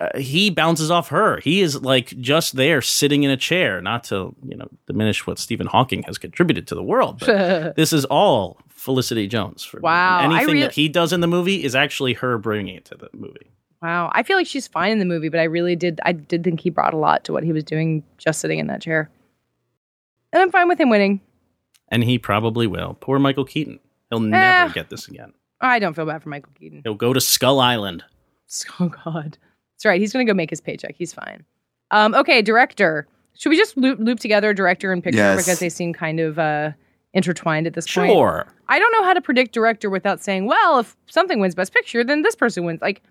Uh, 0.00 0.18
he 0.18 0.48
bounces 0.50 0.90
off 0.90 1.08
her. 1.08 1.38
He 1.40 1.60
is 1.60 1.82
like 1.82 2.06
just 2.20 2.56
there 2.56 2.80
sitting 2.80 3.24
in 3.24 3.30
a 3.30 3.36
chair, 3.36 3.80
not 3.80 4.04
to, 4.04 4.34
you 4.42 4.56
know, 4.56 4.68
diminish 4.86 5.26
what 5.26 5.38
Stephen 5.38 5.66
Hawking 5.66 6.02
has 6.04 6.18
contributed 6.18 6.66
to 6.68 6.74
the 6.74 6.82
world, 6.82 7.18
but 7.20 7.76
this 7.76 7.92
is 7.92 8.04
all 8.06 8.58
Felicity 8.68 9.26
Jones 9.28 9.64
for 9.64 9.78
me. 9.78 9.82
Wow, 9.82 10.18
I 10.20 10.24
Anything 10.24 10.54
rea- 10.54 10.60
that 10.62 10.72
he 10.72 10.88
does 10.88 11.12
in 11.12 11.20
the 11.20 11.26
movie 11.26 11.62
is 11.62 11.74
actually 11.74 12.14
her 12.14 12.38
bringing 12.38 12.76
it 12.76 12.84
to 12.86 12.94
the 12.96 13.10
movie. 13.12 13.50
Wow, 13.82 14.10
I 14.14 14.22
feel 14.22 14.36
like 14.36 14.46
she's 14.46 14.66
fine 14.68 14.92
in 14.92 14.98
the 14.98 15.04
movie, 15.04 15.28
but 15.28 15.40
I 15.40 15.44
really 15.44 15.76
did. 15.76 16.00
I 16.04 16.12
did 16.12 16.42
think 16.44 16.60
he 16.60 16.70
brought 16.70 16.94
a 16.94 16.96
lot 16.98 17.24
to 17.24 17.32
what 17.32 17.42
he 17.44 17.52
was 17.52 17.64
doing, 17.64 18.02
just 18.16 18.40
sitting 18.40 18.58
in 18.60 18.68
that 18.68 18.80
chair. 18.80 19.10
And 20.32 20.40
I'm 20.40 20.50
fine 20.50 20.68
with 20.68 20.78
him 20.80 20.88
winning. 20.88 21.20
And 21.88 22.02
he 22.04 22.18
probably 22.18 22.66
will. 22.66 22.96
Poor 23.00 23.18
Michael 23.18 23.44
Keaton. 23.44 23.78
He'll 24.08 24.20
never 24.20 24.72
get 24.72 24.88
this 24.88 25.08
again. 25.08 25.32
I 25.60 25.78
don't 25.78 25.94
feel 25.94 26.06
bad 26.06 26.22
for 26.22 26.28
Michael 26.30 26.52
Keaton. 26.58 26.80
He'll 26.84 26.94
go 26.94 27.12
to 27.12 27.20
Skull 27.20 27.60
Island. 27.60 28.04
Oh 28.78 28.90
God, 29.04 29.38
that's 29.82 29.90
right. 29.90 30.00
He's 30.00 30.12
gonna 30.12 30.24
go 30.24 30.34
make 30.34 30.50
his 30.50 30.60
paycheck. 30.60 30.94
He's 30.96 31.12
fine. 31.12 31.44
Um, 31.90 32.14
okay, 32.14 32.40
director. 32.40 33.06
Should 33.36 33.50
we 33.50 33.56
just 33.56 33.76
loop, 33.76 33.98
loop 33.98 34.20
together 34.20 34.54
director 34.54 34.92
and 34.92 35.02
picture 35.02 35.18
Yes. 35.18 35.44
because 35.44 35.58
they 35.58 35.68
seem 35.68 35.92
kind 35.92 36.20
of 36.20 36.38
uh, 36.38 36.70
intertwined 37.14 37.66
at 37.66 37.74
this 37.74 37.92
point? 37.92 38.10
Sure. 38.12 38.46
I 38.68 38.78
don't 38.78 38.92
know 38.92 39.02
how 39.04 39.12
to 39.14 39.20
predict 39.20 39.52
director 39.52 39.90
without 39.90 40.22
saying, 40.22 40.46
well, 40.46 40.78
if 40.78 40.96
something 41.06 41.40
wins 41.40 41.54
Best 41.54 41.74
Picture, 41.74 42.04
then 42.04 42.22
this 42.22 42.34
person 42.36 42.64
wins. 42.64 42.80
Like, 42.80 43.02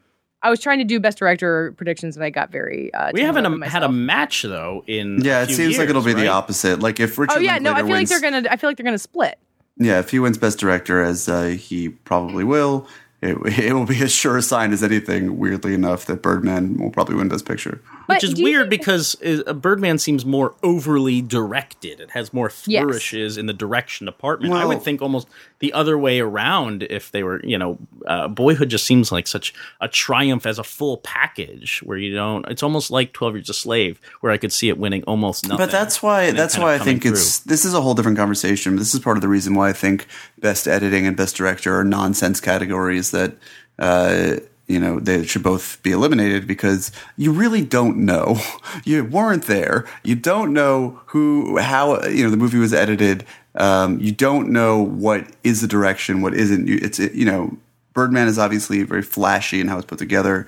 I 0.43 0.49
was 0.49 0.59
trying 0.59 0.79
to 0.79 0.83
do 0.85 0.99
Best 0.99 1.17
Director 1.19 1.73
predictions, 1.77 2.15
and 2.15 2.23
I 2.23 2.29
got 2.31 2.51
very. 2.51 2.91
Uh, 2.93 3.11
We 3.13 3.21
haven't 3.21 3.45
up 3.45 3.51
um, 3.51 3.61
had 3.61 3.83
a 3.83 3.89
match 3.91 4.41
though 4.43 4.83
in 4.87 5.21
Yeah, 5.21 5.39
a 5.39 5.43
it 5.43 5.47
few 5.47 5.55
seems 5.55 5.77
like 5.77 5.89
it'll 5.89 6.01
be 6.01 6.11
years, 6.11 6.21
the 6.21 6.27
opposite. 6.29 6.79
Like 6.79 6.99
if 6.99 7.17
Richard 7.19 7.37
Oh 7.37 7.39
yeah, 7.39 7.59
no, 7.59 7.71
I 7.71 7.81
Linklater 7.81 7.85
feel 7.87 7.95
like 7.95 8.07
they're 8.07 8.31
gonna. 8.31 8.47
I 8.49 8.55
feel 8.57 8.69
like 8.69 8.77
they're 8.77 8.83
gonna 8.85 8.97
split. 8.97 9.37
yeah, 9.77 9.99
if 9.99 10.09
he 10.09 10.17
wins 10.19 10.37
Best 10.39 10.57
Director, 10.57 11.03
as 11.03 11.27
uh, 11.29 11.47
he 11.47 11.89
probably 11.89 12.43
will, 12.43 12.87
it, 13.21 13.37
it 13.59 13.73
will 13.73 13.85
be 13.85 14.01
as 14.01 14.11
sure 14.11 14.37
a 14.37 14.41
sign 14.41 14.73
as 14.73 14.83
anything. 14.83 15.37
Weirdly 15.37 15.73
enough, 15.73 16.05
that 16.05 16.21
Birdman 16.21 16.77
will 16.77 16.89
probably 16.91 17.15
win 17.15 17.27
Best 17.29 17.45
Picture. 17.45 17.81
Which 18.07 18.23
is 18.23 18.35
weird 18.41 18.69
think- 18.69 18.81
because 18.81 19.15
uh, 19.23 19.53
Birdman 19.53 19.97
seems 19.99 20.25
more 20.25 20.55
overly 20.63 21.21
directed. 21.21 21.99
It 21.99 22.11
has 22.11 22.33
more 22.33 22.51
Yes. 22.65 22.81
flourishes 22.83 23.37
in 23.37 23.45
the 23.45 23.53
direction 23.53 24.05
department. 24.05 24.53
I 24.53 24.65
would 24.65 24.81
think 24.81 25.01
almost 25.01 25.27
the 25.61 25.71
other 25.73 25.97
way 25.97 26.19
around 26.19 26.83
if 26.83 27.11
they 27.11 27.23
were, 27.23 27.39
you 27.45 27.57
know, 27.57 27.77
uh, 28.07 28.27
Boyhood 28.27 28.69
just 28.69 28.85
seems 28.85 29.11
like 29.11 29.27
such 29.27 29.53
a 29.79 29.87
triumph 29.87 30.45
as 30.45 30.59
a 30.59 30.63
full 30.63 30.97
package 30.97 31.81
where 31.83 31.97
you 31.97 32.13
don't. 32.13 32.45
It's 32.49 32.63
almost 32.63 32.91
like 32.91 33.13
Twelve 33.13 33.35
Years 33.35 33.49
a 33.49 33.53
Slave, 33.53 34.01
where 34.19 34.31
I 34.31 34.37
could 34.37 34.51
see 34.51 34.69
it 34.69 34.77
winning 34.77 35.03
almost 35.03 35.47
nothing. 35.47 35.65
But 35.65 35.71
that's 35.71 36.03
why 36.03 36.31
that's 36.31 36.57
why 36.57 36.73
I 36.73 36.79
think 36.79 37.05
it's 37.05 37.39
this 37.39 37.63
is 37.63 37.73
a 37.73 37.81
whole 37.81 37.93
different 37.93 38.17
conversation. 38.17 38.75
This 38.75 38.93
is 38.93 38.99
part 38.99 39.17
of 39.17 39.21
the 39.21 39.27
reason 39.27 39.53
why 39.53 39.69
I 39.69 39.73
think 39.73 40.07
best 40.39 40.67
editing 40.67 41.05
and 41.05 41.15
best 41.15 41.35
director 41.35 41.79
are 41.79 41.83
nonsense 41.83 42.41
categories 42.41 43.11
that 43.11 43.37
uh, 43.77 44.37
you 44.67 44.79
know 44.79 44.99
they 44.99 45.25
should 45.25 45.43
both 45.43 45.81
be 45.83 45.91
eliminated 45.91 46.47
because 46.47 46.91
you 47.17 47.31
really 47.31 47.63
don't 47.63 47.97
know. 47.97 48.37
You 48.83 49.03
weren't 49.03 49.43
there. 49.43 49.85
You 50.03 50.15
don't 50.15 50.53
know 50.53 51.01
who 51.07 51.57
how 51.57 52.03
you 52.05 52.23
know 52.23 52.31
the 52.31 52.37
movie 52.37 52.57
was 52.57 52.73
edited. 52.73 53.25
Um, 53.55 53.99
you 53.99 54.11
don't 54.11 54.49
know 54.49 54.81
what 54.81 55.27
is 55.43 55.61
the 55.61 55.67
direction, 55.67 56.21
what 56.21 56.33
isn't. 56.33 56.67
You, 56.67 56.79
it's 56.81 56.99
you 56.99 57.25
know 57.25 57.57
Birdman 57.93 58.27
is 58.27 58.39
obviously 58.39 58.83
very 58.83 59.01
flashy 59.01 59.59
in 59.59 59.67
how 59.67 59.77
it's 59.77 59.85
put 59.85 59.99
together. 59.99 60.47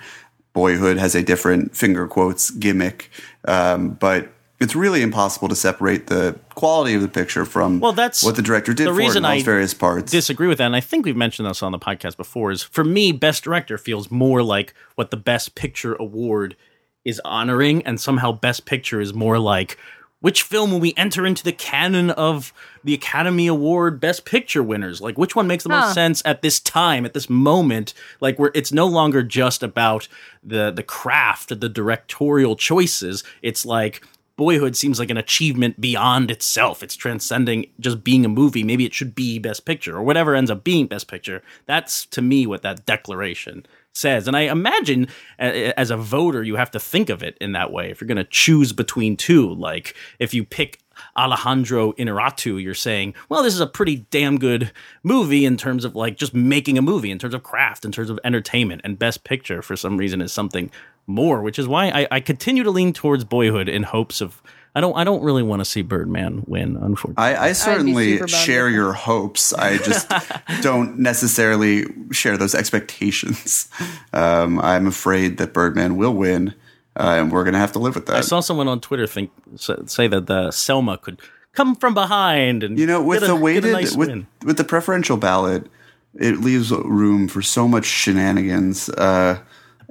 Boyhood 0.53 0.97
has 0.97 1.15
a 1.15 1.23
different 1.23 1.75
finger 1.75 2.07
quotes 2.07 2.51
gimmick, 2.51 3.09
um, 3.45 3.89
but 3.89 4.29
it's 4.59 4.75
really 4.75 5.01
impossible 5.01 5.49
to 5.49 5.55
separate 5.55 6.07
the 6.07 6.39
quality 6.55 6.93
of 6.93 7.01
the 7.01 7.07
picture 7.07 7.43
from 7.43 7.79
Well, 7.79 7.91
that's 7.91 8.23
what 8.23 8.35
the 8.35 8.41
director 8.41 8.73
did 8.73 8.87
the 8.87 8.93
for 8.93 9.01
it 9.01 9.03
reason 9.03 9.17
in 9.17 9.25
all 9.25 9.31
I 9.31 9.41
various 9.43 9.73
parts. 9.73 10.11
disagree 10.11 10.47
with 10.47 10.59
that, 10.59 10.65
and 10.65 10.75
I 10.75 10.79
think 10.79 11.05
we've 11.05 11.17
mentioned 11.17 11.49
this 11.49 11.61
on 11.63 11.71
the 11.71 11.79
podcast 11.79 12.15
before. 12.17 12.51
Is 12.51 12.63
for 12.63 12.83
me, 12.83 13.11
Best 13.11 13.43
Director 13.43 13.77
feels 13.77 14.09
more 14.09 14.41
like 14.41 14.73
what 14.95 15.11
the 15.11 15.17
Best 15.17 15.55
Picture 15.55 15.95
award 15.95 16.55
is 17.03 17.19
honoring, 17.25 17.85
and 17.85 17.99
somehow 17.99 18.31
Best 18.31 18.65
Picture 18.65 19.01
is 19.01 19.13
more 19.13 19.39
like 19.39 19.77
which 20.23 20.41
film 20.41 20.71
will 20.71 20.79
we 20.79 20.93
enter 20.95 21.25
into 21.25 21.43
the 21.43 21.51
canon 21.51 22.09
of 22.11 22.53
the 22.81 22.93
Academy 22.93 23.45
Award 23.45 23.99
Best 23.99 24.23
Picture 24.23 24.63
winners? 24.63 25.01
Like 25.01 25.17
which 25.17 25.35
one 25.35 25.47
makes 25.47 25.65
the 25.65 25.69
Huh. 25.69 25.81
most 25.81 25.93
sense 25.95 26.21
at 26.23 26.41
this 26.41 26.61
time, 26.61 27.03
at 27.03 27.13
this 27.13 27.29
moment? 27.29 27.93
Like 28.21 28.39
where 28.39 28.51
it's 28.55 28.71
no 28.71 28.87
longer 28.87 29.21
just 29.21 29.61
about 29.61 30.07
the 30.41 30.71
the 30.71 30.81
craft, 30.81 31.49
the 31.49 31.67
directorial 31.67 32.55
choices. 32.55 33.25
It's 33.41 33.65
like 33.65 34.01
Boyhood 34.37 34.77
seems 34.77 34.97
like 34.97 35.09
an 35.09 35.17
achievement 35.17 35.81
beyond 35.81 36.31
itself. 36.31 36.81
It's 36.81 36.95
transcending 36.95 37.65
just 37.81 38.01
being 38.01 38.23
a 38.23 38.29
movie. 38.29 38.63
Maybe 38.63 38.85
it 38.85 38.93
should 38.93 39.13
be 39.15 39.39
Best 39.39 39.65
Picture 39.65 39.97
or 39.97 40.03
whatever 40.03 40.35
ends 40.35 40.49
up 40.49 40.63
being 40.63 40.87
Best 40.87 41.09
Picture. 41.09 41.43
That's 41.65 42.05
to 42.07 42.21
me 42.21 42.47
what 42.47 42.61
that 42.61 42.85
declaration 42.85 43.65
says. 43.93 44.27
And 44.27 44.35
I 44.35 44.41
imagine 44.41 45.07
as 45.37 45.91
a 45.91 45.97
voter, 45.97 46.43
you 46.43 46.55
have 46.55 46.71
to 46.71 46.79
think 46.79 47.09
of 47.09 47.23
it 47.23 47.37
in 47.39 47.51
that 47.53 47.71
way. 47.71 47.91
If 47.91 48.01
you're 48.01 48.07
going 48.07 48.17
to 48.17 48.23
choose 48.23 48.73
between 48.73 49.15
two, 49.15 49.53
like 49.53 49.95
if 50.19 50.33
you 50.33 50.43
pick 50.43 50.79
Alejandro 51.17 51.93
Inarritu, 51.93 52.61
you're 52.61 52.73
saying, 52.73 53.15
well, 53.29 53.43
this 53.43 53.53
is 53.53 53.59
a 53.59 53.67
pretty 53.67 54.05
damn 54.11 54.37
good 54.37 54.71
movie 55.03 55.45
in 55.45 55.57
terms 55.57 55.85
of 55.85 55.95
like 55.95 56.17
just 56.17 56.33
making 56.33 56.77
a 56.77 56.81
movie, 56.81 57.11
in 57.11 57.19
terms 57.19 57.33
of 57.33 57.43
craft, 57.43 57.85
in 57.85 57.91
terms 57.91 58.09
of 58.09 58.19
entertainment. 58.23 58.81
And 58.83 58.99
Best 58.99 59.23
Picture, 59.23 59.61
for 59.61 59.75
some 59.75 59.97
reason, 59.97 60.21
is 60.21 60.33
something 60.33 60.71
more, 61.07 61.41
which 61.41 61.59
is 61.59 61.67
why 61.67 61.87
I, 61.89 62.07
I 62.11 62.19
continue 62.19 62.63
to 62.63 62.71
lean 62.71 62.93
towards 62.93 63.23
Boyhood 63.23 63.69
in 63.69 63.83
hopes 63.83 64.21
of. 64.21 64.41
I 64.75 64.81
don't. 64.81 64.95
I 64.95 65.03
don't 65.03 65.23
really 65.23 65.43
want 65.43 65.59
to 65.59 65.65
see 65.65 65.83
Birdman 65.83 66.43
win. 66.47 66.77
Unfortunately, 66.77 67.23
I, 67.23 67.49
I 67.49 67.53
certainly 67.53 68.27
share 68.27 68.69
your 68.69 68.93
hopes. 68.93 69.53
I 69.53 69.77
just 69.77 70.11
don't 70.61 70.97
necessarily 70.97 71.85
share 72.11 72.37
those 72.37 72.55
expectations. 72.55 73.69
Um, 74.13 74.59
I'm 74.59 74.87
afraid 74.87 75.37
that 75.37 75.53
Birdman 75.53 75.95
will 75.95 76.13
win, 76.13 76.55
uh, 76.95 77.17
and 77.19 77.31
we're 77.31 77.43
going 77.43 77.53
to 77.53 77.59
have 77.59 77.71
to 77.73 77.79
live 77.79 77.93
with 77.93 78.07
that. 78.07 78.15
I 78.15 78.21
saw 78.21 78.39
someone 78.39 78.67
on 78.67 78.79
Twitter 78.79 79.05
think 79.05 79.29
say 79.55 79.75
say 79.85 80.07
that 80.07 80.25
the 80.25 80.49
Selma 80.49 80.97
could 80.97 81.19
come 81.53 81.75
from 81.75 81.93
behind 81.93 82.63
and 82.63 82.79
You 82.79 82.87
know, 82.87 83.03
with 83.03 83.19
a, 83.23 83.27
the 83.27 83.33
get 83.33 83.39
a 83.39 83.43
weighted 83.43 83.73
nice 83.73 83.95
with 83.95 84.25
with 84.43 84.57
the 84.57 84.63
preferential 84.63 85.17
ballot, 85.17 85.67
it 86.15 86.37
leaves 86.39 86.71
room 86.71 87.27
for 87.27 87.43
so 87.43 87.67
much 87.67 87.85
shenanigans. 87.85 88.89
Uh, 88.89 89.39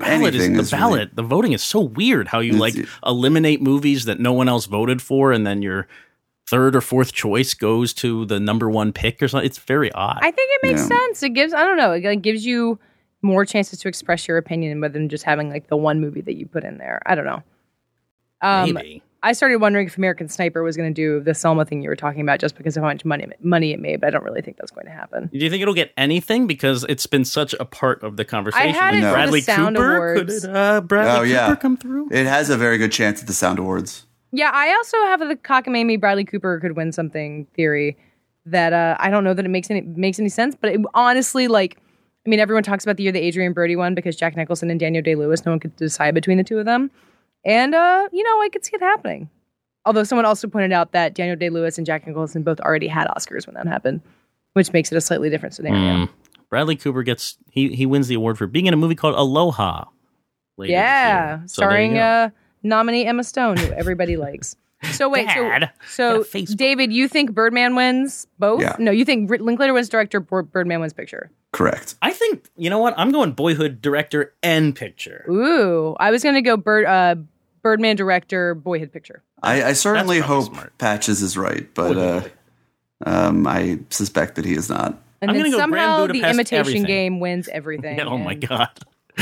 ballot 0.03 0.35
is 0.35 0.47
the 0.49 0.53
really- 0.55 0.71
ballot. 0.71 1.17
the 1.17 1.23
voting 1.23 1.53
is 1.53 1.63
so 1.63 1.81
weird. 1.81 2.29
How 2.29 2.41
you 2.41 2.53
like 2.53 2.75
eliminate 3.07 3.61
movies 3.63 4.05
that 4.05 4.21
no 4.21 4.33
one 4.33 4.49
else 4.49 4.67
voted 4.67 5.01
for, 5.03 5.33
and 5.33 5.47
then 5.47 5.63
your 5.63 5.87
third 6.49 6.77
or 6.77 6.81
fourth 6.81 7.13
choice 7.13 7.55
goes 7.55 7.95
to 7.95 8.27
the 8.27 8.39
number 8.39 8.69
one 8.69 8.93
pick 8.93 9.23
or 9.23 9.29
something. 9.29 9.47
It's 9.47 9.59
very 9.59 9.91
odd. 9.93 10.19
I 10.21 10.31
think 10.31 10.51
it 10.53 10.67
makes 10.67 10.81
Yeah. 10.83 10.89
sense. 10.99 11.23
It 11.23 11.31
gives 11.31 11.55
I 11.55 11.65
don't 11.65 11.77
know, 11.77 11.93
it 11.93 12.05
like, 12.05 12.23
gives 12.23 12.45
you 12.45 12.79
more 13.23 13.45
chances 13.45 13.79
to 13.79 13.89
express 13.89 14.27
your 14.27 14.37
opinion 14.37 14.81
rather 14.81 14.95
than 14.95 15.09
just 15.09 15.25
having 15.25 15.49
like 15.49 15.69
the 15.69 15.77
one 15.77 16.01
movie 16.01 16.21
that 16.23 16.35
you 16.37 16.45
put 16.47 16.65
in 16.65 16.79
there. 16.79 17.01
I 17.07 17.15
don't 17.15 17.25
know. 17.25 17.43
Um, 18.43 18.73
Maybe. 18.75 19.03
I 19.25 19.33
started 19.33 19.57
wondering 19.59 19.87
if 19.87 19.97
American 19.97 20.29
Sniper 20.29 20.63
was 20.63 20.77
going 20.77 20.93
to 20.93 20.95
do 20.95 21.21
the 21.21 21.33
Selma 21.35 21.65
thing 21.65 21.81
you 21.83 21.89
were 21.89 21.95
talking 21.97 22.21
about 22.23 22.41
just 22.41 22.57
because 22.57 22.77
of 22.77 22.83
how 22.83 22.89
much 22.89 23.05
money 23.05 23.27
money 23.41 23.73
it 23.73 23.79
made, 23.81 24.01
but 24.01 24.09
I 24.09 24.11
don't 24.11 24.25
really 24.25 24.43
think 24.43 24.57
that's 24.57 24.73
going 24.73 24.87
to 24.87 24.93
happen. 24.93 25.29
Do 25.33 25.39
you 25.39 25.49
think 25.49 25.63
it'll 25.63 25.75
get 25.75 25.93
anything 25.97 26.47
because 26.47 26.85
it's 26.89 27.07
been 27.07 27.25
such 27.25 27.55
a 27.61 27.65
part 27.65 28.03
of 28.03 28.17
the 28.17 28.25
conversation? 28.25 28.69
I 28.69 28.73
had 28.73 28.95
it 28.95 29.01
for 29.01 29.07
the 29.07 29.13
Bradley 29.13 29.41
Sound 29.43 29.77
Cooper 29.77 29.97
Awards. 29.97 30.41
could 30.41 30.51
it, 30.51 30.57
uh, 30.57 30.81
Bradley 30.81 31.19
Oh, 31.21 31.23
yeah. 31.23 31.47
Cooper 31.49 31.61
come 31.61 31.77
through? 31.77 32.09
It 32.11 32.27
has 32.27 32.51
a 32.51 32.57
very 32.57 32.79
good 32.79 32.91
chance 32.91 33.21
at 33.21 33.27
the 33.27 33.33
Sound 33.33 33.59
Awards. 33.59 34.07
Yeah, 34.33 34.51
I 34.53 34.73
also 34.75 34.97
have 35.05 35.21
the 35.21 35.37
cockamamie 35.37 36.01
Bradley 36.01 36.25
Cooper 36.25 36.59
could 36.59 36.75
win 36.77 36.91
something 36.91 37.47
theory 37.55 37.97
that 38.47 38.73
uh, 38.73 38.97
I 38.99 39.11
don't 39.11 39.23
know 39.25 39.35
that 39.35 39.45
it 39.45 39.51
makes 39.51 39.71
any 39.71 39.83
makes 39.83 40.19
any 40.19 40.31
sense, 40.31 40.57
but 40.61 40.73
it, 40.73 40.81
honestly, 40.95 41.47
like, 41.47 41.77
I 42.27 42.31
mean, 42.31 42.41
everyone 42.41 42.63
talks 42.65 42.83
about 42.83 42.97
the 42.97 43.05
year 43.05 43.13
that 43.13 43.23
Adrien 43.23 43.53
Brody 43.53 43.77
won 43.77 43.95
because 43.95 44.17
Jack 44.17 44.37
Nicholson 44.37 44.69
and 44.71 44.81
Daniel 44.81 45.03
Day 45.03 45.15
Lewis, 45.15 45.45
no 45.47 45.53
one 45.53 45.61
could 45.61 45.77
decide 45.77 46.15
between 46.15 46.39
the 46.39 46.45
two 46.45 46.59
of 46.59 46.65
them, 46.65 46.91
and 47.45 47.75
uh, 47.75 48.09
you 48.13 48.23
know, 48.23 48.43
I 48.43 48.49
could 48.49 48.65
see 48.65 48.75
it 48.75 48.81
happening. 48.83 49.29
Although 49.85 50.05
someone 50.05 50.25
also 50.25 50.47
pointed 50.47 50.73
out 50.73 50.93
that 50.93 51.15
Daniel 51.15 51.37
Day 51.37 51.51
Lewis 51.51 51.77
and 51.77 51.87
Jack 51.87 52.07
Nicholson 52.07 52.43
both 52.43 52.61
already 52.61 52.87
had 52.87 53.09
Oscars 53.09 53.47
when 53.47 53.55
that 53.55 53.67
happened, 53.67 54.01
which 54.53 54.73
makes 54.73 54.93
it 54.93 54.97
a 54.97 55.01
slightly 55.01 55.29
different 55.29 55.55
scenario. 55.55 56.07
Hmm. 56.07 56.13
Bradley 56.51 56.77
Cooper 56.77 57.03
gets 57.03 57.39
he 57.51 57.75
he 57.75 57.87
wins 57.87 58.09
the 58.09 58.15
award 58.15 58.39
for 58.39 58.47
being 58.47 58.67
in 58.67 58.75
a 58.75 58.77
movie 58.77 58.95
called 58.95 59.15
Aloha. 59.15 59.87
later 60.57 60.73
Yeah. 60.73 61.41
So 61.43 61.47
starring 61.47 61.95
go. 61.95 62.01
uh, 62.01 62.31
nominee 62.63 63.07
Emma 63.07 63.25
Stone, 63.25 63.57
who 63.57 63.73
everybody 63.73 64.17
likes. 64.17 64.57
So 64.91 65.09
wait, 65.09 65.27
Dad, 65.27 65.71
so 65.89 66.25
so. 66.25 66.45
David, 66.45 66.93
you 66.93 67.07
think 67.07 67.33
Birdman 67.33 67.77
wins 67.77 68.27
both? 68.39 68.61
Yeah. 68.61 68.75
No, 68.79 68.91
you 68.91 69.05
think 69.05 69.31
Linklater 69.31 69.73
wins 69.73 69.89
director, 69.89 70.19
Birdman 70.21 70.81
wins 70.81 70.93
picture. 70.93 71.31
Correct. 71.53 71.95
I 72.03 72.13
think 72.13 72.49
you 72.57 72.69
know 72.69 72.79
what 72.79 72.95
I'm 72.97 73.13
going 73.13 73.33
Boyhood 73.33 73.81
director 73.81 74.35
and 74.43 74.75
picture. 74.75 75.25
Ooh, 75.31 75.95
I 76.01 76.11
was 76.11 76.23
gonna 76.25 76.43
go 76.43 76.57
Bird, 76.57 76.85
uh, 76.87 77.15
Birdman 77.63 77.97
director, 77.97 78.55
Boyhood 78.55 78.93
picture. 78.93 79.23
I, 79.43 79.63
I 79.65 79.73
certainly 79.73 80.21
hope 80.21 80.47
smart. 80.47 80.77
Patches 80.79 81.23
is 81.23 81.37
right, 81.37 81.73
but 81.75 81.97
uh, 81.97 82.23
um, 83.07 83.47
I 83.47 83.81
suspect 83.91 84.37
that 84.37 84.45
he 84.45 84.55
is 84.55 84.69
not. 84.69 85.01
And 85.21 85.31
I'm 85.31 85.37
then 85.37 85.45
gonna 85.45 85.53
go 85.53 85.59
somehow 85.59 86.07
the 86.09 86.23
imitation 86.23 86.59
everything. 86.59 86.85
game 86.85 87.21
wins 87.21 87.49
everything. 87.49 88.01
oh 88.03 88.19
my 88.19 88.35
god. 88.35 88.71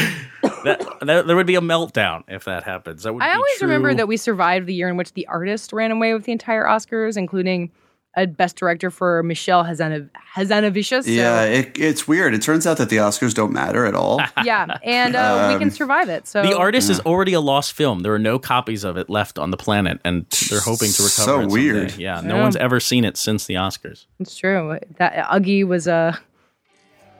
that, 0.65 0.97
that 1.03 1.27
there 1.27 1.37
would 1.37 1.47
be 1.47 1.57
a 1.57 1.61
meltdown 1.61 2.23
if 2.29 2.45
that 2.45 2.63
happens. 2.65 3.03
That 3.03 3.13
would 3.13 3.23
I 3.23 3.33
be 3.33 3.37
always 3.37 3.63
remember 3.63 3.95
that 3.95 4.09
we 4.09 4.17
survived 4.17 4.67
the 4.67 4.75
year 4.75 4.89
in 4.89 4.97
which 4.97 5.13
the 5.13 5.27
artist 5.27 5.73
ran 5.73 5.91
away 5.91 6.15
with 6.15 6.25
the 6.25 6.33
entire 6.33 6.65
Oscars, 6.65 7.17
including 7.17 7.71
a 8.17 8.27
best 8.27 8.57
director 8.57 8.91
for 8.91 9.23
Michel 9.23 9.65
Hazanov- 9.65 10.09
Hazanavicius. 10.35 11.05
So, 11.05 11.11
Yeah, 11.11 11.45
it, 11.45 11.79
it's 11.79 12.09
weird. 12.09 12.35
It 12.35 12.43
turns 12.43 12.67
out 12.67 12.77
that 12.79 12.89
the 12.91 12.97
Oscars 12.97 13.33
don't 13.35 13.53
matter 13.53 13.87
at 13.87 13.95
all. 13.95 14.21
yeah, 14.45 14.79
and 14.83 15.15
uh, 15.15 15.51
we 15.53 15.59
can 15.61 15.69
Um, 15.69 15.71
survive 15.71 16.09
it. 16.09 16.27
So 16.27 16.43
The 16.43 16.57
artist 16.57 16.91
is 16.91 16.99
already 17.01 17.35
a 17.35 17.41
lost 17.41 17.73
film. 17.73 18.01
There 18.01 18.13
are 18.13 18.19
no 18.19 18.39
copies 18.41 18.83
of 18.83 18.97
it 18.97 19.09
left 19.09 19.39
on 19.39 19.51
the 19.53 19.57
planet, 19.57 20.01
and 20.05 20.27
they're 20.51 20.61
hoping 20.61 20.91
to 20.91 21.03
recover. 21.03 21.09
So 21.09 21.39
it 21.39 21.43
someday. 21.43 21.53
weird. 21.53 21.97
Yeah, 21.97 22.21
no 22.21 22.39
one's 22.41 22.57
ever 22.57 22.81
seen 22.81 23.05
it 23.05 23.17
since 23.17 23.47
the 23.47 23.55
Oscars. 23.55 24.07
It's 24.19 24.37
true. 24.37 24.79
That 24.97 25.27
Uggie 25.29 25.65
was 25.67 25.87
uh, 25.87 26.17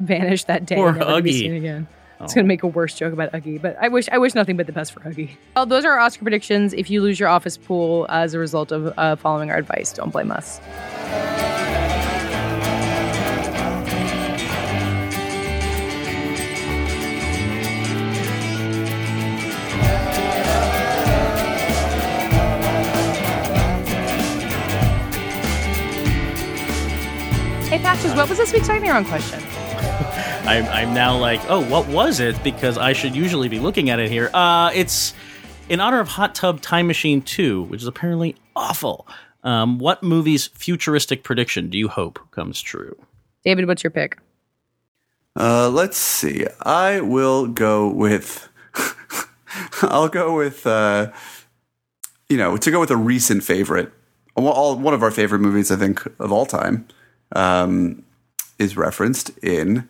vanished 0.01 0.49
that 0.49 0.67
day. 0.67 0.75
Poor 0.77 0.93
never 0.93 1.05
Uggie. 1.11 1.33
seen 1.39 1.55
again. 1.55 1.87
I 2.21 2.25
was 2.25 2.35
gonna 2.35 2.47
make 2.47 2.63
a 2.63 2.67
worse 2.67 2.95
joke 2.95 3.15
about 3.15 3.33
Uggie, 3.33 3.61
but 3.63 3.79
I 3.81 3.89
wish 3.89 4.07
I 4.13 4.19
wish 4.19 4.35
nothing 4.35 4.59
but 4.59 4.67
the 4.67 4.73
best 4.73 4.93
for 4.93 5.01
Uggie. 5.01 5.31
Well, 5.57 5.65
those 5.65 5.87
are 5.87 5.93
our 5.93 5.99
Oscar 5.99 6.23
predictions. 6.23 6.75
If 6.75 6.91
you 6.91 7.01
lose 7.01 7.19
your 7.19 7.31
office 7.31 7.57
pool 7.57 8.05
as 8.11 8.35
a 8.35 8.39
result 8.39 8.73
of 8.73 8.93
uh, 8.99 9.17
following 9.17 9.51
our 9.51 9.57
advice, 9.57 9.91
don't 9.95 10.13
blame 10.13 10.31
us. 10.31 10.61
Hey, 27.71 27.79
Patches, 27.79 28.13
what 28.15 28.29
was 28.29 28.37
this 28.37 28.53
week's 28.53 28.69
lightning 28.69 28.91
round 28.91 29.07
question? 29.07 29.41
I'm, 30.47 30.65
I'm 30.67 30.95
now 30.95 31.17
like, 31.19 31.41
oh, 31.49 31.65
what 31.71 31.87
was 31.89 32.21
it? 32.21 32.43
Because 32.43 32.79
I 32.79 32.93
should 32.93 33.15
usually 33.15 33.49
be 33.49 33.59
looking 33.59 33.91
at 33.91 33.99
it 33.99 34.11
here. 34.11 34.31
Uh, 34.33 34.71
it's 34.75 35.15
in 35.69 35.81
honor 35.81 36.01
of 36.01 36.09
Hot 36.09 36.35
Tub 36.35 36.61
Time 36.61 36.87
Machine 36.87 37.23
2, 37.23 37.65
which 37.65 37.83
is 37.83 37.87
apparently 37.87 38.37
awful. 38.57 39.07
Um, 39.45 39.79
what 39.79 40.03
movie's 40.03 40.49
futuristic 40.49 41.23
prediction 41.23 41.71
do 41.71 41.79
you 41.79 41.89
hope 41.89 42.19
comes 42.31 42.61
true? 42.61 42.97
David, 43.45 43.67
what's 43.67 43.85
your 43.85 43.91
pick? 43.91 44.19
Uh, 45.37 45.71
let's 45.71 45.97
see. 45.97 46.47
I 46.63 47.01
will 47.01 47.47
go 47.47 47.89
with. 47.89 48.49
I'll 49.83 50.09
go 50.09 50.37
with. 50.37 50.67
Uh, 50.67 51.13
you 52.29 52.37
know, 52.37 52.57
to 52.57 52.71
go 52.71 52.81
with 52.81 52.91
a 52.91 52.97
recent 52.97 53.45
favorite. 53.45 53.93
All, 54.37 54.77
one 54.77 54.95
of 54.95 55.03
our 55.03 55.11
favorite 55.11 55.41
movies, 55.41 55.71
I 55.71 55.77
think, 55.77 56.07
of 56.19 56.33
all 56.33 56.47
time, 56.47 56.87
um, 57.33 58.05
is 58.59 58.77
referenced 58.77 59.37
in 59.39 59.89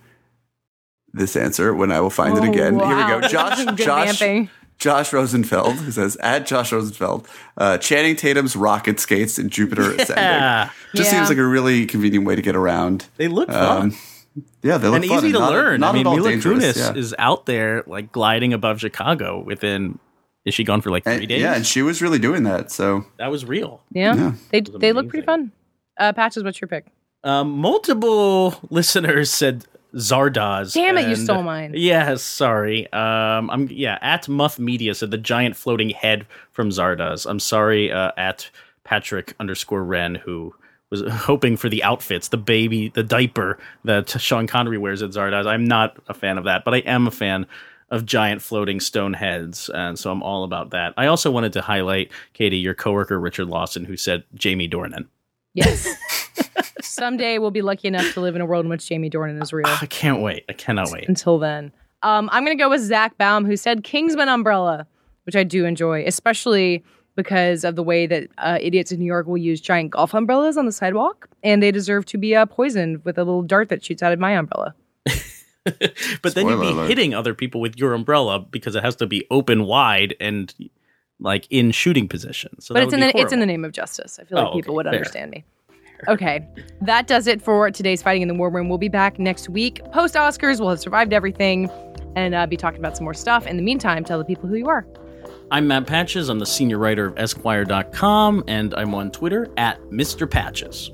this 1.13 1.37
answer. 1.37 1.75
When 1.75 1.91
I 1.93 2.01
will 2.01 2.11
find 2.11 2.37
it 2.37 2.45
Oh, 2.45 2.51
again. 2.51 2.79
Here 2.79 2.97
we 2.97 3.03
go. 3.05 3.21
Josh. 3.29 3.65
Josh. 3.77 4.19
vamping. 4.19 4.51
Josh 4.79 5.13
Rosenfeld, 5.13 5.75
who 5.75 5.91
says, 5.91 6.17
at 6.21 6.47
Josh 6.47 6.73
Rosenfeld, 6.73 7.29
uh, 7.59 7.77
Channing 7.77 8.17
Tatum's 8.17 8.57
rocket 8.57 8.99
skates 8.99 9.39
in 9.39 9.51
Jupiter 9.51 9.83
Ascending. 9.93 10.71
Just 10.95 11.13
Yeah. 11.13 11.19
seems 11.19 11.29
like 11.29 11.37
a 11.37 11.45
really 11.45 11.85
convenient 11.85 12.25
way 12.25 12.35
to 12.35 12.41
get 12.41 12.57
around. 12.57 13.07
they 13.19 13.29
look 13.29 13.51
fun. 13.51 13.83
Um, 13.91 13.97
yeah, 14.63 14.79
they 14.79 14.89
look 14.89 15.03
and 15.03 15.05
fun 15.05 15.19
easy 15.19 15.33
to 15.33 15.39
not- 15.39 15.53
learn. 15.53 15.81
Not 15.81 15.91
I 15.91 15.99
mean, 15.99 16.07
at 16.07 16.07
all 16.07 16.17
Mila 16.17 16.31
dangerous. 16.31 16.65
Kunis 16.79 16.95
yeah. 16.95 16.99
is 16.99 17.15
out 17.19 17.45
there 17.45 17.85
like 17.87 18.11
gliding 18.11 18.55
above 18.55 18.81
Chicago 18.81 19.39
within. 19.43 19.99
Is 20.47 20.55
she 20.55 20.65
gone 20.65 20.81
for 20.81 20.91
like 20.91 21.05
three 21.05 21.13
And- 21.15 21.29
days? 21.29 21.43
yeah, 21.43 21.55
and 21.55 21.67
she 21.67 21.83
was 21.83 22.01
really 22.01 22.19
doing 22.19 22.45
that. 22.45 22.71
So 22.71 23.05
that 23.19 23.31
was 23.31 23.45
real. 23.45 23.83
Yeah, 23.93 24.15
Yeah. 24.15 24.33
they 24.51 24.61
they 24.63 24.93
look 24.95 25.11
pretty 25.11 25.27
fun. 25.27 25.53
Uh, 25.99 26.15
Patches, 26.15 26.43
what's 26.43 26.59
your 26.59 26.69
pick? 26.69 26.87
Um, 27.23 27.51
multiple 27.51 28.55
listeners 28.71 29.31
said 29.31 29.67
Zardoz. 29.95 30.75
Damn 30.75 30.99
it, 30.99 31.09
you 31.09 31.17
stole 31.17 31.43
mine. 31.43 31.73
Yeah, 31.75 32.15
sorry. 32.17 32.93
Um, 32.93 33.51
I'm 33.51 33.69
yeah. 33.71 33.99
At 34.01 34.29
Muff 34.29 34.59
Media 34.59 34.95
said 34.95 35.11
the 35.11 35.19
giant 35.19 35.57
floating 35.57 35.91
head 35.91 36.27
from 36.53 36.71
Zardoz. 36.71 37.29
I'm 37.29 37.41
sorry. 37.41 37.91
Uh, 37.91 38.13
at 38.17 38.51
Patrick 38.85 39.35
underscore 39.39 39.85
Ren 39.85 40.17
who 40.17 40.55
was 40.91 41.03
hoping 41.09 41.57
for 41.57 41.69
the 41.69 41.83
outfits, 41.83 42.29
the 42.29 42.37
baby, 42.37 42.89
the 42.89 43.03
diaper 43.03 43.59
that 43.85 44.11
Sean 44.21 44.47
Connery 44.47 44.79
wears 44.79 45.03
at 45.03 45.11
Zardoz. 45.11 45.47
I'm 45.47 45.65
not 45.65 45.97
a 46.09 46.15
fan 46.15 46.39
of 46.39 46.45
that, 46.45 46.65
but 46.65 46.75
I 46.75 46.79
am 46.79 47.07
a 47.07 47.11
fan 47.13 47.47
of 47.91 48.07
giant 48.07 48.41
floating 48.41 48.79
stone 48.79 49.13
heads, 49.13 49.69
and 49.69 49.99
so 49.99 50.13
I'm 50.13 50.23
all 50.23 50.45
about 50.45 50.71
that. 50.71 50.95
I 50.97 51.07
also 51.07 51.31
wanted 51.31 51.53
to 51.55 51.61
highlight 51.61 52.13
Katey, 52.35 52.63
your 52.63 52.75
coworker 52.75 53.19
Richard 53.19 53.47
Lawson, 53.49 53.85
who 53.85 53.97
said 53.97 54.23
Jamie 54.35 54.69
Dornan. 54.69 55.07
Yes. 55.55 55.89
Someday 57.01 57.39
we'll 57.39 57.51
be 57.51 57.63
lucky 57.63 57.89
enough 57.89 58.13
to 58.15 58.21
live 58.21 58.37
in 58.37 58.41
a 58.43 58.47
world 58.47 58.65
in 58.65 58.71
which 58.71 58.87
Jamie 58.87 59.11
Dornan 59.11 59.43
is 59.43 59.53
real. 59.53 59.67
I 59.67 59.87
can't 59.87 60.21
wait. 60.21 60.45
I 60.49 60.53
cannot 60.53 60.91
wait. 60.93 61.09
Until 61.09 61.39
then, 61.39 61.73
um, 62.03 62.29
I'm 62.33 62.45
going 62.45 62.57
to 62.57 62.63
go 62.63 62.69
with 62.71 62.83
Zach 62.83 63.17
Baum, 63.19 63.45
who 63.45 63.57
said 63.57 63.83
Kingsman 63.85 64.29
umbrella, 64.29 64.87
which 65.25 65.35
I 65.35 65.43
do 65.43 65.65
enjoy, 65.65 66.05
especially 66.07 66.85
because 67.17 67.65
of 67.65 67.75
the 67.77 67.83
way 67.83 68.07
that 68.07 68.29
uh, 68.39 68.59
idiots 68.61 68.93
in 68.93 69.01
New 69.01 69.07
York 69.07 69.27
will 69.27 69.37
use 69.37 69.61
giant 69.61 69.91
golf 69.91 70.15
umbrellas 70.15 70.57
on 70.57 70.67
the 70.67 70.73
sidewalk, 70.73 71.29
and 71.43 71.63
they 71.63 71.71
deserve 71.73 72.05
to 72.07 72.19
be 72.19 72.37
uh, 72.37 72.47
poisoned 72.47 73.05
with 73.05 73.19
a 73.19 73.25
little 73.25 73.43
dart 73.43 73.69
that 73.71 73.85
shoots 73.85 74.03
out 74.03 74.13
of 74.13 74.19
my 74.19 74.33
umbrella. 74.37 74.75
but 76.23 76.35
then 76.35 76.47
you'd 76.49 76.61
be 76.61 76.69
alert. 76.69 76.89
hitting 76.89 77.15
other 77.15 77.35
people 77.35 77.61
with 77.61 77.77
your 77.77 77.93
umbrella 77.93 78.39
because 78.41 78.75
it 78.75 78.83
has 78.83 78.97
to 78.97 79.07
be 79.07 79.27
open 79.31 79.65
wide 79.65 80.15
and 80.21 80.55
like 81.19 81.47
in 81.51 81.71
shooting 81.71 82.09
position. 82.09 82.59
So 82.61 82.73
but 82.75 82.81
that 82.81 82.85
it's 82.85 82.93
would 82.93 83.03
in 83.03 83.09
be 83.09 83.13
the 83.13 83.19
it's 83.21 83.33
in 83.33 83.41
the 83.41 83.47
name 83.47 83.65
of 83.65 83.73
justice. 83.73 84.19
I 84.19 84.25
feel 84.25 84.39
like 84.39 84.47
Oh, 84.49 84.53
people 84.55 84.71
okay, 84.73 84.77
would 84.77 84.87
fair. 84.87 84.95
understand 84.95 85.31
me. 85.31 85.45
Okay, 86.09 86.47
that 86.81 87.07
does 87.07 87.27
it 87.27 87.43
for 87.43 87.71
today's 87.71 88.03
fighting 88.03 88.23
in 88.23 88.29
the 88.29 88.35
war 88.35 88.51
room. 88.51 88.69
We'll 88.69 88.79
be 88.79 88.89
back 88.89 89.19
next 89.19 89.49
week 89.49 89.83
post 89.93 90.15
Oscars. 90.15 90.61
We'll 90.61 90.71
have 90.71 90.81
survived 90.81 91.13
everything 91.13 91.71
and 92.17 92.35
uh, 92.35 92.47
be 92.47 92.57
talking 92.57 92.81
about 92.81 92.97
some 92.97 93.05
more 93.05 93.15
stuff. 93.15 93.47
In 93.47 93.57
the 93.57 93.63
meantime, 93.63 94.05
tell 94.05 94.19
the 94.19 94.25
people 94.25 94.49
who 94.49 94.57
you 94.57 94.69
are. 94.69 94.87
I'm 95.51 95.67
Matt 95.67 95.87
Patches. 95.87 96.29
I'm 96.29 96.39
the 96.39 96.47
senior 96.47 96.79
writer 96.79 97.07
of 97.07 97.19
Esquire.com, 97.19 98.45
and 98.47 98.73
I'm 98.75 98.95
on 98.95 99.11
Twitter 99.11 99.49
at 99.57 99.81
Mr. 99.91 100.31
Patches. 100.31 100.91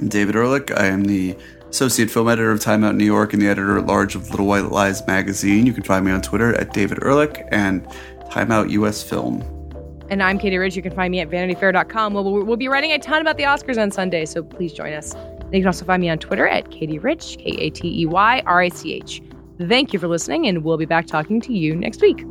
I'm 0.00 0.08
David 0.08 0.34
Ehrlich. 0.34 0.70
I 0.72 0.86
am 0.86 1.04
the 1.04 1.36
associate 1.68 2.10
film 2.10 2.28
editor 2.28 2.50
of 2.50 2.60
Time 2.60 2.84
Out 2.84 2.94
New 2.94 3.04
York 3.04 3.32
and 3.32 3.42
the 3.42 3.48
editor 3.48 3.78
at 3.78 3.86
large 3.86 4.14
of 4.14 4.30
Little 4.30 4.46
White 4.46 4.64
Lies 4.70 5.06
magazine. 5.06 5.66
You 5.66 5.72
can 5.72 5.82
find 5.82 6.04
me 6.04 6.10
on 6.10 6.22
Twitter 6.22 6.54
at 6.54 6.72
David 6.72 7.02
Ehrlich 7.02 7.42
and 7.48 7.86
Time 8.30 8.50
Out 8.50 8.70
US 8.70 9.02
Film. 9.02 9.55
And 10.08 10.22
I'm 10.22 10.38
Katey 10.38 10.58
Rich. 10.58 10.76
You 10.76 10.82
can 10.82 10.94
find 10.94 11.10
me 11.10 11.20
at 11.20 11.30
vanityfair.com. 11.30 12.14
We'll, 12.14 12.56
be 12.56 12.68
writing 12.68 12.92
a 12.92 12.98
ton 12.98 13.20
about 13.20 13.36
the 13.36 13.44
Oscars 13.44 13.80
on 13.80 13.90
Sunday, 13.90 14.24
so 14.24 14.42
please 14.42 14.72
join 14.72 14.92
us. 14.92 15.14
You 15.52 15.60
can 15.60 15.66
also 15.66 15.84
find 15.84 16.00
me 16.00 16.08
on 16.08 16.18
Twitter 16.18 16.46
at 16.46 16.70
Katey 16.70 17.02
Rich, 17.02 17.38
K 17.38 17.50
A 17.50 17.70
T 17.70 18.02
E 18.02 18.06
Y 18.06 18.42
R 18.46 18.60
I 18.60 18.68
C 18.68 18.94
H. 18.94 19.22
Thank 19.58 19.92
you 19.92 19.98
for 19.98 20.08
listening, 20.08 20.46
and 20.46 20.64
we'll 20.64 20.76
be 20.76 20.86
back 20.86 21.06
talking 21.06 21.40
to 21.40 21.52
you 21.52 21.74
next 21.74 22.02
week. 22.02 22.24